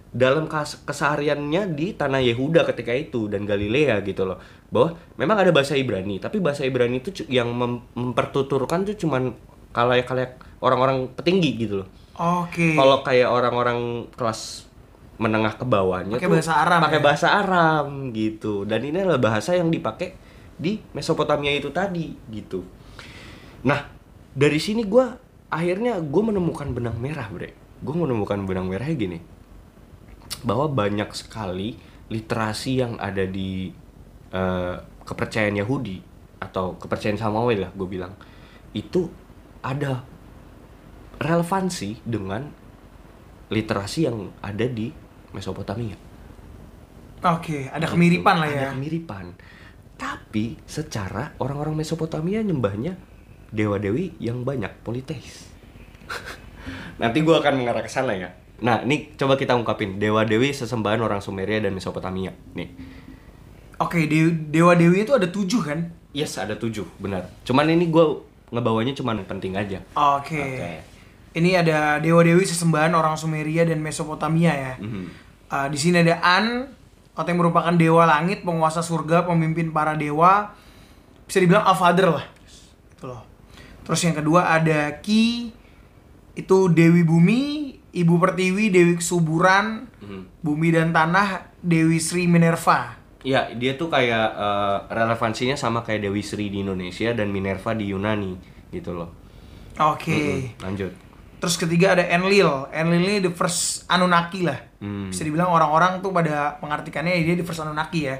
dalam 0.08 0.48
kesehariannya 0.88 1.76
di 1.76 1.92
tanah 1.92 2.24
Yehuda 2.24 2.64
ketika 2.64 2.96
itu 2.96 3.28
dan 3.28 3.44
Galilea 3.44 4.00
gitu 4.02 4.24
loh. 4.24 4.40
Bahwa 4.72 4.96
memang 5.20 5.36
ada 5.40 5.50
bahasa 5.52 5.76
Ibrani, 5.76 6.20
tapi 6.20 6.40
bahasa 6.40 6.64
Ibrani 6.64 7.00
itu 7.00 7.12
yang 7.28 7.52
mem- 7.52 7.84
mempertuturkan 7.96 8.88
tuh 8.88 8.96
cuman 8.96 9.32
kalayak-kalayak 9.72 10.40
orang-orang 10.64 11.12
petinggi 11.12 11.50
gitu 11.60 11.74
loh. 11.84 11.88
Oke. 12.18 12.74
Kalau 12.74 13.04
kayak 13.06 13.28
orang-orang 13.30 14.10
kelas 14.16 14.66
menengah 15.18 15.58
ke 15.58 15.66
bawahnya 15.66 16.14
Pakai 16.14 16.30
bahasa 16.30 16.52
Aram 16.62 16.78
pakai 16.78 17.00
ya? 17.02 17.04
bahasa 17.04 17.26
Aram 17.34 17.86
gitu. 18.14 18.62
Dan 18.64 18.80
ini 18.86 19.02
adalah 19.02 19.18
bahasa 19.18 19.54
yang 19.54 19.68
dipakai 19.68 20.14
di 20.58 20.78
Mesopotamia 20.94 21.54
itu 21.54 21.70
tadi 21.70 22.14
gitu. 22.30 22.62
Nah, 23.66 23.86
dari 24.34 24.58
sini 24.62 24.86
gua 24.86 25.14
akhirnya 25.50 25.98
gue 25.98 26.22
menemukan 26.22 26.70
benang 26.70 26.98
merah, 27.02 27.26
Bre. 27.30 27.50
Gue 27.82 27.94
menemukan 27.94 28.38
benang 28.46 28.66
merahnya 28.70 28.94
gini. 28.94 29.18
Bahwa 30.44 30.70
banyak 30.70 31.10
sekali 31.12 31.78
literasi 32.08 32.72
yang 32.80 32.92
ada 32.96 33.24
di 33.28 33.68
eh, 34.32 34.76
kepercayaan 35.04 35.56
Yahudi 35.60 36.00
atau 36.38 36.78
kepercayaan 36.78 37.18
Samawi 37.18 37.58
lah 37.58 37.70
gue 37.74 37.88
bilang 37.88 38.14
itu 38.72 39.10
ada 39.64 40.06
relevansi 41.18 41.98
dengan 42.06 42.46
literasi 43.48 44.06
yang 44.06 44.30
ada 44.44 44.66
di 44.68 44.92
Mesopotamia. 45.34 45.96
Oke, 47.18 47.66
ada 47.66 47.88
kemiripan 47.90 48.36
lah 48.38 48.48
ya. 48.48 48.60
Ada 48.70 48.78
kemiripan. 48.78 49.26
Tapi 49.98 50.62
secara 50.62 51.34
orang-orang 51.42 51.82
Mesopotamia 51.82 52.38
nyembahnya 52.44 52.94
dewa-dewi 53.50 54.14
yang 54.22 54.46
banyak 54.46 54.70
politeis. 54.86 55.50
Nanti 57.02 57.18
gua 57.26 57.42
akan 57.42 57.58
mengarah 57.58 57.82
ke 57.82 57.90
sana 57.90 58.14
ya. 58.14 58.30
Nah, 58.58 58.82
ini 58.82 59.14
coba 59.14 59.38
kita 59.38 59.54
ungkapin 59.54 60.02
dewa-dewi 60.02 60.50
sesembahan 60.50 60.98
orang 60.98 61.22
Sumeria 61.22 61.62
dan 61.62 61.74
Mesopotamia. 61.74 62.34
Nih, 62.58 62.74
Oke, 63.78 64.10
de- 64.10 64.34
dewa 64.50 64.74
dewi 64.74 65.06
itu 65.06 65.14
ada 65.14 65.30
tujuh 65.30 65.62
kan? 65.62 65.94
yes 66.10 66.34
ada 66.34 66.58
tujuh, 66.58 66.82
benar. 66.98 67.30
Cuman 67.46 67.70
ini 67.70 67.86
gua 67.86 68.18
ngebawanya 68.50 68.90
cuman 68.98 69.22
penting 69.22 69.54
aja. 69.54 69.78
Oke. 69.94 70.34
Oke. 70.34 70.72
Ini 71.38 71.62
ada 71.62 72.02
dewa 72.02 72.26
dewi 72.26 72.42
sesembahan 72.42 72.90
orang 72.90 73.14
Sumeria 73.14 73.62
dan 73.62 73.78
Mesopotamia 73.78 74.50
ya. 74.50 74.74
Mhm. 74.82 75.04
Uh, 75.46 75.66
di 75.70 75.78
sini 75.78 76.02
ada 76.02 76.18
An, 76.18 76.66
atau 77.14 77.28
yang 77.30 77.38
merupakan 77.38 77.70
dewa 77.70 78.02
langit, 78.02 78.42
penguasa 78.42 78.82
surga, 78.82 79.22
pemimpin 79.30 79.70
para 79.70 79.94
dewa. 79.94 80.50
Bisa 81.30 81.38
dibilang 81.38 81.62
Al-Father 81.62 82.10
lah. 82.10 82.26
Gitu 82.90 83.06
loh. 83.06 83.22
Terus 83.86 84.00
yang 84.02 84.18
kedua 84.18 84.50
ada 84.50 84.98
Ki 84.98 85.54
itu 86.34 86.58
Dewi 86.68 87.06
Bumi, 87.06 87.77
Ibu 87.88 88.20
Pertiwi, 88.20 88.68
Dewi 88.68 88.94
Kesuburan, 88.96 89.88
Mhm. 90.04 90.44
Bumi 90.44 90.68
dan 90.70 90.92
Tanah, 90.92 91.54
Dewi 91.58 91.98
Sri 91.98 92.28
Minerva. 92.28 92.96
Iya, 93.24 93.50
dia 93.56 93.74
tuh 93.74 93.90
kayak 93.90 94.28
eh, 94.30 94.78
relevansinya 94.92 95.58
sama 95.58 95.82
kayak 95.82 96.06
Dewi 96.06 96.22
Sri 96.22 96.48
di 96.48 96.62
Indonesia 96.62 97.10
dan 97.12 97.32
Minerva 97.32 97.74
di 97.74 97.90
Yunani 97.90 98.38
gitu 98.70 98.94
loh. 98.94 99.10
Oke. 99.78 100.12
Mm-mm, 100.12 100.62
Lanjut. 100.62 100.92
Terus 101.38 101.54
ketiga 101.54 101.94
ada 101.94 102.02
Enlil. 102.02 102.66
Enlil 102.74 103.02
ini 103.02 103.16
the 103.22 103.30
first 103.30 103.86
Anunnaki 103.86 104.42
lah. 104.42 104.58
Hmm. 104.82 105.10
Bisa 105.10 105.22
dibilang 105.22 105.54
orang-orang 105.54 106.02
tuh 106.02 106.10
pada 106.10 106.58
pengartikannya 106.58 107.14
dia 107.22 107.38
the 107.38 107.46
first 107.46 107.62
Anunnaki 107.62 108.10
ya. 108.10 108.18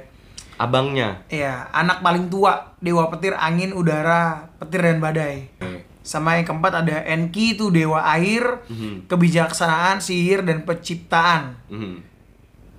Abangnya. 0.55 1.23
Iya, 1.31 1.71
anak 1.71 2.03
paling 2.03 2.27
tua, 2.27 2.75
dewa 2.83 3.07
petir, 3.07 3.31
angin, 3.31 3.71
udara, 3.71 4.51
petir 4.59 4.83
dan 4.83 4.99
badai. 4.99 5.47
Sama 5.99 6.39
yang 6.39 6.47
keempat 6.47 6.83
ada 6.85 7.03
Enki 7.05 7.59
itu 7.59 7.69
dewa 7.69 8.01
air, 8.15 8.63
Mhm. 8.71 9.11
kebijaksanaan, 9.11 9.99
sihir 9.99 10.41
dan 10.41 10.63
penciptaan. 10.63 11.59
mhm. 11.69 12.07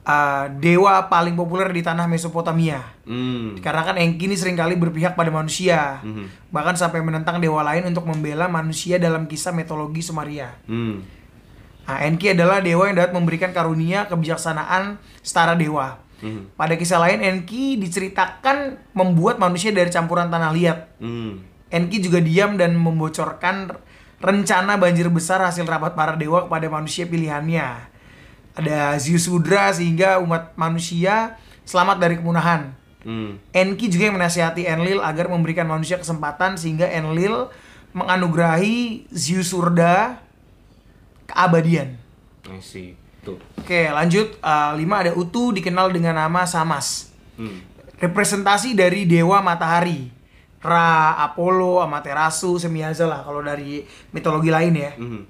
Uh, 0.00 0.48
dewa 0.58 1.06
paling 1.12 1.36
populer 1.36 1.68
di 1.70 1.84
tanah 1.84 2.08
Mesopotamia. 2.08 2.82
Hmm. 3.04 3.54
Karena 3.60 3.84
kan 3.84 4.00
Enki 4.00 4.26
ini 4.26 4.34
sering 4.34 4.56
kali 4.56 4.74
berpihak 4.74 5.12
pada 5.12 5.28
manusia. 5.28 6.00
Mhm. 6.00 6.50
Bahkan 6.50 6.74
sampai 6.74 7.04
menentang 7.04 7.36
dewa 7.38 7.60
lain 7.60 7.84
untuk 7.84 8.08
membela 8.08 8.48
manusia 8.48 8.96
dalam 8.96 9.28
kisah 9.28 9.52
mitologi 9.52 10.00
Sumeria. 10.00 10.56
Hmm. 10.64 11.04
Nah, 11.84 11.98
Enki 12.06 12.32
adalah 12.32 12.64
dewa 12.64 12.88
yang 12.88 12.96
dapat 12.96 13.12
memberikan 13.12 13.52
karunia 13.52 14.08
kebijaksanaan 14.08 14.98
setara 15.20 15.52
dewa. 15.54 16.00
Mhm. 16.24 16.56
Pada 16.56 16.74
kisah 16.80 16.98
lain, 16.98 17.20
Enki 17.20 17.76
diceritakan 17.76 18.80
membuat 18.96 19.36
manusia 19.36 19.68
dari 19.68 19.92
campuran 19.92 20.32
tanah 20.32 20.50
liat. 20.50 20.78
Hmm. 20.96 21.49
Enki 21.70 22.02
juga 22.02 22.18
diam 22.18 22.58
dan 22.58 22.74
membocorkan 22.74 23.74
rencana 24.20 24.76
banjir 24.76 25.08
besar 25.08 25.40
hasil 25.40 25.64
rapat 25.64 25.96
para 25.96 26.18
dewa 26.18 26.44
kepada 26.44 26.66
manusia 26.68 27.08
pilihannya. 27.08 27.88
Ada 28.58 28.98
Zeus 29.00 29.30
Hydra 29.30 29.72
sehingga 29.72 30.18
umat 30.20 30.52
manusia 30.58 31.38
selamat 31.64 31.96
dari 32.02 32.14
kepunahan. 32.18 32.74
Hmm. 33.00 33.40
Enki 33.56 33.88
juga 33.88 34.12
yang 34.12 34.20
menasihati 34.20 34.68
Enlil 34.68 35.00
agar 35.00 35.30
memberikan 35.32 35.64
manusia 35.64 35.96
kesempatan 35.96 36.60
sehingga 36.60 36.84
Enlil 36.90 37.48
menganugerahi 37.96 39.08
Zeus 39.08 39.54
Hydra 39.54 40.20
keabadian. 41.30 41.96
I 42.50 42.60
see. 42.60 42.98
Tuh. 43.20 43.36
Oke, 43.60 43.88
lanjut. 43.88 44.36
Uh, 44.40 44.72
lima 44.80 45.04
ada 45.04 45.12
Utu 45.12 45.52
dikenal 45.52 45.92
dengan 45.92 46.16
nama 46.16 46.48
Samas. 46.48 47.12
Hmm. 47.36 47.62
Representasi 48.00 48.72
dari 48.72 49.04
dewa 49.04 49.44
matahari. 49.44 50.08
Ra, 50.60 51.16
Apollo, 51.24 51.80
Amaterasu, 51.80 52.60
Semiaza 52.60 53.08
lah 53.08 53.24
kalau 53.24 53.40
dari 53.40 53.80
mitologi 54.12 54.52
lain 54.52 54.74
ya. 54.76 54.92
Mhm. 54.96 55.22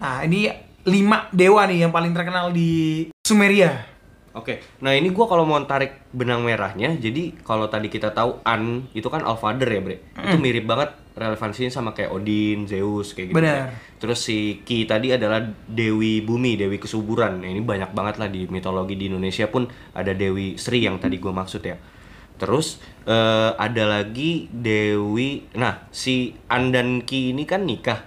Nah, 0.00 0.24
ini 0.24 0.48
lima 0.88 1.28
dewa 1.34 1.68
nih 1.68 1.84
yang 1.84 1.92
paling 1.92 2.16
terkenal 2.16 2.48
di 2.48 3.04
Sumeria. 3.28 3.98
Oke, 4.38 4.62
nah 4.78 4.94
ini 4.94 5.10
gua 5.10 5.26
kalau 5.26 5.42
mau 5.42 5.58
tarik 5.66 6.14
benang 6.14 6.46
merahnya, 6.46 6.94
jadi 6.94 7.34
kalau 7.42 7.66
tadi 7.66 7.90
kita 7.90 8.14
tahu 8.14 8.38
An 8.46 8.86
itu 8.94 9.10
kan 9.10 9.26
Alfather 9.26 9.66
ya 9.66 9.80
bre, 9.82 9.98
itu 10.14 10.38
mirip 10.38 10.62
banget 10.62 10.94
relevansinya 11.18 11.72
sama 11.74 11.90
kayak 11.90 12.14
Odin, 12.14 12.70
Zeus 12.70 13.18
kayak 13.18 13.34
gitu. 13.34 13.36
Benar. 13.42 13.56
ya. 13.58 13.64
Terus 13.98 14.22
si 14.22 14.62
Ki 14.62 14.86
tadi 14.86 15.10
adalah 15.10 15.42
Dewi 15.66 16.22
Bumi, 16.22 16.54
Dewi 16.54 16.78
Kesuburan. 16.78 17.42
Nah, 17.42 17.50
ini 17.50 17.58
banyak 17.58 17.90
banget 17.90 18.22
lah 18.22 18.30
di 18.30 18.46
mitologi 18.46 18.94
di 18.94 19.10
Indonesia 19.10 19.50
pun 19.50 19.66
ada 19.98 20.14
Dewi 20.14 20.54
Sri 20.54 20.86
yang 20.86 21.02
tadi 21.02 21.18
gua 21.18 21.34
maksud 21.34 21.66
ya. 21.66 21.74
Terus 22.38 22.78
eh, 23.04 23.50
ada 23.58 23.84
lagi 23.84 24.46
Dewi, 24.48 25.50
nah 25.58 25.90
si 25.90 26.32
An 26.46 26.70
dan 26.70 27.02
Ki 27.02 27.34
ini 27.34 27.42
kan 27.42 27.66
nikah 27.66 28.00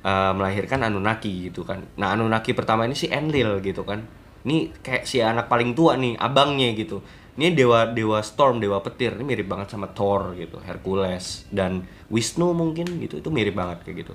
eh, 0.00 0.32
melahirkan 0.32 0.80
Anunnaki 0.80 1.52
gitu 1.52 1.62
kan. 1.62 1.84
Nah 2.00 2.16
Anunnaki 2.16 2.56
pertama 2.56 2.88
ini 2.88 2.96
si 2.96 3.12
Enlil 3.12 3.60
gitu 3.60 3.84
kan. 3.84 4.00
Ini 4.46 4.70
kayak 4.78 5.04
si 5.10 5.18
anak 5.18 5.50
paling 5.50 5.74
tua 5.74 5.98
nih, 5.98 6.14
abangnya 6.16 6.70
gitu. 6.78 7.02
Ini 7.36 7.52
dewa 7.52 7.90
dewa 7.90 8.22
storm, 8.22 8.62
dewa 8.62 8.78
petir. 8.78 9.18
Ini 9.18 9.26
mirip 9.26 9.50
banget 9.50 9.74
sama 9.74 9.90
Thor 9.90 10.38
gitu, 10.38 10.62
Hercules 10.62 11.44
dan 11.50 11.82
Wisnu 12.08 12.54
mungkin 12.54 13.02
gitu. 13.02 13.18
Itu 13.18 13.34
mirip 13.34 13.58
banget 13.58 13.82
kayak 13.82 14.06
gitu. 14.06 14.14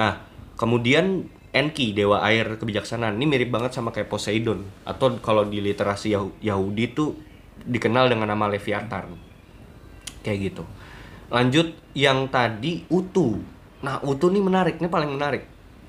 Nah, 0.00 0.24
kemudian 0.56 1.28
Enki, 1.52 1.92
dewa 1.92 2.24
air 2.24 2.56
kebijaksanaan. 2.56 3.20
Ini 3.20 3.26
mirip 3.28 3.52
banget 3.52 3.76
sama 3.76 3.92
kayak 3.92 4.08
Poseidon 4.08 4.64
atau 4.88 5.12
kalau 5.20 5.44
di 5.44 5.60
literasi 5.60 6.16
Yahu- 6.16 6.40
Yahudi 6.40 6.96
tuh 6.96 7.29
dikenal 7.66 8.12
dengan 8.12 8.32
nama 8.32 8.48
Leviathan. 8.48 9.16
Kayak 10.20 10.38
gitu. 10.52 10.64
Lanjut 11.30 11.72
yang 11.96 12.28
tadi 12.28 12.84
Utu. 12.90 13.40
Nah, 13.80 14.02
Utu 14.04 14.28
nih 14.28 14.42
menarik, 14.44 14.76
ini 14.82 14.88
paling 14.90 15.10
menarik. 15.14 15.44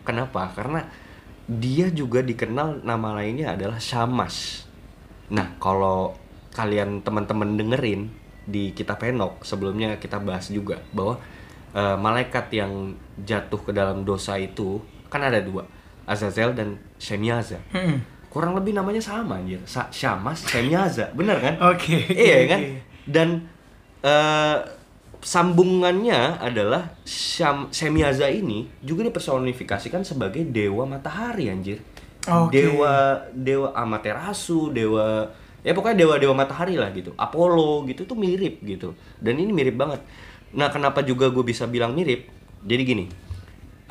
Kenapa? 0.08 0.54
Karena 0.56 0.86
dia 1.46 1.92
juga 1.92 2.24
dikenal 2.24 2.86
nama 2.86 3.18
lainnya 3.18 3.58
adalah 3.58 3.82
Shamas. 3.82 4.64
Nah, 5.32 5.60
kalau 5.60 6.16
kalian 6.52 7.04
teman-teman 7.04 7.56
dengerin 7.56 8.12
di 8.44 8.76
kitab 8.76 9.00
Henok 9.00 9.48
sebelumnya 9.48 9.96
kita 10.02 10.20
bahas 10.20 10.52
juga 10.52 10.82
bahwa 10.92 11.20
eh, 11.72 11.98
malaikat 11.98 12.52
yang 12.52 12.96
jatuh 13.22 13.62
ke 13.62 13.72
dalam 13.72 14.04
dosa 14.04 14.36
itu 14.36 14.82
kan 15.12 15.24
ada 15.24 15.44
dua, 15.44 15.68
Azazel 16.08 16.56
dan 16.56 16.80
Shemiaza. 16.98 17.60
Hmm. 17.76 18.00
Kurang 18.32 18.56
lebih 18.56 18.72
namanya 18.72 19.04
sama 19.04 19.44
anjir. 19.44 19.60
Sa 19.68 19.92
Syamas, 19.92 20.48
Shemiaza. 20.48 21.12
Bener 21.12 21.36
kan? 21.38 21.56
Oke. 21.76 22.08
iya 22.16 22.36
oke, 22.42 22.48
kan? 22.48 22.60
Dan 23.04 23.30
eh, 24.00 24.58
sambungannya 25.20 26.40
adalah 26.40 26.96
Syam, 27.04 27.70
Semiaza 27.70 28.32
ini 28.32 28.72
juga 28.82 29.06
dipersonifikasikan 29.06 30.02
sebagai 30.08 30.48
dewa 30.48 30.88
matahari 30.88 31.52
anjir. 31.52 31.84
Oke. 32.26 32.56
Dewa 32.56 33.20
dewa 33.36 33.76
Amaterasu, 33.76 34.72
dewa 34.72 35.28
ya 35.62 35.78
pokoknya 35.78 36.06
dewa-dewa 36.06 36.34
matahari 36.34 36.80
lah 36.80 36.90
gitu. 36.96 37.14
Apollo 37.20 37.86
gitu 37.92 38.08
tuh 38.08 38.18
mirip 38.18 38.64
gitu. 38.66 38.98
Dan 39.22 39.38
ini 39.38 39.54
mirip 39.54 39.78
banget. 39.78 40.02
Nah, 40.52 40.68
kenapa 40.74 41.06
juga 41.06 41.30
gue 41.30 41.46
bisa 41.46 41.70
bilang 41.70 41.94
mirip? 41.94 42.28
Jadi 42.66 42.82
gini. 42.84 43.06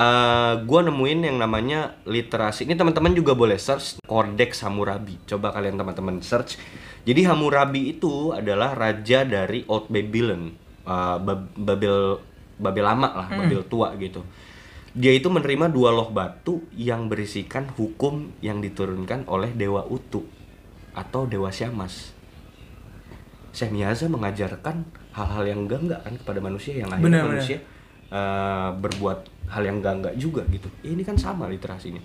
Eh 0.01 0.55
gue 0.65 0.81
nemuin 0.81 1.29
yang 1.29 1.37
namanya 1.37 2.01
literasi. 2.09 2.65
Ini 2.65 2.73
teman-teman 2.73 3.13
juga 3.13 3.37
boleh 3.37 3.61
search 3.61 4.01
Codex 4.01 4.65
Hammurabi. 4.65 5.21
Coba 5.29 5.53
kalian 5.53 5.77
teman-teman 5.77 6.25
search. 6.25 6.57
Jadi 7.05 7.29
Hammurabi 7.29 7.93
itu 7.93 8.33
adalah 8.33 8.73
raja 8.73 9.29
dari 9.29 9.61
Old 9.69 9.93
Babylon, 9.93 10.57
Eh, 10.81 11.19
Bab- 11.21 11.53
Babel 11.55 12.17
Babel 12.57 12.85
lama 12.85 13.09
lah, 13.13 13.29
Babel 13.29 13.61
tua 13.69 13.93
gitu. 14.01 14.25
Dia 14.91 15.13
itu 15.13 15.29
menerima 15.29 15.69
dua 15.71 15.93
loh 15.93 16.09
batu 16.11 16.65
yang 16.75 17.07
berisikan 17.07 17.69
hukum 17.77 18.33
yang 18.41 18.59
diturunkan 18.59 19.29
oleh 19.29 19.53
dewa 19.53 19.85
Utu 19.87 20.25
atau 20.97 21.29
dewa 21.29 21.53
Syamas. 21.53 22.17
Syekh 23.53 23.71
mengajarkan 24.09 24.83
hal-hal 25.15 25.45
yang 25.47 25.61
enggak-enggak 25.67 26.01
kan 26.03 26.15
kepada 26.17 26.41
manusia 26.43 26.75
yang 26.75 26.91
akhirnya 26.91 27.23
manusia 27.27 27.59
eh, 28.11 28.69
berbuat 28.75 29.40
hal 29.51 29.63
yang 29.67 29.83
enggak-enggak 29.83 30.15
juga 30.17 30.47
gitu. 30.49 30.71
Ya, 30.81 30.95
ini 30.95 31.03
kan 31.03 31.19
sama 31.19 31.51
literasinya. 31.51 32.01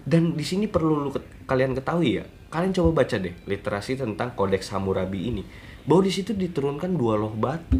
Dan 0.00 0.36
di 0.36 0.44
sini 0.44 0.68
perlu 0.68 1.08
lu 1.08 1.10
kalian 1.44 1.76
ketahui 1.76 2.20
ya. 2.20 2.24
Kalian 2.50 2.72
coba 2.74 3.04
baca 3.04 3.16
deh 3.16 3.34
literasi 3.46 4.00
tentang 4.00 4.36
Kodeks 4.36 4.72
Hammurabi 4.72 5.20
ini. 5.32 5.42
Bahwa 5.84 6.04
di 6.04 6.12
situ 6.12 6.36
diturunkan 6.36 6.92
dua 6.96 7.16
loh 7.16 7.32
batu. 7.32 7.78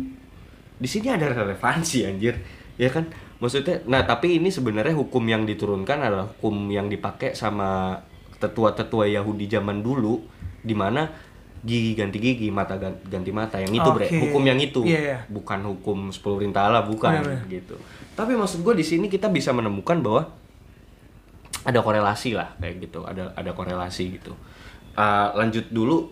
Di 0.80 0.88
sini 0.88 1.12
ada 1.12 1.28
relevansi 1.28 2.08
anjir. 2.08 2.40
Ya 2.80 2.88
kan? 2.88 3.08
Maksudnya 3.40 3.84
nah 3.88 4.04
tapi 4.04 4.36
ini 4.36 4.52
sebenarnya 4.52 4.96
hukum 4.96 5.24
yang 5.24 5.48
diturunkan 5.48 5.98
adalah 6.00 6.28
hukum 6.28 6.68
yang 6.68 6.92
dipakai 6.92 7.32
sama 7.32 8.00
tetua-tetua 8.40 9.08
Yahudi 9.08 9.48
zaman 9.48 9.84
dulu 9.84 10.20
di 10.60 10.72
mana 10.76 11.08
gigi 11.60 11.92
ganti 11.92 12.16
gigi, 12.16 12.48
mata 12.48 12.74
gan- 12.74 13.00
ganti 13.02 13.28
mata 13.30 13.56
yang 13.56 13.68
itu 13.70 13.84
bre, 13.86 14.06
Oke. 14.06 14.16
hukum 14.18 14.42
yang 14.42 14.56
itu. 14.56 14.80
Iya, 14.80 14.98
iya. 14.98 15.18
Bukan 15.26 15.60
hukum 15.62 16.08
10 16.08 16.20
perintah 16.34 16.64
Allah, 16.64 16.82
bukan 16.82 17.12
Benar-benar. 17.14 17.44
gitu. 17.46 17.76
Tapi 18.12 18.32
maksud 18.32 18.60
gue 18.60 18.74
di 18.74 18.82
sini 18.82 19.06
kita 19.06 19.28
bisa 19.28 19.50
menemukan 19.50 19.96
bahwa 19.98 20.22
ada 21.60 21.78
korelasi 21.78 22.32
lah 22.32 22.56
kayak 22.56 22.80
gitu, 22.80 23.04
ada 23.04 23.32
ada 23.34 23.50
korelasi 23.50 24.16
gitu. 24.16 24.32
Ah, 24.94 25.32
lanjut 25.34 25.68
dulu 25.68 26.08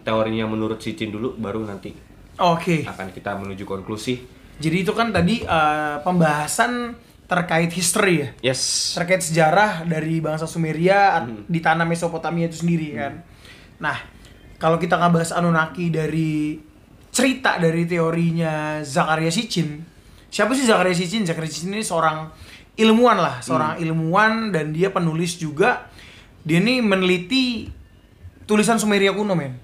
teorinya 0.00 0.46
menurut 0.46 0.78
Sicin 0.78 1.10
dulu 1.10 1.34
baru 1.34 1.64
nanti 1.64 1.90
Oke. 2.36 2.84
akan 2.84 3.10
kita 3.10 3.34
menuju 3.34 3.64
konklusi. 3.64 4.22
Jadi 4.56 4.76
itu 4.78 4.92
kan 4.92 5.10
tadi 5.10 5.40
eh, 5.40 5.96
pembahasan 6.00 6.94
terkait 7.24 7.70
history 7.70 8.14
ya. 8.20 8.28
Yes. 8.46 8.92
terkait 8.92 9.18
sejarah 9.20 9.82
dari 9.84 10.18
bangsa 10.18 10.44
Sumeria 10.44 11.18
Hmm. 11.20 11.42
di 11.44 11.58
tanah 11.58 11.82
Mesopotamia 11.82 12.46
itu 12.46 12.60
sendiri 12.60 12.90
kan. 12.92 13.22
Nah, 13.78 13.96
kalau 14.60 14.76
kita 14.76 15.00
ngebahas 15.00 15.32
Anunnaki 15.40 15.88
dari 15.88 16.60
cerita 17.10 17.56
dari 17.56 17.88
teorinya 17.88 18.84
Zakaria 18.84 19.32
Sitchin. 19.32 19.80
Siapa 20.30 20.52
sih 20.52 20.68
Zakaria 20.68 20.92
Sitchin? 20.94 21.24
Zakaria 21.24 21.48
Sitchin 21.48 21.74
ini 21.74 21.82
seorang 21.82 22.28
ilmuwan 22.76 23.18
lah, 23.18 23.40
seorang 23.40 23.80
ilmuwan 23.80 24.52
dan 24.52 24.70
dia 24.76 24.92
penulis 24.92 25.40
juga. 25.40 25.88
Dia 26.44 26.60
ini 26.60 26.84
meneliti 26.84 27.68
tulisan 28.50 28.82
Sumeria 28.82 29.14
kuno 29.14 29.38
men 29.38 29.54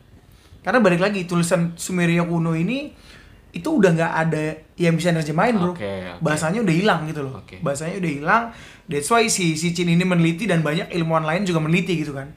karena 0.62 0.78
balik 0.78 1.02
lagi 1.02 1.26
tulisan 1.26 1.74
Sumeria 1.74 2.22
kuno 2.22 2.54
ini 2.54 2.94
itu 3.50 3.66
udah 3.66 3.90
nggak 3.98 4.12
ada 4.14 4.44
yang 4.78 4.94
bisa 4.94 5.10
nerjemahin 5.10 5.58
bro 5.58 5.74
Oke, 5.74 5.82
oke. 5.82 6.22
bahasanya 6.22 6.62
udah 6.62 6.74
hilang 6.74 7.00
gitu 7.10 7.26
loh 7.26 7.42
Oke. 7.42 7.58
bahasanya 7.66 7.98
udah 7.98 8.12
hilang 8.14 8.42
that's 8.86 9.10
why 9.10 9.26
si 9.26 9.58
si 9.58 9.74
Chin 9.74 9.90
ini 9.90 10.06
meneliti 10.06 10.46
dan 10.46 10.62
banyak 10.62 10.92
ilmuwan 10.94 11.26
lain 11.26 11.42
juga 11.42 11.58
meneliti 11.58 11.98
gitu 11.98 12.14
kan 12.14 12.30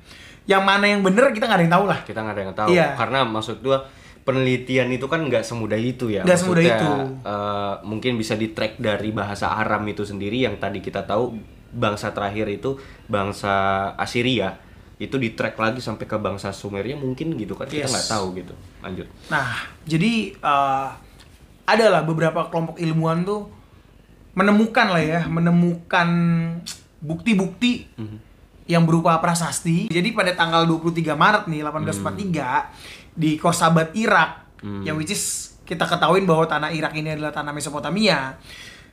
yang 0.45 0.63
mana 0.63 0.85
yang 0.85 1.01
bener 1.01 1.31
kita 1.31 1.45
nggak 1.45 1.57
ada 1.57 1.65
yang 1.65 1.75
tahu 1.75 1.85
lah 1.87 1.99
kita 2.03 2.19
nggak 2.19 2.35
ada 2.35 2.41
yang 2.41 2.55
tahu. 2.55 2.67
Iya. 2.69 2.87
karena 2.95 3.19
maksud 3.23 3.59
gua 3.59 3.83
penelitian 4.19 4.87
itu 4.89 5.09
kan 5.09 5.25
nggak 5.25 5.41
semudah 5.41 5.75
itu 5.75 6.13
ya. 6.13 6.21
Nggak 6.21 6.37
semudah 6.37 6.61
itu. 6.63 6.89
eh, 7.25 7.73
mungkin 7.81 8.13
bisa 8.13 8.37
di 8.37 8.53
track 8.53 8.77
dari 8.77 9.09
bahasa 9.09 9.49
Aram 9.51 9.81
itu 9.85 10.05
sendiri 10.05 10.37
yang 10.39 10.55
tadi 10.55 10.79
kita 10.79 11.01
tahu 11.01 11.33
bangsa 11.69 12.13
terakhir 12.13 12.45
itu 12.47 12.77
bangsa 13.05 13.49
Assyria 13.93 14.57
itu 14.99 15.15
di 15.15 15.31
track 15.31 15.55
lagi 15.55 15.79
sampai 15.79 16.05
ke 16.05 16.17
bangsa 16.19 16.51
Sumeria 16.51 16.93
mungkin 16.93 17.33
gitu 17.35 17.55
kan. 17.55 17.65
Kita 17.65 17.87
Yes. 17.87 17.89
nggak 17.89 18.07
tahu 18.09 18.25
gitu. 18.35 18.53
Lanjut. 18.83 19.07
Nah, 19.29 19.49
jadi 19.83 20.11
eh, 20.35 20.87
adalah 21.65 22.01
beberapa 22.01 22.49
kelompok 22.49 22.77
ilmuwan 22.77 23.21
tuh 23.23 23.49
menemukan 24.33 24.87
lah 24.89 25.01
ya, 25.01 25.21
menemukan 25.25 26.09
bukti-bukti 26.99 27.87
yang 28.69 28.85
berupa 28.85 29.17
prasasti. 29.17 29.89
Jadi 29.89 30.13
pada 30.13 30.37
tanggal 30.37 30.69
23 30.69 31.17
Maret 31.17 31.43
nih 31.49 31.65
1843 31.65 33.17
di 33.17 33.41
Korsabat 33.41 33.97
Irak, 33.97 34.61
yang 34.85 34.93
which 35.01 35.09
is 35.09 35.57
kita 35.65 35.89
ketahuin 35.89 36.29
bahwa 36.29 36.45
tanah 36.45 36.69
Irak 36.69 36.93
ini 36.93 37.17
adalah 37.17 37.33
tanah 37.33 37.49
Mesopotamia. 37.49 38.37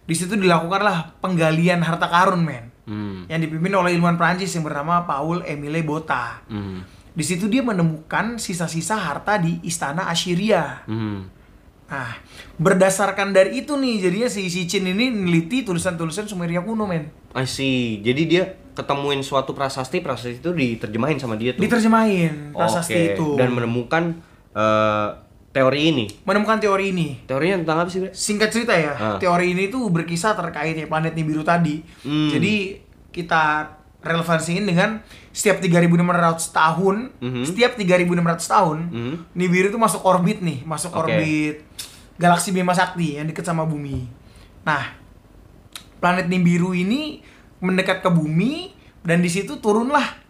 Di 0.07 0.15
situ 0.17 0.39
dilakukanlah 0.39 1.21
penggalian 1.21 1.85
harta 1.85 2.09
karun, 2.09 2.41
men. 2.41 2.73
hmm. 2.89 3.29
Yang 3.29 3.51
dipimpin 3.51 3.75
oleh 3.75 3.91
ilmuwan 3.93 4.17
Prancis 4.17 4.55
yang 4.55 4.63
bernama 4.63 5.05
Paul 5.05 5.45
Emile 5.45 5.83
Botta. 5.85 6.47
Hmm. 6.47 6.87
Di 7.13 7.25
situ 7.27 7.51
dia 7.51 7.61
menemukan 7.61 8.39
sisa-sisa 8.39 8.97
harta 8.97 9.37
di 9.37 9.61
istana 9.67 10.07
Assyria. 10.07 10.87
Hmm. 10.87 11.27
Nah, 11.87 12.11
berdasarkan 12.59 13.35
dari 13.35 13.63
itu 13.63 13.75
nih, 13.75 14.09
jadinya 14.09 14.29
si 14.31 14.47
si 14.47 14.67
Chin 14.71 14.87
ini 14.87 15.11
neliti 15.11 15.67
tulisan-tulisan 15.67 16.31
Sumeria 16.31 16.63
kuno, 16.63 16.87
men. 16.87 17.11
I 17.37 17.45
see 17.45 18.01
jadi 18.01 18.23
dia 18.25 18.45
ketemuin 18.77 19.21
suatu 19.21 19.51
prasasti 19.51 19.99
prasasti 19.99 20.37
itu 20.37 20.53
diterjemahin 20.53 21.17
sama 21.17 21.35
dia 21.35 21.51
tuh 21.51 21.65
Diterjemahin 21.65 22.53
prasasti 22.53 22.93
Oke, 22.93 23.13
itu. 23.17 23.27
dan 23.35 23.49
menemukan 23.51 24.21
eh, 24.53 25.09
teori 25.51 25.81
ini 25.87 26.05
menemukan 26.23 26.61
teori 26.61 26.93
ini. 26.93 27.25
teorinya 27.25 27.57
tentang 27.59 27.79
apa 27.81 27.89
sih 27.89 27.99
Bre? 27.99 28.13
Singkat 28.13 28.49
cerita 28.49 28.73
ya, 28.73 28.93
Ah. 28.93 29.17
teori 29.17 29.51
ini 29.51 29.67
tuh 29.67 29.89
berkisah 29.89 30.37
terkait 30.37 30.77
ya 30.77 30.85
planet 30.85 31.13
Nibiru 31.13 31.41
tadi. 31.41 31.81
Hmm. 32.05 32.29
Jadi 32.29 32.77
kita 33.09 33.73
relevansiin 34.01 34.63
dengan 34.63 35.01
setiap 35.33 35.59
3600 35.59 36.53
tahun, 36.53 37.11
Mhm. 37.19 37.43
setiap 37.43 37.73
3600 37.75 38.45
tahun, 38.47 38.79
Mhm. 38.87 39.15
Nibiru 39.35 39.67
itu 39.69 39.81
masuk 39.81 40.05
orbit 40.05 40.39
nih, 40.39 40.61
masuk 40.63 40.93
Oke. 40.93 41.09
orbit 41.09 41.65
galaksi 42.15 42.53
Bima 42.53 42.71
Sakti 42.71 43.17
yang 43.17 43.25
dekat 43.25 43.43
sama 43.43 43.65
bumi. 43.65 44.05
Nah, 44.63 44.93
planet 45.97 46.29
Nibiru 46.29 46.71
ini 46.71 47.25
mendekat 47.59 48.01
ke 48.01 48.09
bumi 48.09 48.73
dan 49.01 49.19
di 49.19 49.29
situ 49.29 49.57
turunlah 49.57 50.25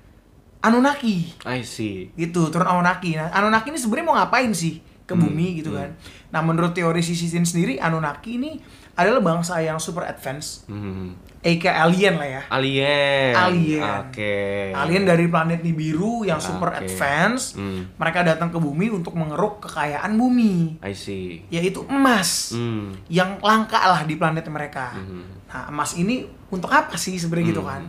Anunnaki 0.58 1.30
I 1.44 1.62
see 1.62 2.10
gitu 2.14 2.48
turun 2.48 2.66
Anunnaki 2.66 3.14
nah 3.14 3.30
Anunnaki 3.30 3.70
ini 3.70 3.78
sebenarnya 3.78 4.04
mau 4.04 4.16
ngapain 4.16 4.50
sih 4.50 4.78
ke 5.00 5.14
Hmm, 5.14 5.22
bumi 5.22 5.62
gitu 5.62 5.70
kan 5.70 5.94
nah 6.28 6.42
menurut 6.42 6.72
teori 6.72 6.98
Sisisin 6.98 7.42
sendiri 7.42 7.78
Anunnaki 7.78 8.34
ini 8.34 8.58
adalah 8.92 9.20
bangsa 9.20 9.60
yang 9.60 9.78
super 9.78 10.02
advance 10.02 10.66
Hmm. 10.66 11.14
aka 11.38 11.70
alien 11.78 12.18
lah 12.18 12.26
ya 12.26 12.42
Alien. 12.50 13.32
Alien. 13.32 13.84
Oke. 14.02 14.74
alien 14.74 15.04
dari 15.04 15.28
planet 15.28 15.62
Nibiru 15.62 16.26
yang 16.26 16.40
super 16.40 16.74
advance 16.74 17.54
Hmm. 17.54 17.94
mereka 17.94 18.26
datang 18.26 18.50
ke 18.50 18.58
bumi 18.58 18.90
untuk 18.90 19.14
mengeruk 19.14 19.62
kekayaan 19.62 20.10
bumi 20.12 20.82
I 20.82 20.90
see. 20.90 21.46
yaitu 21.46 21.86
emas 21.86 22.50
Hmm. 22.50 22.98
yang 23.06 23.38
langka 23.38 23.78
lah 23.78 24.02
di 24.02 24.16
planet 24.16 24.42
mereka 24.48 24.90
Mhm. 24.92 25.22
nah 25.46 25.70
emas 25.70 25.94
ini 25.94 26.26
untuk 26.48 26.68
apa 26.68 26.94
sih 26.94 27.16
sebenarnya 27.16 27.50
gitu 27.50 27.62
Hmm. 27.62 27.70
kan 27.70 27.82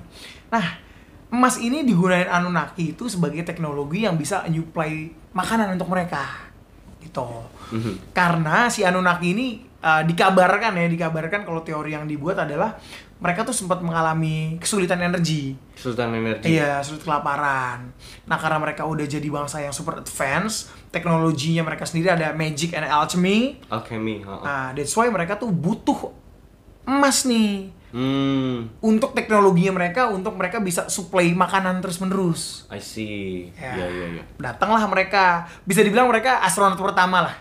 nah 0.49 0.65
emas 1.27 1.59
ini 1.59 1.83
digunakan 1.83 2.31
Anunnaki 2.31 2.95
itu 2.95 3.05
sebagai 3.05 3.43
teknologi 3.43 4.03
yang 4.03 4.15
bisa 4.15 4.41
menyuplai 4.43 5.11
makanan 5.31 5.75
untuk 5.75 5.87
mereka 5.87 6.47
gitu 6.97 7.27
Mhm. 7.69 8.15
karena 8.15 8.67
si 8.67 8.81
Anunnaki 8.81 9.35
ini 9.35 9.47
uh, 9.79 10.01
dikabarkan 10.01 10.71
ya 10.73 10.87
dikabarkan 10.87 11.43
kalau 11.43 11.61
teori 11.61 11.91
yang 11.91 12.07
dibuat 12.07 12.39
adalah 12.39 12.79
mereka 13.17 13.41
tuh 13.41 13.51
sempat 13.51 13.81
mengalami 13.81 14.55
kesulitan 14.57 15.01
energi 15.01 15.57
Sultan 15.73 16.09
energi. 16.11 16.53
Iya, 16.53 16.81
sulit 16.81 17.01
kelaparan. 17.01 17.93
Nah, 18.25 18.37
karena 18.37 18.57
mereka 18.57 18.81
udah 18.81 19.05
jadi 19.05 19.25
bangsa 19.25 19.57
yang 19.57 19.69
super 19.69 20.01
advance, 20.01 20.69
teknologinya 20.89 21.61
mereka 21.61 21.85
sendiri 21.85 22.09
ada 22.09 22.33
magic 22.33 22.73
and 22.73 22.81
alchemy. 22.81 23.61
Alchemy. 23.69 24.21
ha-ha. 24.21 24.41
Nah, 24.41 24.67
that's 24.73 24.93
why 24.93 25.05
mereka 25.07 25.33
tuh 25.35 25.49
butuh 25.49 26.09
emas 26.87 27.27
nih 27.27 27.75
Hmm. 27.87 28.67
untuk 28.83 29.15
teknologinya 29.15 29.71
mereka 29.71 30.11
untuk 30.11 30.35
mereka 30.35 30.59
bisa 30.59 30.91
supply 30.91 31.31
makanan 31.31 31.79
terus-menerus. 31.79 32.67
I 32.67 32.83
see. 32.83 33.47
Ya. 33.55 33.79
Iya 33.79 33.87
iya 33.87 34.07
iya. 34.19 34.23
Datanglah 34.35 34.83
mereka, 34.91 35.47
bisa 35.63 35.79
dibilang 35.81 36.11
mereka 36.11 36.43
astronot 36.43 36.75
pertama 36.75 37.23
lah. 37.23 37.35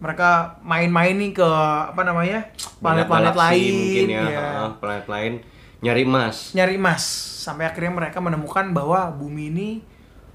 Mereka 0.00 0.58
main-main 0.64 1.12
nih 1.12 1.36
ke 1.36 1.44
apa 1.92 2.02
namanya? 2.02 2.48
planet-planet 2.80 3.36
lain, 3.36 3.72
mungkin 3.76 4.08
ya. 4.08 4.22
ya. 4.24 4.40
ha-ha, 4.40 4.64
Planet 4.80 5.06
lain 5.06 5.32
nyari 5.84 6.02
emas. 6.08 6.56
nyari 6.56 6.74
emas. 6.80 7.02
Sampai 7.44 7.68
akhirnya 7.68 7.92
mereka 7.92 8.16
menemukan 8.16 8.64
bahwa 8.72 9.12
bumi 9.12 9.52
ini 9.52 9.68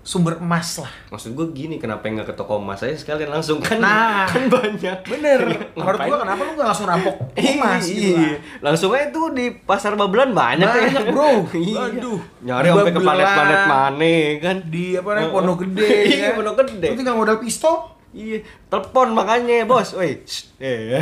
sumber 0.06 0.38
emas 0.38 0.78
lah. 0.78 0.94
Maksud 1.10 1.34
gue 1.34 1.50
gini, 1.50 1.76
kenapa 1.76 2.06
nggak 2.06 2.30
ke 2.30 2.36
toko 2.38 2.62
emas 2.62 2.78
aja 2.80 2.94
sekalian 2.94 3.26
langsung 3.28 3.58
kan? 3.58 3.82
Nah. 3.82 4.30
kan 4.30 4.46
banyak. 4.46 5.02
Bener. 5.02 5.42
Menurut 5.74 5.98
gua 5.98 6.18
kenapa 6.22 6.42
lu 6.46 6.52
gak 6.54 6.68
langsung 6.70 6.86
rampok 6.86 7.16
emas 7.42 7.82
gitu 7.84 8.14
Iya. 8.14 8.14
lah. 8.14 8.34
Langsung 8.62 8.94
aja 8.94 9.10
tuh 9.10 9.34
di 9.34 9.50
pasar 9.58 9.98
Babelan 9.98 10.30
banyak, 10.32 10.70
Banyak, 10.70 10.94
ya. 10.94 11.10
bro. 11.10 11.50
iya. 11.58 11.90
Aduh. 11.90 12.22
Nyari 12.40 12.68
sampai 12.70 12.94
ke 12.94 13.02
planet-planet 13.02 13.62
mana 13.66 14.16
kan? 14.38 14.58
Di 14.70 14.86
apa 14.94 15.10
namanya 15.10 15.34
pondok 15.34 15.58
gede. 15.66 15.90
Iya, 16.14 16.22
ya. 16.22 16.30
pondok 16.38 16.56
gede. 16.62 16.88
Lu 16.88 16.96
tinggal 16.96 17.18
modal 17.18 17.38
pistol, 17.42 17.76
Iya, 18.16 18.46
telepon 18.70 19.12
makanya, 19.12 19.66
Bos. 19.66 19.92
Woi. 19.92 20.22
Eh. 20.56 21.02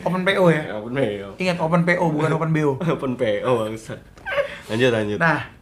open 0.00 0.22
PO 0.22 0.44
ya. 0.48 0.62
Open 0.78 0.94
PO. 0.94 1.28
Ingat 1.36 1.56
open 1.58 1.82
PO 1.82 2.04
bukan 2.08 2.30
open 2.32 2.50
BO. 2.54 2.72
Open 2.78 3.12
PO 3.18 3.50
bangsat. 3.58 4.00
Lanjut 4.70 4.88
lanjut. 4.88 5.18
Nah, 5.18 5.57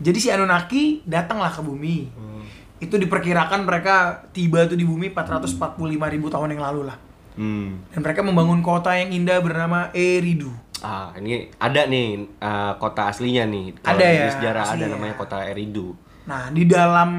jadi 0.00 0.18
si 0.18 0.28
Anunnaki 0.28 1.04
datanglah 1.04 1.48
ke 1.48 1.60
bumi. 1.60 2.08
Hmm. 2.10 2.42
Itu 2.80 2.96
diperkirakan 2.96 3.62
mereka 3.62 4.24
tiba 4.32 4.64
tuh 4.64 4.74
di 4.74 4.82
bumi 4.82 5.12
445 5.12 5.76
ribu 6.08 6.26
tahun 6.26 6.56
yang 6.56 6.64
lalu 6.64 6.88
lah. 6.88 6.96
Hmm. 7.36 7.84
Dan 7.88 8.00
mereka 8.00 8.20
membangun 8.20 8.60
kota 8.60 8.90
yang 8.92 9.12
indah 9.12 9.38
bernama 9.38 9.92
Eridu. 9.92 10.48
Ah, 10.80 11.12
ini 11.14 11.52
ada 11.54 11.84
nih 11.84 12.06
eh, 12.26 12.72
kota 12.76 13.06
aslinya 13.06 13.44
nih. 13.44 13.76
Kalau 13.78 13.94
Ada 13.94 14.06
di 14.06 14.16
ya, 14.16 14.28
sejarah 14.32 14.62
ada 14.64 14.72
aslinya. 14.74 14.88
namanya 14.90 15.14
kota 15.14 15.38
Eridu. 15.44 15.92
Nah, 16.24 16.48
di 16.48 16.64
dalam 16.64 17.10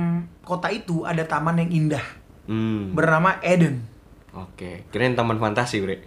kota 0.41 0.67
itu 0.67 1.05
ada 1.05 1.21
taman 1.23 1.57
yang 1.59 1.69
indah 1.71 2.05
Hmm. 2.41 2.91
bernama 2.91 3.37
Eden. 3.39 3.85
Oke, 4.33 4.87
kirain 4.89 5.13
taman 5.13 5.37
fantasi, 5.37 5.77
Bre. 5.77 6.01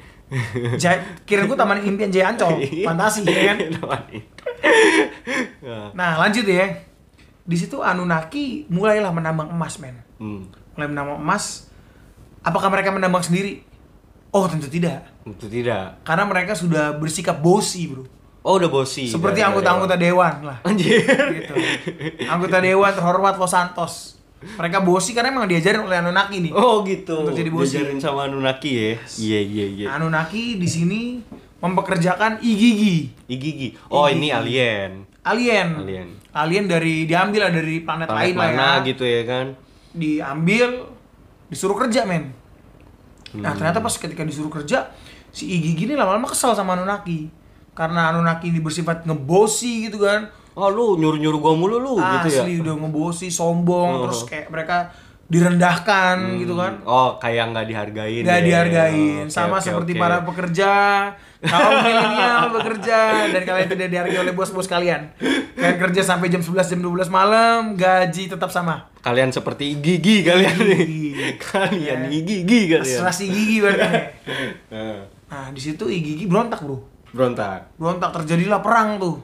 Jaya, 0.77 0.99
kira 1.23 1.43
gue 1.43 1.55
taman 1.55 1.79
impian 1.81 2.09
Jaya 2.09 2.31
Ancol, 2.31 2.59
Iya. 2.65 2.87
fantasi 2.87 3.23
ya 3.23 3.43
kan. 3.49 3.59
Ya. 5.61 5.91
Nah 5.93 6.19
lanjut 6.19 6.45
ya, 6.45 6.85
di 7.41 7.57
situ 7.57 7.81
Anunnaki 7.81 8.69
mulailah 8.69 9.11
menambang 9.11 9.49
emas 9.49 9.77
men, 9.79 9.97
Hmm. 10.17 10.49
mulai 10.75 10.89
menambang 10.89 11.19
emas. 11.19 11.69
Apakah 12.41 12.69
mereka 12.69 12.91
menambang 12.91 13.23
sendiri? 13.23 13.65
Oh 14.29 14.45
tentu 14.45 14.67
tidak, 14.67 15.07
Itu 15.23 15.47
tidak. 15.47 16.03
karena 16.03 16.25
mereka 16.25 16.53
sudah 16.53 16.93
bersikap 16.93 17.39
bosi 17.39 17.87
bro, 17.87 18.05
Oh, 18.43 18.59
udah 18.59 18.69
bosi. 18.69 19.07
seperti 19.07 19.41
dari- 19.41 19.49
anggota-anggota 19.49 19.95
dari 19.95 20.05
dewan 20.07 20.35
lah. 20.43 20.59
Anjir. 20.63 21.01
Gitu. 21.07 21.55
Anggota 22.27 22.59
dewan 22.59 22.93
terhormat 22.93 23.35
Los 23.35 23.49
Santos. 23.49 24.21
Mereka 24.47 24.79
bosi 24.81 25.11
karena 25.13 25.33
emang 25.33 25.47
diajarin 25.47 25.83
oleh 25.83 25.97
Anunnaki 25.99 26.41
nih. 26.41 26.53
Oh, 26.53 26.85
gitu. 26.85 27.25
Untuk 27.25 27.35
jadi 27.35 27.51
bosi. 27.51 27.77
Diajarin 27.77 27.99
sama 27.99 28.29
Anunnaki 28.29 28.71
ya. 28.71 28.93
Iya, 29.17 29.41
iya, 29.41 29.67
iya. 29.67 29.87
Anunnaki 29.91 30.57
di 30.57 30.69
sini 30.69 31.01
mempekerjakan 31.59 32.39
Igigi, 32.41 33.09
Igigi. 33.25 33.69
Oh, 33.89 34.05
Igigi. 34.05 34.17
ini 34.21 34.29
alien. 34.31 34.93
alien. 35.25 35.69
Alien. 35.81 36.09
Alien 36.31 36.65
dari 36.67 37.09
diambil 37.09 37.49
lah 37.49 37.53
dari 37.55 37.81
planet, 37.81 38.09
Planet 38.13 38.21
lain 38.21 38.35
lah 38.35 38.49
mana 38.51 38.69
ya. 38.77 38.85
gitu 38.85 39.05
ya 39.05 39.23
kan? 39.25 39.47
diambil 39.95 40.91
disuruh 41.47 41.79
kerja 41.79 42.03
men 42.03 42.35
nah 43.33 43.51
Hmm. 43.51 43.59
ternyata 43.59 43.79
pas 43.79 43.95
ketika 43.95 44.23
disuruh 44.23 44.51
kerja 44.51 44.91
si 45.31 45.47
Iggy 45.47 45.87
gini 45.87 45.95
lama-lama 45.95 46.27
kesal 46.27 46.55
sama 46.55 46.75
Anunnaki 46.75 47.31
karena 47.73 48.11
Anunnaki 48.11 48.51
ini 48.51 48.59
bersifat 48.59 49.07
ngebosi 49.07 49.87
gitu 49.87 50.03
kan 50.03 50.35
Oh, 50.55 50.69
lu 50.69 50.95
nyuruh-nyuruh 50.97 51.37
gua 51.37 51.53
mulu 51.53 51.77
lu 51.77 51.95
gitu 51.99 52.29
ya. 52.31 52.43
asli 52.43 52.59
udah 52.59 52.75
ngebosi 52.77 53.27
sombong 53.27 53.91
Oh. 53.93 54.03
terus 54.07 54.23
kayak 54.25 54.47
mereka 54.49 54.91
direndahkan 55.25 56.37
gitu 56.37 56.55
kan 56.55 56.79
Oh, 56.83 57.17
kayak 57.17 57.51
nggak 57.51 57.67
dihargain. 57.67 58.23
nggak 58.23 58.39
ya. 58.39 58.45
dihargain 58.45 59.25
Oke, 59.25 59.33
sama 59.33 59.57
oke, 59.57 59.65
seperti 59.65 59.93
oke. 59.93 60.01
para 60.01 60.17
pekerja 60.23 60.71
Kaum 61.41 61.77
milenial 61.85 62.49
bekerja 62.51 62.99
dan 63.29 63.43
kalian 63.43 63.69
tidak 63.69 63.89
dihargai 63.89 64.17
oleh 64.19 64.33
bos-bos 64.33 64.65
kalian. 64.65 65.13
Kalian 65.55 65.77
kerja 65.79 66.01
sampai 66.03 66.29
jam 66.29 66.41
11 66.41 66.57
jam 66.67 66.81
12 66.81 67.05
malam, 67.11 67.75
gaji 67.75 68.25
tetap 68.27 68.49
sama. 68.49 68.89
Kalian 69.01 69.29
seperti 69.29 69.77
gigi 69.77 70.25
kalian 70.25 70.57
nih. 70.57 70.79
Gigi. 70.79 71.13
Kalian 71.37 72.09
gigi 72.09 72.39
kalian. 72.67 72.97
Serasi 72.97 73.29
gigi 73.29 73.61
berarti. 73.61 73.85
Nah, 74.71 75.05
Nah, 75.27 75.51
di 75.51 75.59
situ 75.59 75.85
gigi 75.85 76.25
berontak, 76.25 76.63
Bro. 76.63 76.81
berontak. 77.11 77.75
Berontak 77.75 78.15
terjadilah 78.15 78.61
perang 78.61 78.97
tuh. 78.97 79.21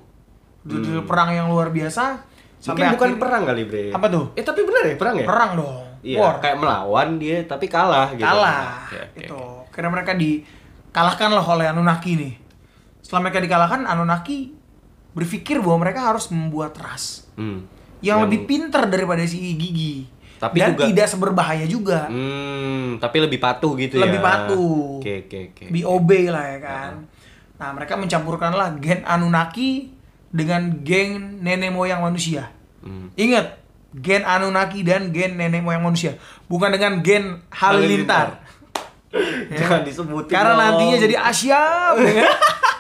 Terjadilah 0.63 1.05
perang 1.05 1.31
yang 1.31 1.47
luar 1.47 1.69
biasa. 1.69 2.21
Mungkin 2.61 2.93
bukan 2.93 3.09
akhir- 3.11 3.19
perang 3.19 3.43
kali, 3.43 3.63
Bre. 3.65 3.85
Apa 3.91 4.07
tuh? 4.07 4.25
Eh, 4.35 4.43
tapi 4.43 4.61
bener 4.63 4.83
ya 4.87 4.95
perang 4.95 5.17
ya? 5.17 5.25
Perang 5.25 5.53
dong. 5.55 5.81
Iya, 6.01 6.17
War. 6.19 6.37
kayak 6.39 6.57
melawan 6.57 7.09
dia 7.17 7.45
tapi 7.45 7.69
kalah 7.69 8.09
gitu. 8.11 8.25
kalah 8.25 8.89
oke, 8.89 9.21
itu 9.21 9.37
oke. 9.37 9.69
karena 9.69 9.89
mereka 9.91 10.17
dikalahkan 10.17 11.29
loh 11.31 11.45
oleh 11.47 11.69
Anunnaki 11.69 12.17
nih 12.17 12.33
setelah 12.99 13.21
mereka 13.23 13.37
dikalahkan 13.39 13.85
Anunnaki 13.85 14.49
berpikir 15.13 15.61
bahwa 15.61 15.85
mereka 15.85 16.01
harus 16.03 16.29
membuat 16.31 16.73
ras 16.75 17.29
Hmm. 17.37 17.69
yang, 18.01 18.25
lebih 18.25 18.49
pinter 18.49 18.81
daripada 18.87 19.21
si 19.23 19.53
Gigi 19.53 20.09
Tapi 20.39 20.57
dan 20.57 20.73
juga- 20.73 20.89
tidak 20.89 21.05
seberbahaya 21.07 21.69
juga 21.69 22.09
Hmm, 22.09 22.97
tapi 22.97 23.21
lebih 23.21 23.37
patuh 23.37 23.77
gitu 23.77 24.01
ya. 24.01 24.09
lebih 24.09 24.21
patuh 24.21 25.05
Oke, 25.05 25.29
oke, 25.29 25.39
oke. 25.53 25.65
be 25.69 25.85
obey 25.85 26.33
lah 26.33 26.49
ya 26.49 26.59
kan 26.63 26.93
nah 27.55 27.77
mereka 27.77 27.93
mencampurkanlah 27.95 28.73
gen 28.79 29.05
Anunnaki 29.05 29.93
dengan 30.31 30.81
gen 30.81 31.39
nenek 31.39 31.70
moyang 31.70 32.01
manusia 32.01 32.49
Hmm. 32.81 33.12
ingat 33.12 33.61
gen 33.93 34.22
Anunnaki 34.22 34.81
dan 34.81 35.11
gen 35.11 35.37
nenek 35.37 35.61
moyang 35.61 35.83
manusia 35.83 36.16
bukan 36.47 36.72
dengan 36.72 36.99
gen 37.01 37.24
halilintar 37.51 38.41
Jangan 39.51 39.83
disebutin. 39.83 40.31
Karena 40.31 40.55
dong. 40.55 40.62
nantinya 40.62 40.97
jadi 40.97 41.16
asyap, 41.18 41.99
ya 42.07 42.12
kan? 42.14 42.31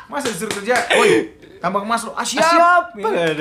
Masa 0.06 0.30
disuruh 0.30 0.54
kerja, 0.54 0.78
woi, 0.94 1.26
tambang 1.58 1.82
emas 1.82 2.06
lo, 2.06 2.14
asyap, 2.14 2.38
Asyap, 2.46 2.84
ya 2.94 3.02
kan? 3.02 3.34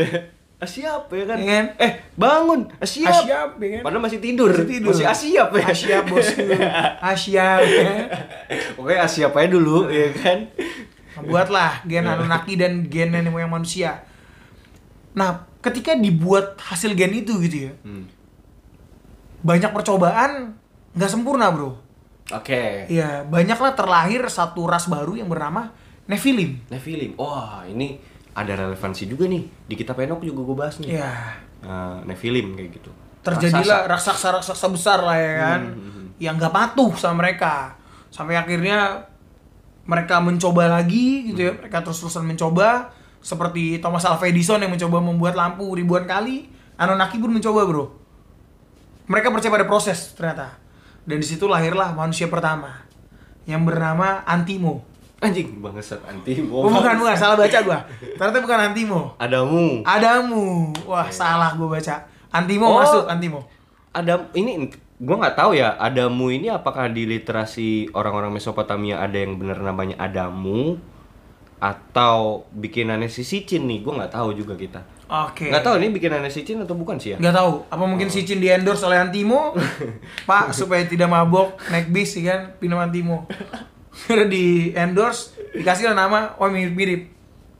Asyap 0.59 1.01
ya 1.07 1.23
kan? 1.23 1.37
Ya 1.37 1.45
kan? 1.53 1.65
Eh, 1.77 1.91
bangun, 2.17 2.59
asyap. 2.81 3.13
Asyap, 3.13 3.49
ya 3.55 3.67
kan? 3.69 3.81
Padahal 3.85 4.01
masih 4.01 4.17
tidur. 4.17 4.49
Masih 4.49 4.65
tidur. 4.67 4.89
Masih 4.89 5.05
asyap 5.05 5.47
ya. 5.53 5.65
Asyap 5.69 6.03
bosku, 6.09 6.41
asyap, 7.13 7.59
ya 7.61 7.81
kan? 7.85 7.97
Oke, 8.75 8.93
asyap 8.97 9.31
aja 9.31 9.47
dulu 9.47 9.85
ya 9.87 10.09
kan. 10.11 10.37
Nah, 11.19 11.25
Buatlah 11.25 11.71
gen 11.83 12.05
Anunnaki 12.05 12.53
dan 12.53 12.85
gen 12.85 13.09
nenek 13.09 13.29
moyang 13.29 13.51
manusia. 13.51 14.03
Nah, 15.11 15.29
ketika 15.59 15.93
dibuat 15.93 16.55
hasil 16.57 16.93
gen 16.93 17.11
itu 17.13 17.35
gitu 17.39 17.67
ya, 17.67 17.73
Hmm. 17.81 18.07
banyak 19.39 19.71
percobaan 19.71 20.55
nggak 20.91 21.09
sempurna 21.09 21.49
bro. 21.49 21.75
Oke. 22.29 22.85
Iya, 22.87 23.25
banyaklah 23.25 23.73
terlahir 23.73 24.21
satu 24.27 24.63
ras 24.63 24.85
baru 24.85 25.15
yang 25.15 25.27
bernama 25.27 25.73
Nephilim. 26.05 26.61
Nephilim. 26.67 27.13
Wah, 27.15 27.65
ini 27.65 27.97
ada 28.31 28.53
relevansi 28.55 29.05
juga 29.05 29.25
nih. 29.25 29.45
Di 29.65 29.73
kitab 29.73 29.97
Enoch 29.97 30.21
juga 30.21 30.41
gue 30.43 30.55
bahas 30.55 30.75
nih. 30.77 30.93
Iya. 30.93 31.11
Nah, 31.59 32.01
Nephilim 32.03 32.55
kayak 32.55 32.71
gitu. 32.73 32.91
terjadilah 33.19 33.83
raksasa-raksasa 33.85 34.67
besar 34.71 35.03
lah 35.03 35.19
ya 35.19 35.33
kan 35.37 35.61
Hmm, 35.67 36.07
yang 36.17 36.39
nggak 36.39 36.55
patuh 36.55 36.95
sama 36.95 37.19
mereka 37.19 37.75
sampai 38.07 38.39
akhirnya 38.39 39.08
mereka 39.89 40.21
mencoba 40.21 40.69
lagi 40.69 41.33
gitu 41.33 41.49
ya. 41.49 41.51
Mereka 41.57 41.81
terus-terusan 41.81 42.21
mencoba. 42.21 42.93
Seperti 43.19 43.81
Thomas 43.81 44.05
Alva 44.05 44.29
Edison 44.29 44.61
yang 44.61 44.69
mencoba 44.71 45.01
membuat 45.01 45.33
lampu 45.33 45.65
ribuan 45.73 46.05
kali. 46.05 46.45
Anunnaki 46.77 47.17
pun 47.17 47.33
mencoba 47.33 47.65
bro. 47.65 47.85
Mereka 49.09 49.33
percaya 49.33 49.49
pada 49.49 49.65
proses 49.65 50.13
ternyata. 50.13 50.55
Dan 51.03 51.17
di 51.17 51.25
situ 51.25 51.49
lahirlah 51.49 51.97
manusia 51.97 52.29
pertama 52.29 52.85
yang 53.49 53.65
bernama 53.65 54.21
Antimo. 54.29 54.85
Anjing, 55.19 55.59
bangsat 55.59 55.99
anti. 56.07 56.39
oh, 56.47 56.71
bukan 56.71 56.95
bukan. 56.95 57.11
Salah 57.11 57.35
baca 57.35 57.59
gua. 57.59 57.83
Ternyata 58.15 58.39
bukan 58.39 58.59
Antimo. 58.71 58.99
Adamu. 59.19 59.83
Adamu. 59.83 60.71
Wah 60.87 61.11
salah 61.11 61.59
gua 61.59 61.75
baca. 61.75 62.07
Antimo 62.31 62.71
Oh. 62.71 62.79
masuk 62.79 63.03
Antimo. 63.09 63.43
Adam 63.91 64.31
ini 64.31 64.69
gua 64.99 65.15
nggak 65.25 65.35
tahu 65.39 65.51
ya 65.55 65.79
Adamu 65.79 66.27
ini 66.29 66.51
apakah 66.51 66.91
di 66.91 67.07
literasi 67.07 67.89
orang-orang 67.95 68.35
Mesopotamia 68.35 68.99
ada 68.99 69.15
yang 69.15 69.39
bener 69.39 69.57
namanya 69.63 69.95
Adamu 69.95 70.75
atau 71.59 72.47
bikinannya 72.55 73.07
si 73.11 73.23
Sicin 73.23 73.67
nih 73.67 73.83
gua 73.83 74.03
nggak 74.03 74.13
tahu 74.15 74.35
juga 74.35 74.55
kita 74.55 74.83
Oke. 75.09 75.49
nggak 75.49 75.65
tahu 75.65 75.75
ini 75.81 75.89
bikinannya 75.89 76.29
Sicin 76.29 76.61
atau 76.61 76.77
bukan 76.77 77.01
sih 77.01 77.15
ya 77.15 77.17
Nggak 77.17 77.33
tahu. 77.33 77.51
Apa 77.73 77.83
mungkin 77.89 78.13
Cin 78.13 78.37
di 78.37 78.45
endorse 78.45 78.85
oleh 78.85 79.01
Antimo? 79.01 79.57
Pak, 80.29 80.53
supaya 80.53 80.85
tidak 80.85 81.09
mabok 81.09 81.57
naik 81.73 81.89
bis 81.89 82.13
ya 82.13 82.29
kan, 82.29 82.41
pinam 82.61 82.77
Antimo. 82.77 83.25
Udah 84.05 84.29
di 84.29 84.69
endorse, 84.77 85.33
dikasih 85.57 85.97
nama, 85.97 86.37
oh 86.37 86.45
mirip-mirip. 86.45 87.09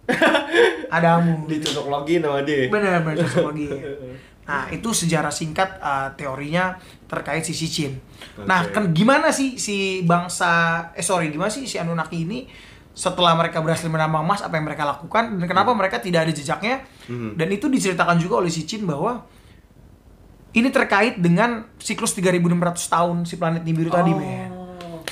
Adamu. 0.94 1.46
dicocok 1.46 1.86
lagi 1.86 2.18
nama 2.18 2.42
dia 2.42 2.66
Bener, 2.66 3.02
bener 3.06 3.26
cocok 3.26 3.54
lagi. 3.54 3.68
Nah, 4.50 4.66
itu 4.74 4.90
sejarah 4.90 5.30
singkat 5.30 5.78
uh, 5.78 6.10
teorinya 6.18 6.82
terkait 7.06 7.46
si 7.46 7.54
Sicin. 7.54 8.02
Nah, 8.50 8.66
Oke. 8.66 8.74
kan 8.74 8.84
gimana 8.98 9.30
sih 9.30 9.62
si 9.62 10.02
bangsa 10.02 10.90
eh 10.98 11.06
sorry, 11.06 11.30
gimana 11.30 11.54
sih 11.54 11.70
si 11.70 11.78
Anunnaki 11.78 12.26
ini 12.26 12.50
setelah 12.98 13.38
mereka 13.38 13.62
berhasil 13.62 13.86
menambang 13.86 14.26
emas 14.26 14.42
apa 14.42 14.58
yang 14.58 14.66
mereka 14.66 14.90
lakukan 14.90 15.38
dan 15.38 15.46
kenapa 15.46 15.70
mereka 15.78 16.02
tidak 16.02 16.26
ada 16.26 16.34
jejaknya? 16.34 16.82
Hmm. 17.06 17.38
Dan 17.38 17.54
itu 17.54 17.70
diceritakan 17.70 18.18
juga 18.18 18.42
oleh 18.42 18.50
Sicin 18.50 18.90
bahwa 18.90 19.22
ini 20.50 20.74
terkait 20.74 21.22
dengan 21.22 21.70
siklus 21.78 22.18
3600 22.18 22.42
tahun 22.90 23.18
si 23.30 23.38
planet 23.38 23.62
Nibiru 23.62 23.94
tadi, 23.94 24.18
men. 24.18 24.50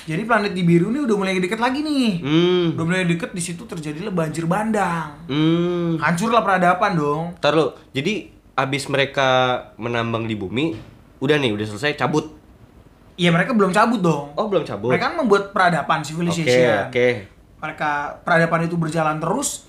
Jadi 0.07 0.23
planet 0.23 0.55
Nibiru 0.55 0.89
ini 0.89 1.03
udah 1.03 1.15
mulai 1.19 1.37
deket 1.37 1.59
lagi 1.59 1.83
nih. 1.83 2.23
hmm 2.23 2.65
Udah 2.73 2.85
mulai 2.87 3.05
deket 3.05 3.35
di 3.35 3.43
situ 3.43 3.67
terjadilah 3.67 4.09
banjir 4.09 4.49
bandang. 4.49 5.13
hmm 5.29 6.01
Hancurlah 6.01 6.41
peradaban 6.41 6.97
dong. 6.97 7.25
Lo, 7.53 7.77
jadi 7.93 8.36
abis 8.57 8.89
mereka 8.89 9.29
menambang 9.77 10.25
di 10.25 10.33
bumi, 10.33 10.73
udah 11.17 11.37
nih, 11.37 11.53
udah 11.53 11.65
selesai 11.67 11.93
cabut. 11.95 12.33
Iya 13.13 13.29
mereka 13.29 13.53
belum 13.53 13.69
cabut 13.69 14.01
dong. 14.01 14.33
Oh 14.33 14.45
belum 14.45 14.61
cabut. 14.61 14.89
Mereka 14.89 15.05
kan 15.07 15.15
membuat 15.15 15.43
peradaban 15.49 16.01
Oke 16.01 16.07
civilization. 16.07 16.89
oke. 16.89 17.07
Mereka 17.57 17.89
peradaban 18.21 18.61
itu 18.63 18.75
berjalan 18.75 19.17
terus. 19.17 19.65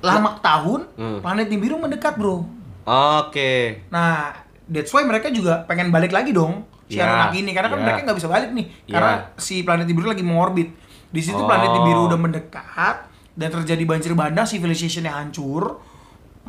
Lama 0.00 0.40
tahun, 0.40 0.88
Hmm. 0.96 1.18
planet 1.20 1.46
Nibiru 1.46 1.76
mendekat 1.76 2.16
bro. 2.16 2.42
Oke. 2.82 3.84
Nah, 3.88 4.32
that's 4.64 4.90
why 4.90 5.04
mereka 5.04 5.28
juga 5.28 5.62
pengen 5.64 5.92
balik 5.92 6.10
lagi 6.10 6.32
dong 6.32 6.64
si 6.88 6.96
Ya, 6.96 7.06
Anunnaki 7.06 7.44
ini 7.44 7.52
karena 7.52 7.68
kan 7.68 7.78
ya. 7.78 7.84
mereka 7.84 7.98
nggak 8.02 8.18
bisa 8.18 8.26
balik 8.26 8.50
nih 8.50 8.66
Ya. 8.88 8.94
karena 8.96 9.12
si 9.36 9.62
planet 9.62 9.86
Nibiru 9.86 10.08
lagi 10.08 10.24
mengorbit. 10.24 10.72
Di 11.06 11.20
situ 11.20 11.36
Oh. 11.36 11.46
planet 11.46 11.70
Nibiru 11.70 12.08
udah 12.08 12.18
mendekat 12.18 12.96
dan 13.30 13.48
terjadi 13.52 13.82
banjir 13.84 14.12
bandang, 14.12 14.42
civilization 14.42 15.04
yang 15.04 15.14
hancur. 15.20 15.78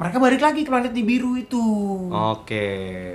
Mereka 0.02 0.18
balik 0.18 0.42
lagi 0.42 0.62
ke 0.62 0.70
planet 0.70 0.92
Nibiru 0.92 1.38
itu. 1.38 1.62
Oke. 2.10 2.66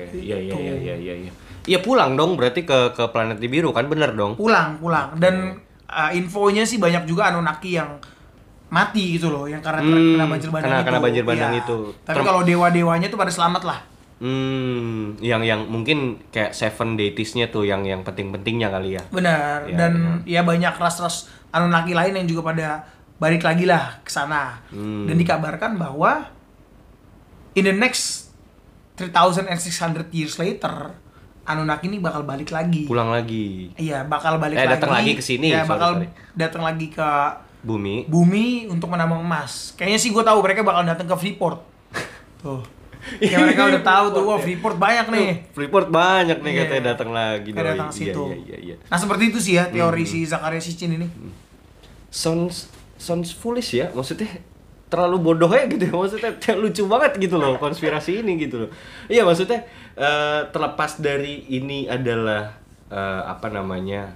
Iya 0.09 0.39
iya 0.39 0.47
Gitu. 0.47 0.57
iya 0.57 0.75
iya 0.77 0.95
iya. 0.97 1.15
iya. 1.21 1.33
Iya 1.67 1.79
pulang 1.81 2.15
dong 2.15 2.39
berarti 2.39 2.63
ke 2.63 2.95
ke 2.95 3.11
planet 3.11 3.37
di 3.37 3.51
biru 3.51 3.75
kan 3.75 3.85
bener 3.85 4.15
dong. 4.15 4.39
pulang 4.39 4.79
pulang 4.79 5.19
dan 5.19 5.59
uh, 5.85 6.11
infonya 6.11 6.63
sih 6.63 6.79
banyak 6.79 7.03
juga 7.05 7.27
Anunnaki 7.27 7.75
yang 7.75 7.99
mati 8.69 9.15
gitu 9.15 9.29
loh 9.29 9.45
yang 9.45 9.59
karena 9.59 9.79
Hmm, 9.81 10.15
kena 10.15 10.27
banjir 10.29 10.47
bandang 10.49 10.67
kena- 10.69 10.79
itu 10.79 10.87
kena 10.89 11.01
banjir 11.01 11.25
bandang 11.25 11.53
Iya. 11.53 11.61
itu. 11.61 11.79
tapi 12.01 12.17
Term- 12.17 12.27
kalau 12.29 12.43
dewa 12.43 12.67
dewanya 12.69 13.07
tuh 13.07 13.15
pada 13.17 13.31
selamat 13.31 13.63
lah 13.65 13.79
Hmm, 14.17 15.19
yang 15.19 15.43
yang 15.43 15.61
mungkin 15.65 15.99
kayak 16.29 16.51
seven 16.51 16.95
deities-nya 16.95 17.47
tuh 17.49 17.63
yang 17.63 17.83
yang 17.83 18.01
penting-pentingnya 18.01 18.71
kali 18.71 18.95
ya. 18.95 19.03
benar 19.09 19.67
Iya, 19.67 19.75
dan 19.77 19.93
ya 20.23 20.41
banyak 20.41 20.73
ras-ras 20.73 21.27
Anunnaki 21.51 21.93
lain 21.93 22.15
yang 22.17 22.27
juga 22.27 22.47
pada 22.47 22.87
balik 23.17 23.43
lagi 23.43 23.65
lah 23.65 23.99
ke 24.01 24.09
sana 24.09 24.63
Hmm. 24.69 25.05
dan 25.05 25.15
dikabarkan 25.15 25.75
bahwa 25.75 26.31
in 27.57 27.65
the 27.65 27.73
next 27.73 28.31
3600 28.95 30.09
years 30.11 30.37
later 30.37 30.93
Anunnaki 31.43 31.87
ini 31.87 31.99
bakal 31.99 32.23
balik 32.23 32.51
lagi 32.51 32.85
Pulang 32.85 33.09
lagi 33.09 33.71
iya 33.77 34.03
bakal 34.03 34.37
balik 34.37 34.55
Eh, 34.55 34.63
lagi 34.63 34.73
datang 34.73 34.93
lagi 34.93 35.13
ke 35.13 35.23
sini, 35.23 35.51
ya 35.51 35.63
sorry, 35.63 35.71
bakal 35.71 35.91
datang 36.35 36.63
lagi 36.63 36.87
ke 36.89 37.09
bumi. 37.63 38.07
bumi 38.07 38.47
untuk 38.67 38.87
menambang 38.87 39.21
emas. 39.21 39.75
Kayaknya 39.75 39.99
sih 39.99 40.11
gue 40.11 40.23
tahu 40.23 40.39
mereka 40.39 40.63
bakal 40.63 40.83
datang 40.83 41.03
ke 41.05 41.17
Freeport. 41.17 41.59
Tuh. 42.39 42.63
Ya 43.19 43.39
mereka 43.39 43.67
udah 43.67 43.83
tahu 43.85 44.07
tuh, 44.13 44.23
wah 44.25 44.39
Freeport 44.39 44.75
banyak 44.77 45.07
nih. 45.09 45.29
Freeport 45.51 45.87
banyak 45.89 46.39
nih 46.41 46.53
Iya. 46.53 46.63
katanya 46.63 46.83
datang 46.89 47.11
lagi. 47.11 47.51
Kayak 47.51 47.59
doi. 47.59 47.71
datang 47.73 47.89
Iya, 47.89 47.99
situ. 48.01 48.23
Iya 48.25 48.37
iya 48.41 48.57
iya. 48.61 48.77
Nah 48.85 48.99
seperti 48.99 49.23
itu 49.31 49.39
sih 49.39 49.55
ya 49.55 49.67
teori 49.67 49.99
Hmm. 50.01 50.11
si 50.13 50.19
Zakaria 50.23 50.59
Sitchin 50.59 50.95
ini. 50.95 51.07
Sounds 52.09 52.71
sounds 52.97 53.31
foolish 53.31 53.71
ya. 53.73 53.91
Maksudnya 53.93 54.31
terlalu 54.87 55.17
bodoh 55.19 55.51
ya 55.51 55.67
gitu 55.67 55.83
ya. 55.83 55.95
Maksudnya 55.95 56.33
kayak 56.39 56.59
lucu 56.63 56.83
banget 56.87 57.13
gitu 57.19 57.37
loh 57.39 57.59
konspirasi 57.59 58.23
ini 58.23 58.39
gitu 58.39 58.67
loh. 58.67 58.71
Iya 59.11 59.27
maksudnya 59.27 59.67
eh, 59.99 60.41
terlepas 60.51 61.03
dari 61.03 61.47
ini 61.51 61.91
adalah 61.91 62.55
eh, 62.91 63.23
apa 63.27 63.51
namanya? 63.51 64.15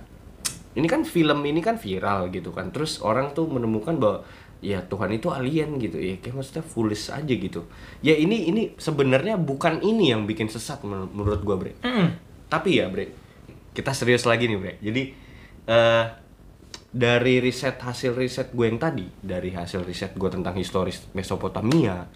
Ini 0.71 0.87
kan 0.87 1.03
film 1.03 1.43
ini 1.43 1.59
kan 1.59 1.75
viral 1.75 2.31
gitu 2.31 2.55
kan. 2.55 2.71
Terus 2.71 3.03
orang 3.03 3.35
tuh 3.35 3.51
menemukan 3.51 3.99
bahwa 3.99 4.23
ya 4.63 4.79
Tuhan 4.87 5.11
itu 5.11 5.33
alien 5.35 5.81
gitu 5.83 5.99
ya. 5.99 6.15
Kayak 6.23 6.39
maksudnya 6.39 6.63
foolish 6.63 7.11
aja 7.11 7.35
gitu. 7.35 7.67
Ya 8.07 8.15
ini 8.15 8.47
ini 8.47 8.63
sebenarnya 8.79 9.35
bukan 9.35 9.83
ini 9.83 10.15
yang 10.15 10.31
bikin 10.31 10.47
sesat 10.47 10.87
menur- 10.87 11.11
menurut 11.11 11.43
gua, 11.43 11.59
Bre. 11.59 11.75
Mm. 11.83 12.15
Tapi 12.47 12.79
ya, 12.79 12.87
Bre, 12.87 13.11
kita 13.75 13.91
serius 13.91 14.23
lagi 14.23 14.47
nih, 14.47 14.59
Bre. 14.63 14.73
Jadi 14.79 15.03
eh 15.67 16.05
dari 16.91 17.39
riset 17.39 17.79
hasil 17.79 18.19
riset 18.19 18.51
gue 18.51 18.67
yang 18.67 18.79
tadi 18.83 19.07
dari 19.23 19.55
hasil 19.55 19.87
riset 19.87 20.19
gue 20.19 20.31
tentang 20.31 20.55
historis 20.59 21.07
Mesopotamia 21.15 22.07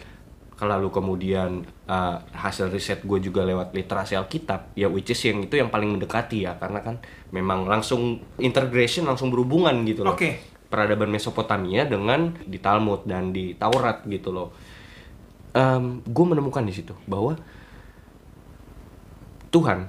lalu 0.64 0.88
kemudian 0.88 1.60
uh, 1.90 2.16
hasil 2.32 2.72
riset 2.72 3.04
gue 3.04 3.18
juga 3.20 3.44
lewat 3.44 3.76
literasi 3.76 4.16
Alkitab 4.16 4.72
ya 4.78 4.88
which 4.88 5.12
is 5.12 5.20
yang 5.20 5.44
itu 5.44 5.60
yang 5.60 5.68
paling 5.68 5.92
mendekati 5.92 6.48
ya 6.48 6.56
karena 6.56 6.80
kan 6.80 6.96
memang 7.36 7.68
langsung 7.68 8.22
integration 8.40 9.04
langsung 9.04 9.28
berhubungan 9.28 9.84
gitu 9.84 10.06
loh 10.06 10.16
Oke. 10.16 10.40
peradaban 10.72 11.12
Mesopotamia 11.12 11.84
dengan 11.84 12.32
di 12.48 12.56
Talmud 12.62 13.04
dan 13.04 13.28
di 13.28 13.52
Taurat 13.60 14.08
gitu 14.08 14.32
loh 14.32 14.56
Em, 15.54 16.02
gue 16.02 16.26
menemukan 16.26 16.66
di 16.66 16.74
situ 16.74 16.98
bahwa 17.06 17.38
Tuhan 19.54 19.86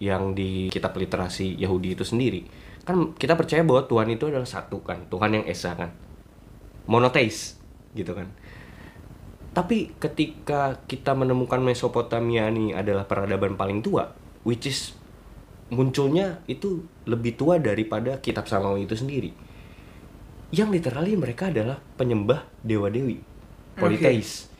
yang 0.00 0.32
di 0.32 0.72
kitab 0.72 0.96
literasi 0.96 1.60
Yahudi 1.60 1.92
itu 1.92 2.00
sendiri 2.00 2.48
kan 2.82 3.14
kita 3.14 3.38
percaya 3.38 3.62
bahwa 3.62 3.86
Tuhan 3.86 4.08
itu 4.10 4.26
adalah 4.26 4.46
satu 4.46 4.82
kan 4.82 5.06
Tuhan 5.06 5.42
yang 5.42 5.44
esa 5.46 5.74
kan. 5.78 5.90
Monoteis 6.90 7.58
gitu 7.94 8.12
kan. 8.16 8.26
Tapi 9.52 9.92
ketika 10.00 10.80
kita 10.88 11.12
menemukan 11.12 11.60
Mesopotamia 11.60 12.48
ini 12.48 12.72
adalah 12.72 13.04
peradaban 13.04 13.54
paling 13.54 13.84
tua 13.84 14.10
which 14.42 14.66
is 14.66 14.96
munculnya 15.72 16.44
itu 16.50 16.84
lebih 17.08 17.38
tua 17.38 17.56
daripada 17.56 18.20
kitab 18.20 18.50
Samawi 18.50 18.84
itu 18.84 18.98
sendiri. 18.98 19.30
Yang 20.52 20.68
literally 20.80 21.16
mereka 21.16 21.48
adalah 21.48 21.80
penyembah 21.96 22.44
dewa-dewi 22.60 23.24
politeis. 23.78 24.52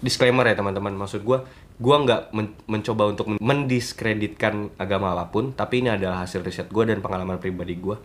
Disclaimer 0.00 0.48
ya 0.48 0.56
teman-teman. 0.56 0.96
Maksud 0.96 1.22
gua 1.22 1.44
gua 1.82 1.96
nggak 2.06 2.22
men- 2.30 2.58
mencoba 2.70 3.10
untuk 3.10 3.26
men- 3.34 3.42
mendiskreditkan 3.42 4.70
agama 4.78 5.18
apa 5.18 5.34
pun 5.34 5.50
tapi 5.50 5.82
ini 5.82 5.90
adalah 5.90 6.22
hasil 6.22 6.46
riset 6.46 6.70
gua 6.70 6.86
dan 6.86 7.02
pengalaman 7.02 7.42
pribadi 7.42 7.74
gua 7.74 7.98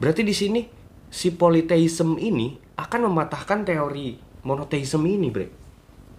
berarti 0.00 0.24
di 0.24 0.32
sini 0.32 0.64
si 1.12 1.36
politeism 1.36 2.16
ini 2.16 2.56
akan 2.80 3.12
mematahkan 3.12 3.68
teori 3.68 4.16
monoteism 4.48 5.04
ini 5.04 5.28
bre 5.28 5.46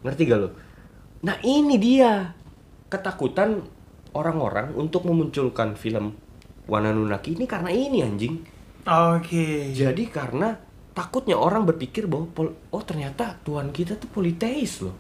ngerti 0.05 0.21
gak 0.29 0.39
lo 0.39 0.49
nah 1.25 1.41
ini 1.41 1.81
dia 1.81 2.29
ketakutan 2.86 3.65
orang-orang 4.13 4.77
untuk 4.77 5.09
memunculkan 5.09 5.73
film 5.73 6.13
Wananunaki 6.65 7.38
ini 7.38 7.45
karena 7.45 7.69
ini 7.69 8.01
anjing 8.01 8.41
Oke. 8.86 9.73
jadi 9.73 10.03
karena 10.09 10.57
takutnya 10.95 11.36
orang 11.36 11.67
berpikir 11.67 12.07
bahwa 12.07 12.29
oh 12.71 12.83
ternyata 12.88 13.36
Tuhan 13.43 13.75
kita 13.75 13.99
tuh 13.99 14.07
politeis 14.07 14.79
loh. 14.79 14.95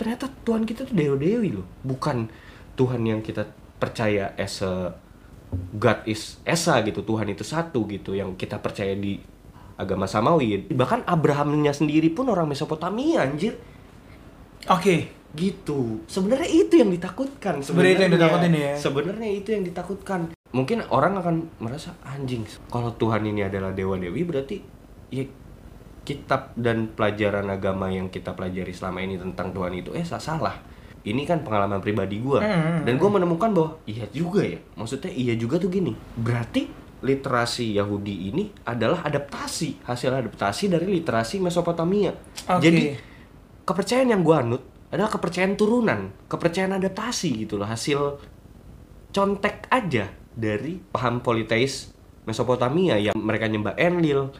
Ternyata 0.00 0.32
Tuhan 0.48 0.64
kita 0.64 0.88
tuh 0.88 0.96
dewa-dewi 0.96 1.60
loh, 1.60 1.68
bukan 1.84 2.24
Tuhan 2.72 3.04
yang 3.04 3.20
kita 3.20 3.44
percaya 3.76 4.32
as 4.40 4.64
a 4.64 4.96
God 5.76 6.08
is 6.08 6.40
esa 6.48 6.80
gitu, 6.80 7.04
Tuhan 7.04 7.28
itu 7.28 7.44
satu 7.44 7.84
gitu 7.84 8.16
yang 8.16 8.32
kita 8.40 8.56
percaya 8.64 8.96
di 8.96 9.20
agama 9.76 10.08
samawi. 10.08 10.72
Bahkan 10.72 11.04
Abrahamnya 11.04 11.76
sendiri 11.76 12.08
pun 12.08 12.32
orang 12.32 12.48
Mesopotamia 12.48 13.28
anjir. 13.28 13.60
Oke. 14.72 15.12
Gitu. 15.36 16.04
Sebenarnya 16.08 16.48
itu 16.48 16.80
yang 16.80 16.88
ditakutkan. 16.88 17.60
Sebenarnya 17.60 17.92
itu 17.92 18.02
yang 18.08 18.14
ditakutin 18.16 18.52
ya? 18.56 18.72
Sebenarnya 18.80 19.30
itu 19.36 19.48
yang 19.52 19.64
ditakutkan. 19.68 20.20
Mungkin 20.50 20.88
orang 20.88 21.20
akan 21.20 21.36
merasa 21.60 21.92
anjing. 22.02 22.48
Kalau 22.72 22.96
Tuhan 22.96 23.22
ini 23.28 23.46
adalah 23.46 23.76
dewa 23.76 24.00
dewi 24.00 24.24
berarti 24.26 24.56
ya 25.10 25.24
kitab 26.04 26.56
dan 26.56 26.90
pelajaran 26.92 27.46
agama 27.52 27.92
yang 27.92 28.08
kita 28.08 28.32
pelajari 28.32 28.72
selama 28.72 29.04
ini 29.04 29.20
tentang 29.20 29.52
Tuhan 29.52 29.72
itu 29.76 29.90
eh 29.92 30.04
salah. 30.04 30.56
Ini 31.00 31.24
kan 31.24 31.40
pengalaman 31.40 31.80
pribadi 31.80 32.20
gua 32.20 32.44
Hmm, 32.44 32.84
dan 32.84 33.00
gua 33.00 33.16
menemukan 33.16 33.48
bahwa 33.56 33.70
iya 33.88 34.04
juga 34.12 34.44
ya. 34.44 34.60
Maksudnya 34.76 35.08
iya 35.12 35.32
juga 35.32 35.56
tuh 35.56 35.72
gini. 35.72 35.96
Berarti 36.16 36.68
literasi 37.00 37.80
Yahudi 37.80 38.28
ini 38.28 38.52
adalah 38.68 39.00
adaptasi 39.08 39.88
hasil 39.88 40.12
adaptasi 40.12 40.68
dari 40.68 41.00
literasi 41.00 41.40
Mesopotamia. 41.40 42.12
Oke. 42.52 42.60
Jadi 42.60 42.82
kepercayaan 43.64 44.12
yang 44.12 44.20
gua 44.20 44.44
anut 44.44 44.62
adalah 44.92 45.08
kepercayaan 45.08 45.54
turunan, 45.56 46.12
kepercayaan 46.28 46.76
adaptasi 46.76 47.46
gitu 47.46 47.56
loh, 47.56 47.64
hasil 47.64 48.20
contek 49.14 49.70
aja 49.70 50.10
dari 50.34 50.78
paham 50.90 51.22
politeis 51.24 51.94
Mesopotamia 52.28 53.00
yang 53.00 53.16
mereka 53.16 53.48
nyembah 53.48 53.74
Enlil, 53.80 54.30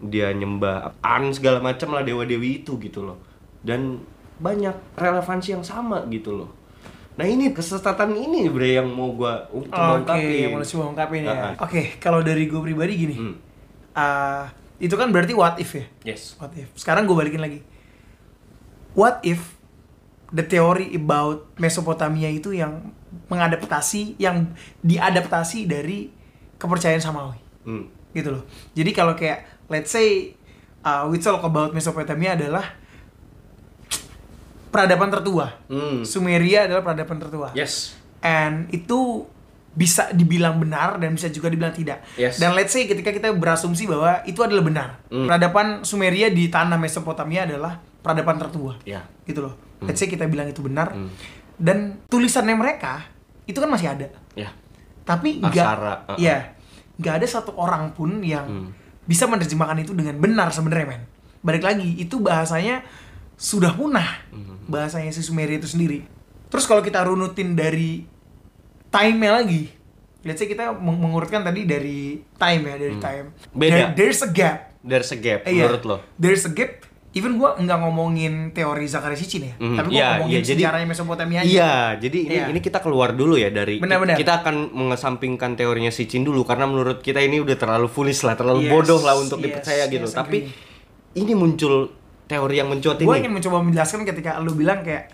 dia 0.00 0.32
nyembah 0.32 0.96
An 1.00 1.28
segala 1.30 1.60
macam 1.60 1.92
lah 1.92 2.00
dewa-dewi 2.00 2.64
itu 2.64 2.80
gitu 2.80 3.04
loh. 3.04 3.20
Dan 3.60 4.00
banyak 4.40 4.96
relevansi 4.96 5.52
yang 5.52 5.60
sama 5.60 6.08
gitu 6.08 6.32
loh. 6.32 6.50
Nah 7.20 7.28
ini 7.28 7.52
kesesatan 7.52 8.16
ini 8.16 8.48
bre 8.48 8.80
yang 8.80 8.88
mau 8.88 9.12
coba 9.12 9.44
Oke, 9.52 9.68
ungkapin. 10.00 10.48
mau 10.48 10.64
coba 10.64 10.84
ungkapin 10.88 11.20
ya. 11.24 11.30
Ah, 11.30 11.40
ah. 11.52 11.54
Oke, 11.68 12.00
kalau 12.00 12.24
dari 12.24 12.48
gue 12.48 12.56
pribadi 12.56 12.94
gini. 12.96 13.16
Hmm. 13.16 13.34
ah, 13.92 14.48
itu 14.80 14.96
kan 14.96 15.12
berarti 15.12 15.36
what 15.36 15.60
if 15.60 15.76
ya? 15.76 15.84
Yes. 16.08 16.40
What 16.40 16.56
if? 16.56 16.72
Sekarang 16.72 17.04
gue 17.04 17.12
balikin 17.12 17.44
lagi. 17.44 17.60
What 18.96 19.20
if 19.20 19.60
the 20.32 20.42
theory 20.42 20.96
about 20.96 21.46
Mesopotamia 21.60 22.30
itu 22.30 22.56
yang 22.56 22.94
mengadaptasi, 23.28 24.16
yang 24.16 24.54
diadaptasi 24.80 25.66
dari 25.66 26.10
kepercayaan 26.56 27.02
Samawi, 27.02 27.38
Hmm. 27.66 27.90
gitu 28.14 28.38
loh. 28.38 28.44
Jadi 28.72 28.90
kalau 28.90 29.12
kayak 29.12 29.59
let's 29.70 29.94
say 29.94 30.34
uh, 30.82 31.06
we 31.08 31.16
talk 31.22 31.40
about 31.40 31.70
Mesopotamia 31.70 32.34
adalah 32.36 32.76
peradaban 34.74 35.08
tertua. 35.10 35.56
Hmm. 35.70 36.02
Sumeria 36.02 36.66
adalah 36.66 36.82
peradaban 36.82 37.18
tertua. 37.22 37.54
Yes. 37.54 37.94
And 38.20 38.68
itu 38.74 39.24
bisa 39.70 40.10
dibilang 40.10 40.58
benar 40.58 40.98
dan 40.98 41.14
bisa 41.14 41.30
juga 41.30 41.46
dibilang 41.46 41.70
tidak. 41.70 42.02
Yes. 42.18 42.42
Dan 42.42 42.58
let's 42.58 42.74
say 42.74 42.90
ketika 42.90 43.14
kita 43.14 43.30
berasumsi 43.30 43.86
bahwa 43.86 44.26
itu 44.26 44.42
adalah 44.42 44.66
benar. 44.66 44.88
Hmm. 45.08 45.30
Peradaban 45.30 45.86
Sumeria 45.86 46.28
di 46.28 46.50
tanah 46.50 46.76
Mesopotamia 46.76 47.46
adalah 47.46 47.78
peradaban 48.02 48.36
tertua. 48.36 48.74
Ya. 48.82 49.06
Gitu 49.22 49.40
loh. 49.40 49.54
Let's 49.80 49.96
say 49.96 50.10
kita 50.10 50.26
bilang 50.26 50.50
itu 50.50 50.60
benar. 50.60 50.92
Hmm. 50.92 51.08
Dan 51.56 52.04
tulisannya 52.10 52.58
mereka 52.58 53.06
itu 53.46 53.56
kan 53.58 53.70
masih 53.70 53.88
ada. 53.94 54.08
Ya. 54.34 54.50
Tapi 55.06 55.42
nggak 55.42 55.56
Aksara, 55.56 55.94
uh-uh. 56.06 56.18
ya, 56.20 56.54
nggak 57.00 57.14
ada 57.18 57.26
satu 57.26 57.56
orang 57.58 57.90
pun 57.96 58.22
yang 58.22 58.46
Hmm. 58.46 58.68
Bisa 59.02 59.24
menerjemahkan 59.24 59.80
itu 59.80 59.92
dengan 59.92 60.16
benar 60.16 60.50
sebenarnya, 60.50 60.86
men. 60.88 61.02
Balik 61.40 61.62
lagi, 61.62 61.96
itu 61.96 62.18
bahasanya 62.18 62.84
sudah 63.34 63.72
punah. 63.72 64.20
Hmm. 64.28 64.60
Bahasanya 64.66 65.10
si 65.10 65.20
Sumeria 65.20 65.56
itu 65.56 65.66
sendiri. 65.66 66.04
Terus 66.46 66.64
kalau 66.64 66.80
kita 66.80 67.00
runutin 67.00 67.54
dari 67.54 68.04
time-nya 68.88 69.30
lagi, 69.34 69.70
let's 70.22 70.36
say 70.36 70.46
kita 70.46 70.74
meng- 70.74 71.00
mengurutkan 71.00 71.40
tadi 71.40 71.64
dari 71.64 72.20
time 72.34 72.62
ya, 72.66 72.76
dari 72.76 72.96
time. 72.98 73.26
Hmm. 73.30 73.56
Beda. 73.56 73.72
There- 73.72 73.92
there's 73.96 74.20
a 74.20 74.28
gap. 74.28 74.58
There's 74.80 75.08
a 75.08 75.18
gap 75.18 75.44
Eh, 75.44 75.54
iya. 75.54 75.64
menurut 75.64 75.84
lo. 75.84 75.96
There's 76.16 76.42
a 76.42 76.50
gap. 76.50 76.84
Even 77.10 77.34
gua 77.36 77.58
nggak 77.58 77.78
ngomongin 77.80 78.32
teori 78.50 78.86
Zachary 78.86 79.14
Sitchin 79.14 79.42
ya, 79.42 79.54
Mhm, 79.56 79.74
tapi 79.74 79.88
gua 79.88 79.96
iya, 79.96 80.08
ngomongin 80.14 80.30
iya, 80.32 80.40
jadi- 80.40 80.62
sejarahnya 80.62 80.86
Mesopotamia 80.86 81.38
aja. 81.40 81.48
Iya, 81.48 81.72
jadi 81.98 82.18
ini 82.20 82.34
Iya. 82.36 82.46
ini 82.48 82.60
kita 82.60 82.78
keluar 82.78 83.10
dulu 83.12 83.34
ya 83.34 83.50
dari 83.50 83.76
Benar-benar. 83.76 84.14
kita 84.14 84.32
akan 84.40 84.70
mengesampingkan 84.70 85.54
teorinya 85.54 85.88
si 85.88 86.06
Chin 86.06 86.22
dulu 86.22 86.42
karena 86.42 86.64
menurut 86.64 87.00
kita 87.00 87.18
ini 87.18 87.38
udah 87.38 87.56
terlalu 87.56 87.86
foolish 87.86 88.22
lah, 88.22 88.34
terlalu 88.34 88.62
Yes, 88.62 88.70
bodoh 88.70 89.00
lah 89.00 89.14
untuk 89.16 89.36
yes, 89.36 89.44
dipercaya 89.44 89.84
gitu. 89.86 90.06
yes, 90.06 90.14
Tapi 90.14 90.38
agree. 90.44 91.18
ini 91.18 91.32
muncul 91.34 91.90
teori 92.24 92.54
yang 92.56 92.70
mencuat 92.70 92.94
gue 92.96 93.02
ini. 93.04 93.20
ingin 93.20 93.32
mencoba 93.32 93.58
menjelaskan 93.60 94.06
ketika 94.06 94.38
lu 94.38 94.54
bilang 94.54 94.78
kayak 94.80 95.10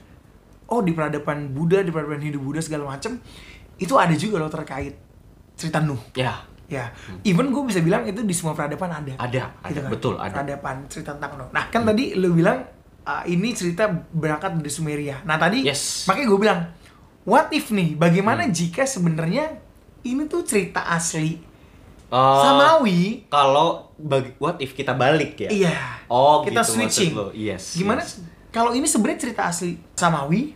oh 0.69 0.85
di 0.85 0.93
peradaban 0.93 1.49
Buddha 1.49 1.81
di 1.81 1.89
peradaban 1.89 2.21
Hindu 2.21 2.37
Buddha 2.39 2.61
segala 2.61 2.85
macem 2.87 3.17
itu 3.75 3.95
ada 3.95 4.13
juga 4.13 4.37
loh 4.37 4.49
terkait 4.49 4.93
cerita 5.55 5.81
Nuh 5.81 5.97
Ya, 6.13 6.45
ya 6.67 6.91
even 7.23 7.49
gue 7.49 7.62
bisa 7.64 7.79
bilang 7.79 8.03
itu 8.03 8.21
di 8.21 8.31
semua 8.31 8.53
peradaban 8.53 8.91
ada 8.91 9.14
Ada, 9.17 9.43
ada, 9.61 9.81
betul, 9.87 10.14
ada. 10.17 10.33
peradaban 10.33 10.87
cerita 10.87 11.14
tentang 11.14 11.37
Nuh 11.37 11.49
nah 11.49 11.67
kan 11.67 11.83
tadi 11.83 12.12
lu 12.12 12.33
bilang 12.33 12.67
ah, 13.03 13.23
ini 13.23 13.51
cerita 13.51 13.87
berangkat 14.11 14.59
dari 14.59 14.69
Sumeria 14.69 15.23
nah 15.23 15.37
tadi 15.37 15.62
Yes. 15.62 16.05
makanya 16.05 16.27
gue 16.27 16.41
bilang 16.41 16.61
what 17.23 17.47
if 17.51 17.71
nih 17.71 17.95
bagaimana 17.95 18.43
Hmm. 18.43 18.53
jika 18.53 18.83
sebenarnya 18.83 19.62
ini 20.03 20.27
tuh 20.27 20.43
cerita 20.43 20.87
asli 20.87 21.55
Eh, 22.07 22.14
Samawi 22.14 23.27
Kalau 23.27 23.91
bagi 23.97 24.31
what 24.37 24.55
if 24.61 24.71
kita 24.73 24.95
balik 24.95 25.35
ya? 25.41 25.51
iya 25.51 25.75
Oh, 26.07 26.39
kita 26.41 26.62
gitu 26.62 26.79
switching 26.79 27.11
lo. 27.12 27.35
Yes. 27.35 27.75
gimana 27.75 27.99
yes. 27.99 28.23
kalau 28.49 28.71
ini 28.71 28.87
sebenarnya 28.87 29.19
cerita 29.21 29.43
asli 29.45 29.75
Samawi 29.93 30.55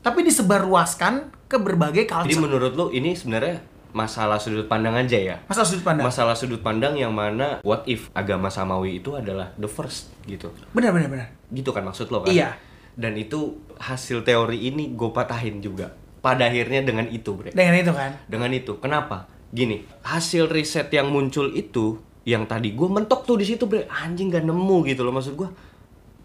tapi 0.00 0.24
disebarluaskan 0.24 1.12
ke 1.44 1.56
berbagai 1.58 2.04
Jadi 2.04 2.12
culture 2.30 2.40
menurut 2.40 2.72
lo 2.72 2.88
ini 2.88 3.12
sebenarnya 3.12 3.60
masalah 3.94 4.42
sudut 4.42 4.66
pandang 4.66 4.98
aja 4.98 5.16
ya? 5.16 5.36
masa 5.46 5.62
sudut 5.62 5.86
pandang 5.86 6.04
Masalah 6.04 6.34
sudut 6.34 6.60
pandang 6.60 6.98
yang 6.98 7.14
mana 7.14 7.62
what 7.62 7.86
if 7.86 8.10
agama 8.12 8.50
samawi 8.50 8.98
itu 8.98 9.14
adalah 9.14 9.54
the 9.56 9.70
first 9.70 10.10
gitu. 10.26 10.50
benar 10.74 10.90
benar 10.90 11.08
benar 11.08 11.28
Gitu 11.54 11.70
kan 11.70 11.86
maksud 11.86 12.10
lo 12.10 12.26
kan? 12.26 12.34
Iya. 12.34 12.58
Dan 12.94 13.14
itu 13.18 13.58
hasil 13.78 14.26
teori 14.26 14.70
ini 14.70 14.94
gue 14.94 15.10
patahin 15.14 15.62
juga. 15.62 15.94
Pada 16.18 16.48
akhirnya 16.48 16.80
dengan 16.80 17.04
itu, 17.10 17.36
Bre. 17.36 17.52
dengan 17.52 17.76
itu 17.76 17.92
kan 17.92 18.16
Dengan 18.26 18.50
itu. 18.50 18.72
Kenapa? 18.80 19.28
Gini, 19.54 19.84
hasil 20.02 20.48
riset 20.50 20.88
yang 20.90 21.12
muncul 21.12 21.52
itu 21.52 22.00
yang 22.24 22.48
tadi 22.48 22.72
gue 22.72 22.88
mentok 22.88 23.28
tuh 23.28 23.36
di 23.38 23.46
situ, 23.46 23.68
Bre. 23.68 23.86
Anjing 23.86 24.32
gak 24.32 24.42
nemu 24.42 24.76
gitu 24.88 25.04
loh 25.04 25.12
maksud 25.12 25.36
gue. 25.36 25.48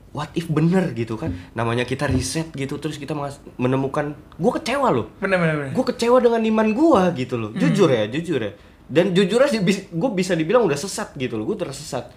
What 0.10 0.34
if 0.34 0.50
bener 0.50 0.90
gitu 0.98 1.22
kan? 1.22 1.38
Namanya 1.54 1.86
kita 1.86 2.10
riset 2.10 2.50
gitu 2.58 2.82
terus 2.82 2.98
kita 2.98 3.14
menemukan 3.62 4.18
gue 4.42 4.52
kecewa 4.58 4.90
loh. 4.90 5.14
benar 5.22 5.38
benar 5.38 5.56
benar 5.62 5.72
Gue 5.78 5.86
kecewa 5.94 6.18
dengan 6.18 6.42
iman 6.42 6.68
gue 6.74 7.02
gitu 7.26 7.36
loh. 7.38 7.52
Jujur 7.54 7.90
ya, 7.94 8.10
jujur 8.10 8.42
ya. 8.42 8.54
dan 8.90 9.14
jujur 9.14 9.38
aja 9.38 9.62
gue 9.62 10.10
bisa 10.18 10.34
dibilang 10.34 10.66
udah 10.66 10.74
sesat 10.74 11.14
gitu 11.14 11.38
loh 11.38 11.46
gue 11.54 11.62
tersesat. 11.62 12.10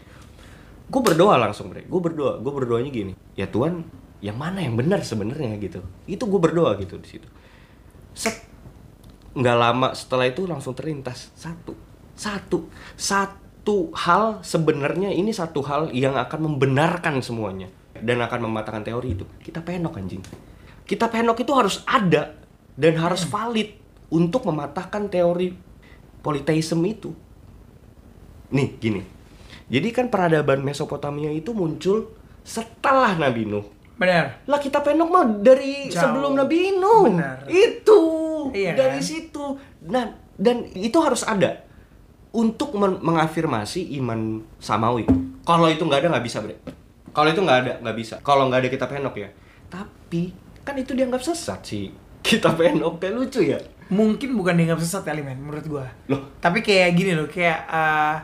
Gue 0.89 1.03
berdoa 1.05 1.37
langsung 1.37 1.69
bre. 1.69 1.85
Gue 1.85 2.01
berdoa 2.01 2.41
gue 2.41 2.53
berdoanya 2.53 2.89
gini. 2.89 3.13
Ya 3.37 3.45
Tuhan 3.45 3.85
yang 4.25 4.41
mana 4.41 4.65
yang 4.65 4.73
benar 4.73 5.05
sebenarnya 5.05 5.53
gitu. 5.61 5.85
Itu 6.09 6.25
gue 6.25 6.41
berdoa 6.41 6.81
gitu 6.81 6.97
di 6.97 7.09
situ. 7.13 7.29
Set. 8.17 8.41
Nggak 9.37 9.57
lama 9.61 9.93
setelah 9.93 10.33
itu 10.33 10.49
langsung 10.49 10.73
terlintas. 10.73 11.29
Satu. 11.37 11.77
Satu. 12.17 12.73
Satu 12.97 13.93
hal 13.93 14.41
sebenarnya 14.41 15.13
ini 15.13 15.29
satu 15.37 15.61
hal 15.61 15.93
yang 15.93 16.17
akan 16.17 16.57
membenarkan 16.57 17.21
semuanya 17.21 17.69
dan 18.03 18.19
akan 18.21 18.51
mematahkan 18.51 18.83
teori 18.83 19.15
itu 19.15 19.25
kita 19.41 19.63
penok 19.63 19.97
anjing 19.97 20.23
kita 20.83 21.07
penok 21.09 21.39
itu 21.41 21.53
harus 21.55 21.81
ada 21.87 22.35
dan 22.75 22.99
harus 22.99 23.23
valid 23.25 23.79
untuk 24.13 24.45
mematahkan 24.45 25.09
teori 25.09 25.57
politeisme 26.21 26.85
itu. 26.85 27.11
Nih, 28.53 28.77
gini. 28.77 29.01
Jadi 29.73 29.89
kan 29.89 30.13
peradaban 30.13 30.61
Mesopotamia 30.61 31.33
itu 31.33 31.57
muncul 31.57 32.13
setelah 32.45 33.17
Nabi 33.17 33.49
Nuh. 33.49 33.65
Benar. 33.97 34.45
Lah 34.45 34.61
kita 34.61 34.85
penok 34.85 35.09
mah 35.09 35.25
dari 35.25 35.89
Jauh. 35.89 35.97
sebelum 35.97 36.37
Nabi 36.37 36.77
Nuh. 36.77 37.09
Benar. 37.09 37.49
Itu. 37.49 38.01
Iya 38.53 38.77
dari 38.77 39.01
kan? 39.01 39.09
situ. 39.09 39.45
Nah, 39.89 40.13
dan 40.37 40.69
itu 40.77 40.99
harus 41.01 41.25
ada 41.25 41.65
untuk 42.37 42.77
men- 42.77 43.01
mengafirmasi 43.01 43.97
iman 44.03 44.45
samawi. 44.61 45.09
Kalau 45.49 45.69
itu 45.73 45.81
nggak 45.89 46.05
ada 46.05 46.09
nggak 46.19 46.27
bisa, 46.27 46.45
Bre. 46.45 46.61
Kalau 47.13 47.29
itu 47.29 47.41
nggak 47.41 47.59
ada 47.61 47.73
nggak 47.79 47.97
bisa. 47.97 48.15
Kalau 48.21 48.49
nggak 48.49 48.61
ada 48.61 48.69
kita 48.69 48.87
penok 48.87 49.15
ya. 49.17 49.29
Tapi 49.69 50.33
kan 50.61 50.75
itu 50.75 50.93
dianggap 50.93 51.21
sesat 51.21 51.61
sih. 51.63 51.89
Kita 52.23 52.53
penok 52.53 52.97
kayak 52.97 53.15
lucu 53.15 53.41
ya. 53.45 53.59
Mungkin 53.89 54.33
bukan 54.33 54.55
dianggap 54.55 54.79
sesat 54.79 55.03
kali 55.03 55.21
men 55.21 55.37
menurut 55.37 55.67
gua. 55.67 55.87
Loh, 56.07 56.33
Tapi 56.39 56.61
kayak 56.61 56.93
gini 56.93 57.13
loh, 57.13 57.27
kayak 57.27 57.59
eh, 57.67 58.17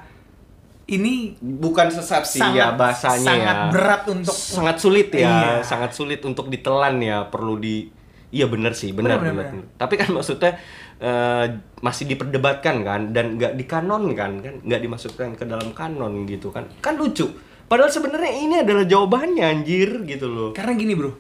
ini 0.89 1.37
bukan 1.39 1.91
sesat 1.91 2.25
sih 2.25 2.41
Sangat- 2.41 2.57
ya 2.57 2.67
bahasanya 2.73 3.29
sangat 3.29 3.57
ya. 3.59 3.69
berat 3.69 4.03
untuk- 4.09 4.33
sangat 4.33 4.77
sulit 4.79 5.09
ya 5.11 5.29
Iya. 5.29 5.53
sangat 5.63 5.93
sulit 5.93 6.21
untuk 6.23 6.49
ditelan 6.49 6.97
ya 6.99 7.29
perlu 7.29 7.61
di 7.61 7.93
iya 8.31 8.45
bener 8.45 8.73
sih 8.73 8.93
benar 8.93 9.21
benar 9.21 9.49
tapi 9.75 9.95
kan 9.97 10.09
maksudnya 10.11 10.57
eh, 10.97 11.45
masih 11.79 12.09
diperdebatkan 12.09 12.81
kan 12.83 13.13
dan 13.13 13.37
nggak 13.37 13.55
dikanonkan 13.55 14.41
kan 14.41 14.55
nggak 14.63 14.81
dimasukkan 14.81 15.29
ke 15.35 15.45
dalam 15.45 15.71
kanon 15.73 16.25
gitu 16.25 16.49
kan 16.49 16.65
kan 16.79 16.97
lucu 16.97 17.29
padahal 17.69 17.89
sebenarnya 17.89 18.33
ini 18.35 18.55
adalah 18.59 18.83
jawabannya 18.83 19.45
anjir 19.45 20.03
gitu 20.03 20.27
loh 20.27 20.49
karena 20.51 20.73
gini 20.73 20.93
bro, 20.93 21.13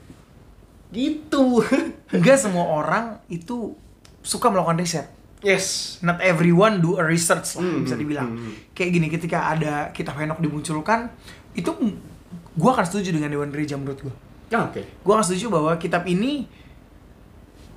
gitu 0.90 1.60
nggak 2.16 2.36
semua 2.36 2.64
orang 2.74 3.04
itu 3.28 3.76
suka 4.18 4.48
melakukan 4.48 4.76
riset. 4.76 5.06
yes 5.38 5.96
Not 6.00 6.18
everyone 6.18 6.80
do 6.80 6.96
a 6.96 7.04
research 7.04 7.54
lah 7.54 7.62
Hmm, 7.62 7.84
bisa 7.84 7.94
dibilang. 7.94 8.32
hmm. 8.32 8.72
Kayak 8.72 8.90
gini 8.90 9.06
ketika 9.08 9.38
ada 9.48 9.74
kitab 9.90 10.16
Henok 10.16 10.38
dimunculkan, 10.38 11.12
itu 11.52 11.70
gua 12.54 12.74
akan 12.74 12.84
setuju 12.84 13.12
dengan 13.12 13.28
Dewan 13.28 13.48
Gereja 13.48 13.76
menurut 13.76 14.00
gua. 14.00 14.14
Ya, 14.48 14.64
oke 14.64 14.80
Gua 15.00 15.12
akan 15.14 15.24
setuju 15.24 15.46
bahwa 15.48 15.76
kitab 15.76 16.02
ini 16.04 16.48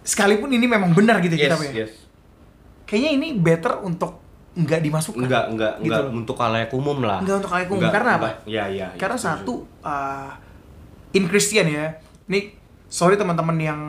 sekalipun 0.02 0.50
ini 0.50 0.66
memang 0.66 0.92
benar 0.92 1.20
gitu 1.20 1.36
yes 1.36 1.44
kitabnya. 1.46 1.72
yes 1.78 1.94
Kayaknya 2.84 3.12
ini 3.14 3.28
better 3.36 3.80
untuk 3.80 4.21
nggak 4.52 4.84
dimasukkan. 4.84 5.24
enggak 5.24 5.46
enggak 5.48 5.74
gitu 5.80 5.86
enggak 5.88 6.02
loh. 6.04 6.12
untuk 6.12 6.36
kalayak 6.36 6.72
umum 6.76 6.98
lah 7.00 7.24
Nggak 7.24 7.36
untuk 7.40 7.52
khalayak 7.56 7.70
umum. 7.72 7.88
Karena 7.88 8.12
apa? 8.20 8.28
enggak. 8.28 8.52
ya 8.52 8.64
ya 8.68 8.88
ya, 8.92 9.00
Karena 9.00 9.16
setuju. 9.16 9.32
satu 9.40 9.54
uh, 9.82 10.30
in 11.14 11.24
Christian 11.28 11.66
ya. 11.72 11.86
Ini 12.28 12.40
sorry 12.88 13.16
teman-teman 13.16 13.56
yang 13.56 13.80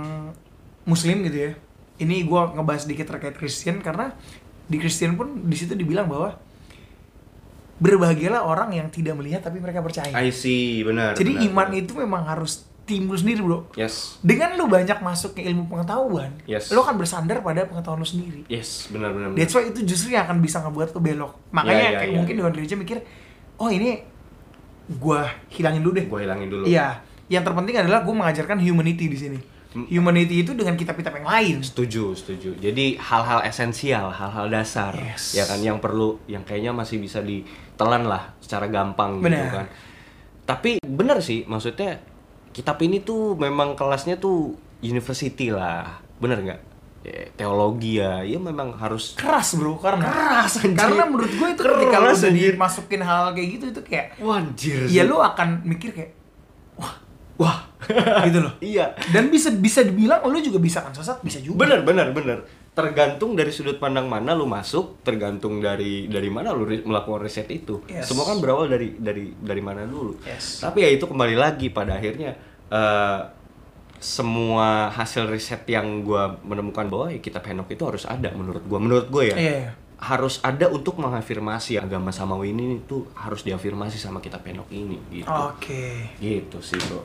Muslim 0.86 1.26
gitu 1.26 1.38
ya. 1.38 1.52
Ini 1.98 2.22
gua 2.22 2.54
ngebahas 2.54 2.86
sedikit 2.86 3.10
terkait 3.10 3.34
Christian 3.34 3.82
karena 3.82 4.14
di 4.66 4.78
Christian 4.78 5.18
pun 5.18 5.46
di 5.46 5.56
situ 5.58 5.74
dibilang 5.74 6.06
bahwa 6.06 6.38
berbahagialah 7.82 8.46
orang 8.46 8.70
yang 8.70 8.86
tidak 8.94 9.18
melihat 9.18 9.42
tapi 9.42 9.58
mereka 9.58 9.82
percaya. 9.82 10.14
I 10.14 10.30
see 10.30 10.86
benar 10.86 11.18
Jadi 11.18 11.34
benar, 11.34 11.46
iman 11.50 11.68
benar. 11.74 11.82
itu 11.82 11.92
memang 11.98 12.22
harus 12.22 12.62
timbul 12.82 13.14
sendiri 13.14 13.38
bro. 13.40 13.70
yes 13.72 14.18
Dengan 14.20 14.54
lu 14.54 14.66
banyak 14.66 14.98
masuk 14.98 15.34
ke 15.34 15.42
ilmu 15.42 15.66
pengetahuan, 15.66 16.34
Yes. 16.44 16.68
lu 16.70 16.82
akan 16.82 16.98
bersandar 16.98 17.38
pada 17.38 17.62
pengetahuan 17.62 17.98
lu 17.98 18.08
sendiri. 18.08 18.42
Yes, 18.46 18.90
benar 18.90 19.14
benar. 19.14 19.30
benar. 19.30 19.38
That's 19.38 19.54
why 19.54 19.64
itu 19.64 19.80
justru 19.82 20.12
yang 20.12 20.26
akan 20.26 20.42
bisa 20.42 20.58
ngebuat 20.60 20.90
lu 20.90 21.00
belok. 21.00 21.32
Makanya 21.50 21.78
Ya, 21.78 21.88
ya, 21.88 21.98
kayak 22.02 22.10
ya, 22.10 22.16
mungkin 22.18 22.34
ya. 22.34 22.38
Dewan 22.42 22.52
Gereja 22.52 22.74
mikir, 22.74 22.98
oh 23.56 23.68
ini 23.68 24.02
gua 24.98 25.30
hilangin 25.48 25.80
dulu 25.80 25.94
deh. 25.94 26.06
Gua 26.10 26.20
hilangin 26.20 26.48
dulu. 26.50 26.64
Iya, 26.66 27.00
yang 27.30 27.42
terpenting 27.42 27.76
adalah 27.78 28.02
gue 28.02 28.12
mengajarkan 28.12 28.58
humanity 28.58 29.06
di 29.06 29.16
sini. 29.16 29.38
Humanity 29.72 30.44
itu 30.44 30.52
dengan 30.52 30.76
kitab-kitab 30.76 31.16
yang 31.16 31.24
lain. 31.24 31.56
Setuju, 31.64 32.12
setuju. 32.12 32.60
Jadi 32.60 33.00
hal-hal 33.00 33.40
esensial, 33.40 34.12
hal-hal 34.12 34.52
dasar, 34.52 34.92
Yes. 34.92 35.32
ya 35.32 35.48
kan 35.48 35.64
yang 35.64 35.80
perlu, 35.80 36.20
yang 36.28 36.44
kayaknya 36.44 36.76
masih 36.76 37.00
bisa 37.00 37.24
ditelan 37.24 38.04
lah 38.04 38.36
secara 38.36 38.68
gampang 38.68 39.16
gitu 39.16 39.32
Benar. 39.32 39.48
kan. 39.48 39.66
Tapi 40.44 40.76
benar 40.84 41.24
sih, 41.24 41.48
maksudnya 41.48 42.04
kitab 42.52 42.78
ini 42.84 43.00
tuh 43.00 43.34
memang 43.34 43.74
kelasnya 43.74 44.16
tuh 44.16 44.54
university 44.80 45.48
lah, 45.48 46.00
bener 46.20 46.38
nggak? 46.40 46.60
Ya, 47.02 47.26
teologi 47.34 47.98
ya, 47.98 48.22
ya 48.22 48.38
memang 48.38 48.78
harus 48.78 49.18
Keras 49.18 49.58
bro, 49.58 49.74
karena 49.74 50.06
Keras, 50.06 50.62
anjir. 50.62 50.78
karena 50.78 51.02
menurut 51.10 51.34
gue 51.34 51.48
itu 51.50 51.62
Keras, 51.66 51.74
ketika 51.82 51.96
lu 51.98 52.06
udah 52.06 52.30
anjir. 52.30 52.52
dimasukin 52.54 53.02
hal 53.02 53.24
kayak 53.34 53.48
gitu 53.58 53.64
itu 53.74 53.82
kayak, 53.82 54.06
Wanjir 54.22 54.86
ya 54.86 55.02
lu 55.02 55.18
akan 55.18 55.66
mikir 55.66 55.90
kayak, 55.90 56.14
wah, 56.78 56.94
wah, 57.42 57.58
gitu 58.22 58.38
loh. 58.38 58.54
Iya. 58.62 58.94
Dan 59.10 59.34
bisa 59.34 59.50
bisa 59.50 59.82
dibilang 59.82 60.22
lu 60.30 60.38
juga 60.38 60.62
bisa 60.62 60.78
kan 60.78 60.94
sesat, 60.94 61.18
bisa 61.26 61.42
juga. 61.42 61.66
Bener 61.66 61.82
bener 61.82 62.14
bener. 62.14 62.38
Tergantung 62.72 63.36
dari 63.36 63.52
sudut 63.52 63.76
pandang 63.76 64.08
mana 64.08 64.32
lu 64.32 64.48
masuk, 64.48 65.04
tergantung 65.04 65.60
dari 65.60 66.08
dari 66.08 66.32
mana 66.32 66.56
lu 66.56 66.64
ri- 66.64 66.80
melakukan 66.80 67.20
riset 67.20 67.44
itu. 67.52 67.84
Yes. 67.84 68.08
Semua 68.08 68.24
kan 68.24 68.40
berawal 68.40 68.72
dari 68.72 68.96
dari 68.96 69.28
dari 69.36 69.60
mana 69.60 69.84
dulu. 69.84 70.16
Yes. 70.24 70.64
Tapi 70.64 70.80
ya 70.80 70.88
itu 70.88 71.04
kembali 71.04 71.36
lagi 71.36 71.68
pada 71.68 72.00
akhirnya 72.00 72.32
eh, 72.72 73.20
semua 74.00 74.88
hasil 74.88 75.28
riset 75.28 75.68
yang 75.68 76.00
gua 76.00 76.40
menemukan 76.40 76.88
bahwa 76.88 77.12
ya 77.12 77.20
kitab 77.20 77.44
Henok 77.44 77.76
itu 77.76 77.84
harus 77.84 78.08
ada 78.08 78.32
menurut 78.32 78.64
gua. 78.64 78.80
Menurut 78.80 79.06
gua 79.12 79.22
ya. 79.28 79.36
Iya, 79.36 79.54
iya. 79.68 79.72
Harus 80.02 80.40
ada 80.40 80.66
untuk 80.72 80.96
mengafirmasi 80.96 81.76
agama 81.76 82.08
samawi 82.08 82.56
ini 82.56 82.80
itu 82.82 83.04
harus 83.14 83.44
diafirmasi 83.44 84.00
sama 84.00 84.24
kitab 84.24 84.42
Henok 84.48 84.72
ini 84.72 84.96
gitu. 85.12 85.28
Oke. 85.28 86.08
Gitu 86.16 86.58
sih, 86.64 86.80
Bro. 86.88 87.04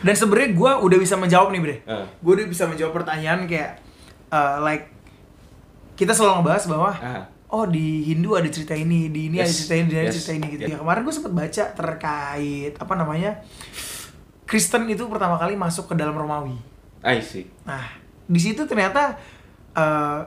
Dan 0.00 0.14
sebenarnya 0.16 0.56
gue 0.56 0.72
udah 0.88 0.96
bisa 1.02 1.18
menjawab 1.20 1.52
nih 1.52 1.60
bre. 1.60 1.76
Eh. 1.84 2.06
Gue 2.24 2.32
udah 2.40 2.48
bisa 2.48 2.64
menjawab 2.64 2.96
pertanyaan 2.96 3.44
kayak, 3.44 3.84
uh, 4.32 4.64
like 4.64 4.91
kita 5.94 6.12
selalu 6.12 6.40
ngebahas 6.40 6.64
bahwa 6.66 6.90
Ah. 6.94 7.24
oh 7.48 7.64
di 7.64 8.06
Hindu 8.06 8.32
ada 8.32 8.48
cerita 8.48 8.72
ini, 8.72 9.08
di 9.08 9.28
ini 9.28 9.36
ada 9.36 9.46
Yes. 9.46 9.64
cerita 9.64 9.74
ini, 9.76 9.84
di 9.84 9.92
ini 9.92 9.98
ada 9.98 10.08
Yes. 10.08 10.16
cerita 10.16 10.32
ini 10.32 10.46
gitu. 10.50 10.62
Yeah. 10.64 10.72
Ya 10.72 10.80
kemarin 10.80 11.00
gue 11.02 11.14
sempat 11.14 11.32
baca 11.32 11.64
terkait 11.70 12.72
apa 12.76 12.94
namanya 12.94 13.30
Kristen 14.44 14.84
itu 14.86 15.04
pertama 15.06 15.36
kali 15.36 15.56
masuk 15.56 15.88
ke 15.88 15.94
dalam 15.94 16.12
Romawi. 16.12 16.56
I 17.00 17.20
see. 17.20 17.48
Nah 17.64 17.88
di 18.22 18.40
situ 18.40 18.64
ternyata 18.64 19.16
uh, 19.72 20.20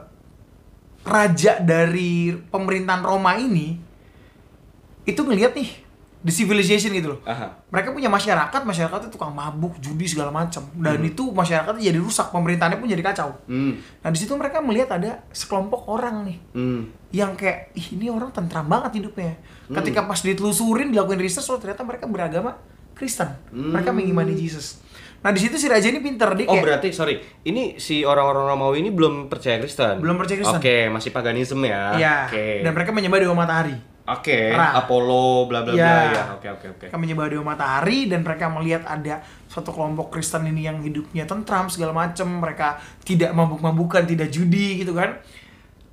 raja 1.02 1.58
dari 1.58 2.34
pemerintahan 2.34 3.00
Roma 3.00 3.38
ini 3.38 3.78
itu 5.02 5.22
ngelihat 5.22 5.54
nih 5.54 5.70
the 6.22 6.30
civilization 6.30 6.90
gitu 6.90 7.12
loh 7.12 7.20
Aha. 7.22 7.52
mereka 7.68 7.90
punya 7.90 8.06
masyarakat 8.06 8.60
masyarakatnya 8.62 9.08
tukang 9.08 9.30
mabuk 9.30 9.76
judi 9.78 10.04
segala 10.04 10.28
macam 10.28 10.64
dan 10.74 10.96
Hmm. 10.96 11.08
itu 11.08 11.22
masyarakatnya 11.26 11.82
jadi 11.84 11.98
rusak 11.98 12.28
pemerintahannya 12.30 12.76
pun 12.76 12.88
jadi 12.88 13.02
kacau 13.02 13.30
Hmm. 13.44 13.76
nah 14.00 14.08
di 14.08 14.18
situ 14.18 14.32
mereka 14.32 14.58
melihat 14.58 14.94
ada 14.94 15.22
sekelompok 15.30 15.86
orang 15.86 16.24
nih 16.24 16.38
Hmm. 16.52 16.82
yang 17.10 17.34
kayak 17.34 17.70
Ih, 17.72 17.94
ini 17.94 18.08
orang 18.08 18.30
tentram 18.30 18.64
banget 18.64 18.98
hidupnya 18.98 19.36
Hmm. 19.66 19.76
ketika 19.76 20.02
pas 20.02 20.18
ditelusurin 20.18 20.88
dilakuin 20.88 21.18
research 21.18 21.46
oh 21.46 21.56
ternyata 21.56 21.82
mereka 21.82 22.06
beragama 22.06 22.56
Kristen 22.92 23.28
mereka 23.50 23.90
Hmm. 23.90 23.98
mengimani 23.98 24.32
Jesus 24.32 24.80
nah 25.16 25.30
di 25.30 25.40
situ 25.40 25.56
si 25.56 25.66
raja 25.66 25.84
ini 25.84 25.98
pinter 25.98 26.28
dia 26.32 26.46
Oh 26.46 26.54
kayak 26.54 26.64
berarti 26.64 26.88
sorry, 26.90 27.18
ini 27.42 27.76
si 27.76 28.02
orang-orang 28.02 28.46
Romawi 28.46 28.78
ini 28.78 28.90
belum 28.90 29.26
percaya 29.26 29.58
Kristen? 29.58 29.98
Belum 29.98 30.14
percaya 30.14 30.38
Kristen. 30.38 30.60
Oke, 30.60 30.86
masih 30.86 31.10
paganisme 31.10 31.66
ya. 31.66 31.82
Iya, 31.92 32.16
Oke. 32.30 32.46
dan 32.62 32.70
mereka 32.70 32.94
menyembah 32.94 33.18
dewa 33.18 33.34
matahari 33.34 33.74
Oke, 34.08 34.54
Ra. 34.54 34.78
Apollo, 34.78 35.46
bla 35.46 35.60
bla 35.60 35.72
Iya. 35.72 35.82
bla 35.82 36.02
ya. 36.08 36.22
Oke 36.32 36.48
oke 36.48 36.66
oke. 36.70 36.84
Mereka 36.86 36.96
menyembah 36.96 37.26
dewa 37.26 37.44
matahari 37.44 38.06
dan 38.06 38.22
mereka 38.22 38.46
melihat 38.48 38.82
ada 38.84 39.18
suatu 39.46 39.70
kelompok 39.70 40.10
Kristen 40.10 40.46
ini 40.46 40.62
yang 40.62 40.78
hidupnya 40.78 41.24
tentram 41.24 41.66
segala 41.66 41.90
macam, 41.92 42.38
mereka 42.38 42.76
tidak 43.02 43.30
mabuk-mabukan, 43.30 44.04
tidak 44.04 44.30
judi 44.30 44.78
gitu 44.78 44.92
kan. 44.92 45.18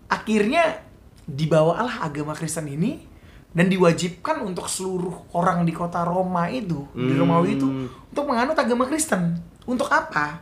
Akhirnya 0.07 0.83
dibawalah 1.23 2.03
agama 2.03 2.33
Kristen 2.33 2.67
ini 2.67 3.01
dan 3.49 3.65
diwajibkan 3.65 4.41
untuk 4.41 4.65
seluruh 4.67 5.33
orang 5.33 5.61
di 5.61 5.71
kota 5.71 6.01
Roma 6.01 6.45
itu, 6.47 6.85
di 6.91 7.09
Hmm. 7.09 7.19
Romawi 7.19 7.49
itu 7.55 7.67
untuk 8.07 8.25
menganut 8.25 8.53
agama 8.53 8.85
Kristen. 8.85 9.33
Untuk 9.63 9.87
apa? 9.87 10.37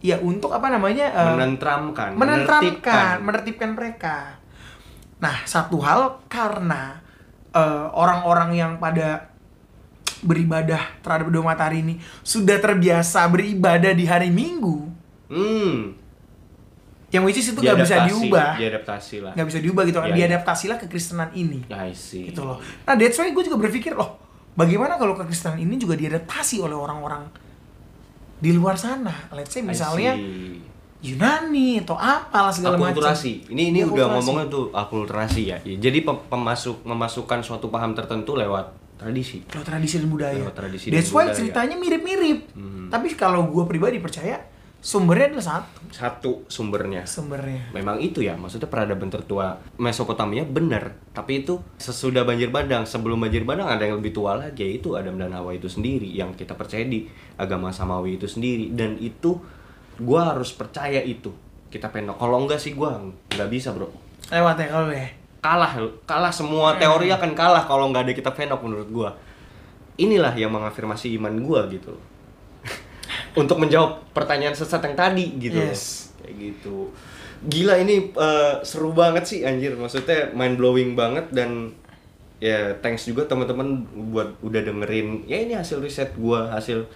Ya 0.00 0.18
untuk 0.18 0.50
apa 0.50 0.66
namanya? 0.68 1.10
eh, 1.10 1.30
Menentramkan, 1.32 2.12
menentramkan, 2.12 2.62
menertibkan. 2.82 3.14
menertibkan 3.20 3.70
mereka. 3.72 4.16
Nah, 5.16 5.40
satu 5.44 5.78
hal 5.78 6.20
karena 6.26 7.00
eh, 7.54 7.86
orang-orang 7.94 8.50
yang 8.58 8.72
pada 8.82 9.30
beribadah 10.24 10.80
terhadap 11.04 11.28
dewa 11.28 11.52
matahari 11.52 11.84
ini 11.84 12.00
sudah 12.24 12.56
terbiasa 12.56 13.28
beribadah 13.28 13.92
di 13.92 14.04
hari 14.08 14.32
Minggu, 14.32 14.94
Hmm. 15.28 15.96
Yang 17.08 17.22
which 17.30 17.38
is 17.38 17.46
itu 17.54 17.60
nggak 17.62 17.78
bisa 17.86 17.96
diubah. 18.10 18.58
Diadaptasi 18.58 19.16
lah. 19.22 19.32
Nggak 19.38 19.46
bisa 19.46 19.58
diubah 19.62 19.82
gitu 19.86 19.98
kan. 20.02 20.08
Iya, 20.10 20.14
iya. 20.14 20.20
Diadaptasilah 20.26 20.76
ke 20.82 20.86
Kristenan 20.90 21.30
ini. 21.32 21.62
I 21.70 21.94
see. 21.94 22.28
Gitu 22.30 22.42
loh. 22.42 22.58
Nah, 22.58 22.94
that's 22.98 23.14
why 23.16 23.30
gue 23.30 23.44
juga 23.46 23.58
berpikir 23.58 23.94
loh, 23.94 24.18
bagaimana 24.58 24.98
kalau 24.98 25.14
kekristenan 25.14 25.62
ini 25.62 25.78
juga 25.78 25.94
diadaptasi 25.94 26.58
oleh 26.58 26.74
orang-orang 26.74 27.30
di 28.42 28.50
luar 28.50 28.74
sana. 28.74 29.30
Let's 29.30 29.54
say 29.54 29.62
misalnya. 29.62 30.18
Yunani 31.04 31.78
atau 31.78 31.94
apalah 31.94 32.48
segala 32.48 32.74
macam. 32.74 32.96
akulturasi. 32.96 33.44
Ini 33.46 33.62
ini 33.68 33.80
udah 33.80 33.92
Akulturasi. 34.08 34.14
ngomongnya 34.16 34.46
tuh 34.48 34.64
akulturasi 34.72 35.42
ya. 35.44 35.58
Ya, 35.60 35.76
Jadi 35.78 36.00
pem- 36.00 36.24
pemasuk 36.24 36.80
memasukkan 36.82 37.38
suatu 37.40 37.68
paham 37.68 37.92
tertentu 37.92 38.32
lewat 38.32 38.72
tradisi. 38.96 39.44
Lewat 39.46 39.66
tradisi 39.66 40.00
dan 40.00 40.08
budaya. 40.08 40.40
Lewat 40.40 40.56
tradisi 40.56 40.88
That's 40.88 41.06
dan 41.06 41.14
why 41.14 41.24
budaya. 41.24 41.36
ceritanya 41.36 41.76
mirip-mirip. 41.76 42.38
Hmm. 42.52 42.88
Tapi 42.88 43.12
kalau 43.12 43.44
gue 43.44 43.64
pribadi 43.64 43.98
percaya 43.98 44.40
sumbernya 44.80 45.28
adalah 45.30 45.46
satu. 45.60 45.80
Satu 45.90 46.32
sumbernya. 46.46 47.04
Sumbernya. 47.04 47.68
Memang 47.70 47.96
itu 47.98 48.20
ya, 48.20 48.34
maksudnya 48.34 48.66
peradaban 48.66 49.08
tertua 49.08 49.56
Mesopotamia 49.76 50.42
benar, 50.42 50.92
tapi 51.10 51.40
itu 51.40 51.56
sesudah 51.74 52.20
banjir 52.22 52.48
bandang, 52.48 52.84
sebelum 52.84 53.16
banjir 53.18 53.44
bandang 53.44 53.64
ada 53.66 53.80
yang 53.80 53.96
lebih 53.96 54.12
tua 54.12 54.36
lagi, 54.36 54.60
yaitu 54.62 54.92
Adam 54.92 55.16
dan 55.16 55.32
Hawa 55.32 55.52
itu 55.52 55.66
sendiri 55.66 56.04
yang 56.06 56.32
kita 56.32 56.52
percaya 56.52 56.82
di 56.82 57.08
agama 57.34 57.68
Samawi 57.70 58.16
itu 58.16 58.24
sendiri 58.24 58.72
dan 58.72 58.96
itu 58.98 59.40
gua 60.00 60.34
harus 60.34 60.50
percaya 60.54 61.00
itu. 61.02 61.30
Kita 61.70 61.90
pengen 61.90 62.14
kalau 62.14 62.42
enggak 62.42 62.62
sih 62.62 62.74
gua 62.74 62.98
nggak 63.30 63.50
bisa, 63.50 63.74
Bro. 63.74 63.90
Lewat 64.30 64.56
ya 64.58 64.66
kalau 64.70 64.90
ya. 64.90 65.08
Kalah, 65.44 65.76
kalah 66.08 66.32
semua 66.32 66.80
teori 66.80 67.12
akan 67.12 67.36
kalah 67.36 67.68
kalau 67.68 67.92
nggak 67.92 68.08
ada 68.08 68.12
kitab 68.16 68.32
Henok 68.32 68.64
menurut 68.64 68.88
gua. 68.88 69.10
Inilah 70.00 70.32
yang 70.32 70.48
mengafirmasi 70.50 71.12
iman 71.20 71.36
gua 71.44 71.68
gitu. 71.68 71.92
Untuk 73.40 73.60
menjawab 73.60 74.08
pertanyaan 74.16 74.56
sesat 74.56 74.80
yang 74.80 74.96
tadi 74.96 75.36
gitu. 75.36 75.60
Yes. 75.60 76.16
Kayak 76.24 76.34
gitu. 76.40 76.88
Gila 77.44 77.76
ini 77.76 78.08
eh, 78.16 78.54
seru 78.64 78.96
banget 78.96 79.28
sih 79.28 79.44
anjir. 79.44 79.76
Maksudnya 79.76 80.32
mind 80.32 80.56
blowing 80.56 80.96
banget 80.96 81.28
dan 81.28 81.76
ya 82.40 82.72
thanks 82.80 83.04
juga 83.04 83.28
teman-teman 83.28 83.84
buat 84.12 84.40
udah 84.40 84.64
dengerin. 84.64 85.28
Ya 85.28 85.44
ini 85.44 85.52
hasil 85.52 85.84
riset 85.84 86.16
gua, 86.16 86.56
hasil 86.56 86.88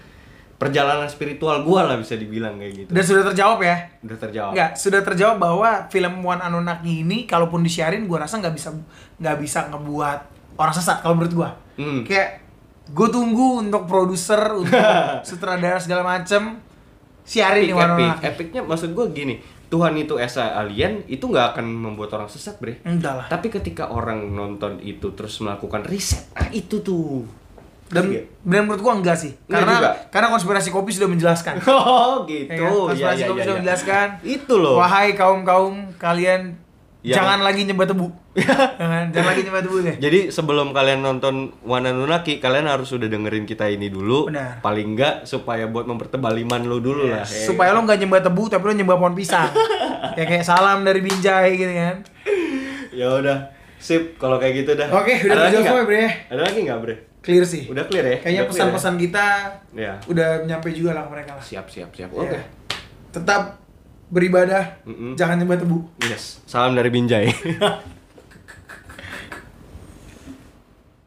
perjalanan 0.59 1.07
spiritual 1.07 1.63
gua 1.63 1.87
lah 1.87 1.97
bisa 1.97 2.19
dibilang 2.19 2.59
kayak 2.59 2.73
gitu. 2.85 2.91
Dan 2.91 3.03
sudah 3.07 3.23
terjawab 3.31 3.59
ya. 3.63 3.77
Udah 4.03 4.19
terjawab. 4.19 4.53
Enggak, 4.53 4.71
sudah 4.75 5.01
terjawab 5.07 5.37
bahwa 5.39 5.71
film 5.87 6.15
One 6.27 6.43
Anunnaki 6.43 7.07
ini 7.07 7.25
kalaupun 7.31 7.63
disiarin 7.63 8.11
gue 8.11 8.19
rasa 8.19 8.43
nggak 8.43 8.55
bisa 8.59 8.75
nggak 9.23 9.37
bisa 9.39 9.71
ngebuat 9.71 10.21
orang 10.59 10.75
sesat 10.75 10.99
kalau 11.01 11.15
menurut 11.15 11.33
gue. 11.33 11.51
Hmm. 11.79 12.01
Kayak 12.03 12.43
gue 12.91 13.09
tunggu 13.09 13.63
untuk 13.63 13.87
produser, 13.87 14.43
untuk 14.59 14.75
sutradara 15.29 15.79
segala 15.79 16.03
macem 16.03 16.59
siarin 17.23 17.71
nih 17.71 17.73
epic, 17.73 17.79
One 17.79 17.85
epic. 17.87 18.03
Anunnaki. 18.03 18.25
Epicnya 18.27 18.61
maksud 18.67 18.91
gue 18.97 19.07
gini, 19.15 19.35
Tuhan 19.69 19.93
itu 20.01 20.17
esa 20.17 20.57
alien 20.57 21.05
itu 21.13 21.29
nggak 21.29 21.55
akan 21.55 21.65
membuat 21.69 22.17
orang 22.17 22.27
sesat 22.33 22.57
bre. 22.57 22.81
Enggak 22.89 23.15
lah. 23.15 23.27
Tapi 23.29 23.53
ketika 23.53 23.93
orang 23.93 24.33
nonton 24.33 24.81
itu 24.81 25.13
terus 25.13 25.37
melakukan 25.45 25.85
riset, 25.85 26.33
ah 26.35 26.49
itu 26.51 26.81
tuh. 26.81 27.29
Dan, 27.89 28.05
Iya. 28.07 28.23
dan 28.43 28.61
menurut 28.63 28.81
gue 28.81 28.93
enggak 28.95 29.17
sih. 29.17 29.33
Enggak 29.43 29.59
Karena 29.59 29.75
juga. 29.75 29.91
karena 30.09 30.29
konspirasi 30.31 30.69
kopi 30.69 30.91
sudah 30.91 31.09
menjelaskan. 31.09 31.55
Oh 31.67 32.23
gitu. 32.25 32.53
Ya? 32.53 32.69
Konspirasi 32.69 33.01
Ya, 33.17 33.25
ya, 33.25 33.27
kopi 33.27 33.39
ya, 33.39 33.43
sudah 33.43 33.55
ya. 33.55 33.61
menjelaskan. 33.61 34.07
Itu 34.23 34.55
loh. 34.55 34.77
Wahai 34.77 35.13
kaum 35.13 35.41
kaum 35.43 35.75
kalian 35.95 36.61
Yang- 37.01 37.17
jangan 37.17 37.39
lagi 37.41 37.61
nyembah 37.63 37.87
tebu. 37.87 38.07
jangan, 38.77 39.05
jangan 39.09 39.29
lagi 39.29 39.41
nyembah 39.43 39.63
tebu 39.63 39.77
deh. 39.81 39.97
Jadi 39.99 40.21
sebelum 40.29 40.71
kalian 40.71 41.01
nonton 41.01 41.35
Wana 41.63 41.89
Nunaki, 41.89 42.37
kalian 42.37 42.67
harus 42.67 42.91
udah 42.91 43.07
dengerin 43.07 43.45
kita 43.45 43.67
ini 43.67 43.89
dulu. 43.89 44.29
Benar. 44.29 44.61
Paling 44.61 44.93
enggak 44.93 45.15
supaya 45.25 45.65
buat 45.65 45.85
mempertebal 45.85 46.37
iman 46.39 46.61
lo 46.63 46.79
dulu 46.79 47.09
lah. 47.09 47.23
ya. 47.23 47.47
supaya 47.47 47.71
lo 47.71 47.81
nggak 47.81 47.99
nyembah 47.99 48.21
tebu 48.21 48.43
tapi 48.47 48.63
lo 48.63 48.75
nyembah 48.75 48.97
pohon 48.97 49.13
pisang 49.13 49.49
ya 50.19 50.25
kayak 50.25 50.43
salam 50.43 50.83
dari 50.83 51.01
Binjai 51.01 51.51
gitu 51.55 51.73
kan 51.73 51.97
Ya 52.91 53.09
udah. 53.15 53.39
Sip, 53.79 54.19
kalau 54.19 54.37
kayak 54.37 54.55
gitu 54.59 54.75
dah. 54.75 54.91
Oke, 54.93 55.15
udah 55.21 55.31
Ada 55.31 55.39
lagi 55.41 55.55
terjawab 55.55 55.63
nggak? 55.63 55.71
semua, 55.71 55.87
Bre. 55.87 56.05
Ada 56.29 56.43
lagi 56.43 56.59
nggak, 56.61 56.79
Bre? 56.83 56.95
Clear 57.29 57.45
sih 57.45 57.69
Udah 57.69 57.85
clear 57.85 58.01
ya? 58.03 58.17
kayaknya 58.19 58.43
clear 58.43 58.65
ya? 58.65 58.73
pesan-pesan 58.73 58.95
kita 58.97 59.27
Ya. 59.77 59.93
udah 60.03 60.29
nyampe 60.43 60.73
juga 60.73 60.97
lah 60.97 61.05
ke 61.05 61.11
mereka 61.13 61.37
lah 61.37 61.45
Siap, 61.45 61.69
siap, 61.69 61.93
siap. 61.93 62.09
Ya. 62.09 62.17
Oke. 62.19 62.41
tetap 63.11 63.61
beribadah 64.09 64.81
Mm-mm. 64.83 65.13
jangan 65.13 65.37
nyembah 65.37 65.61
tebu 65.61 65.85
Yes. 66.03 66.41
Salam 66.45 66.73
dari 66.73 66.89
Binjai. 66.89 67.29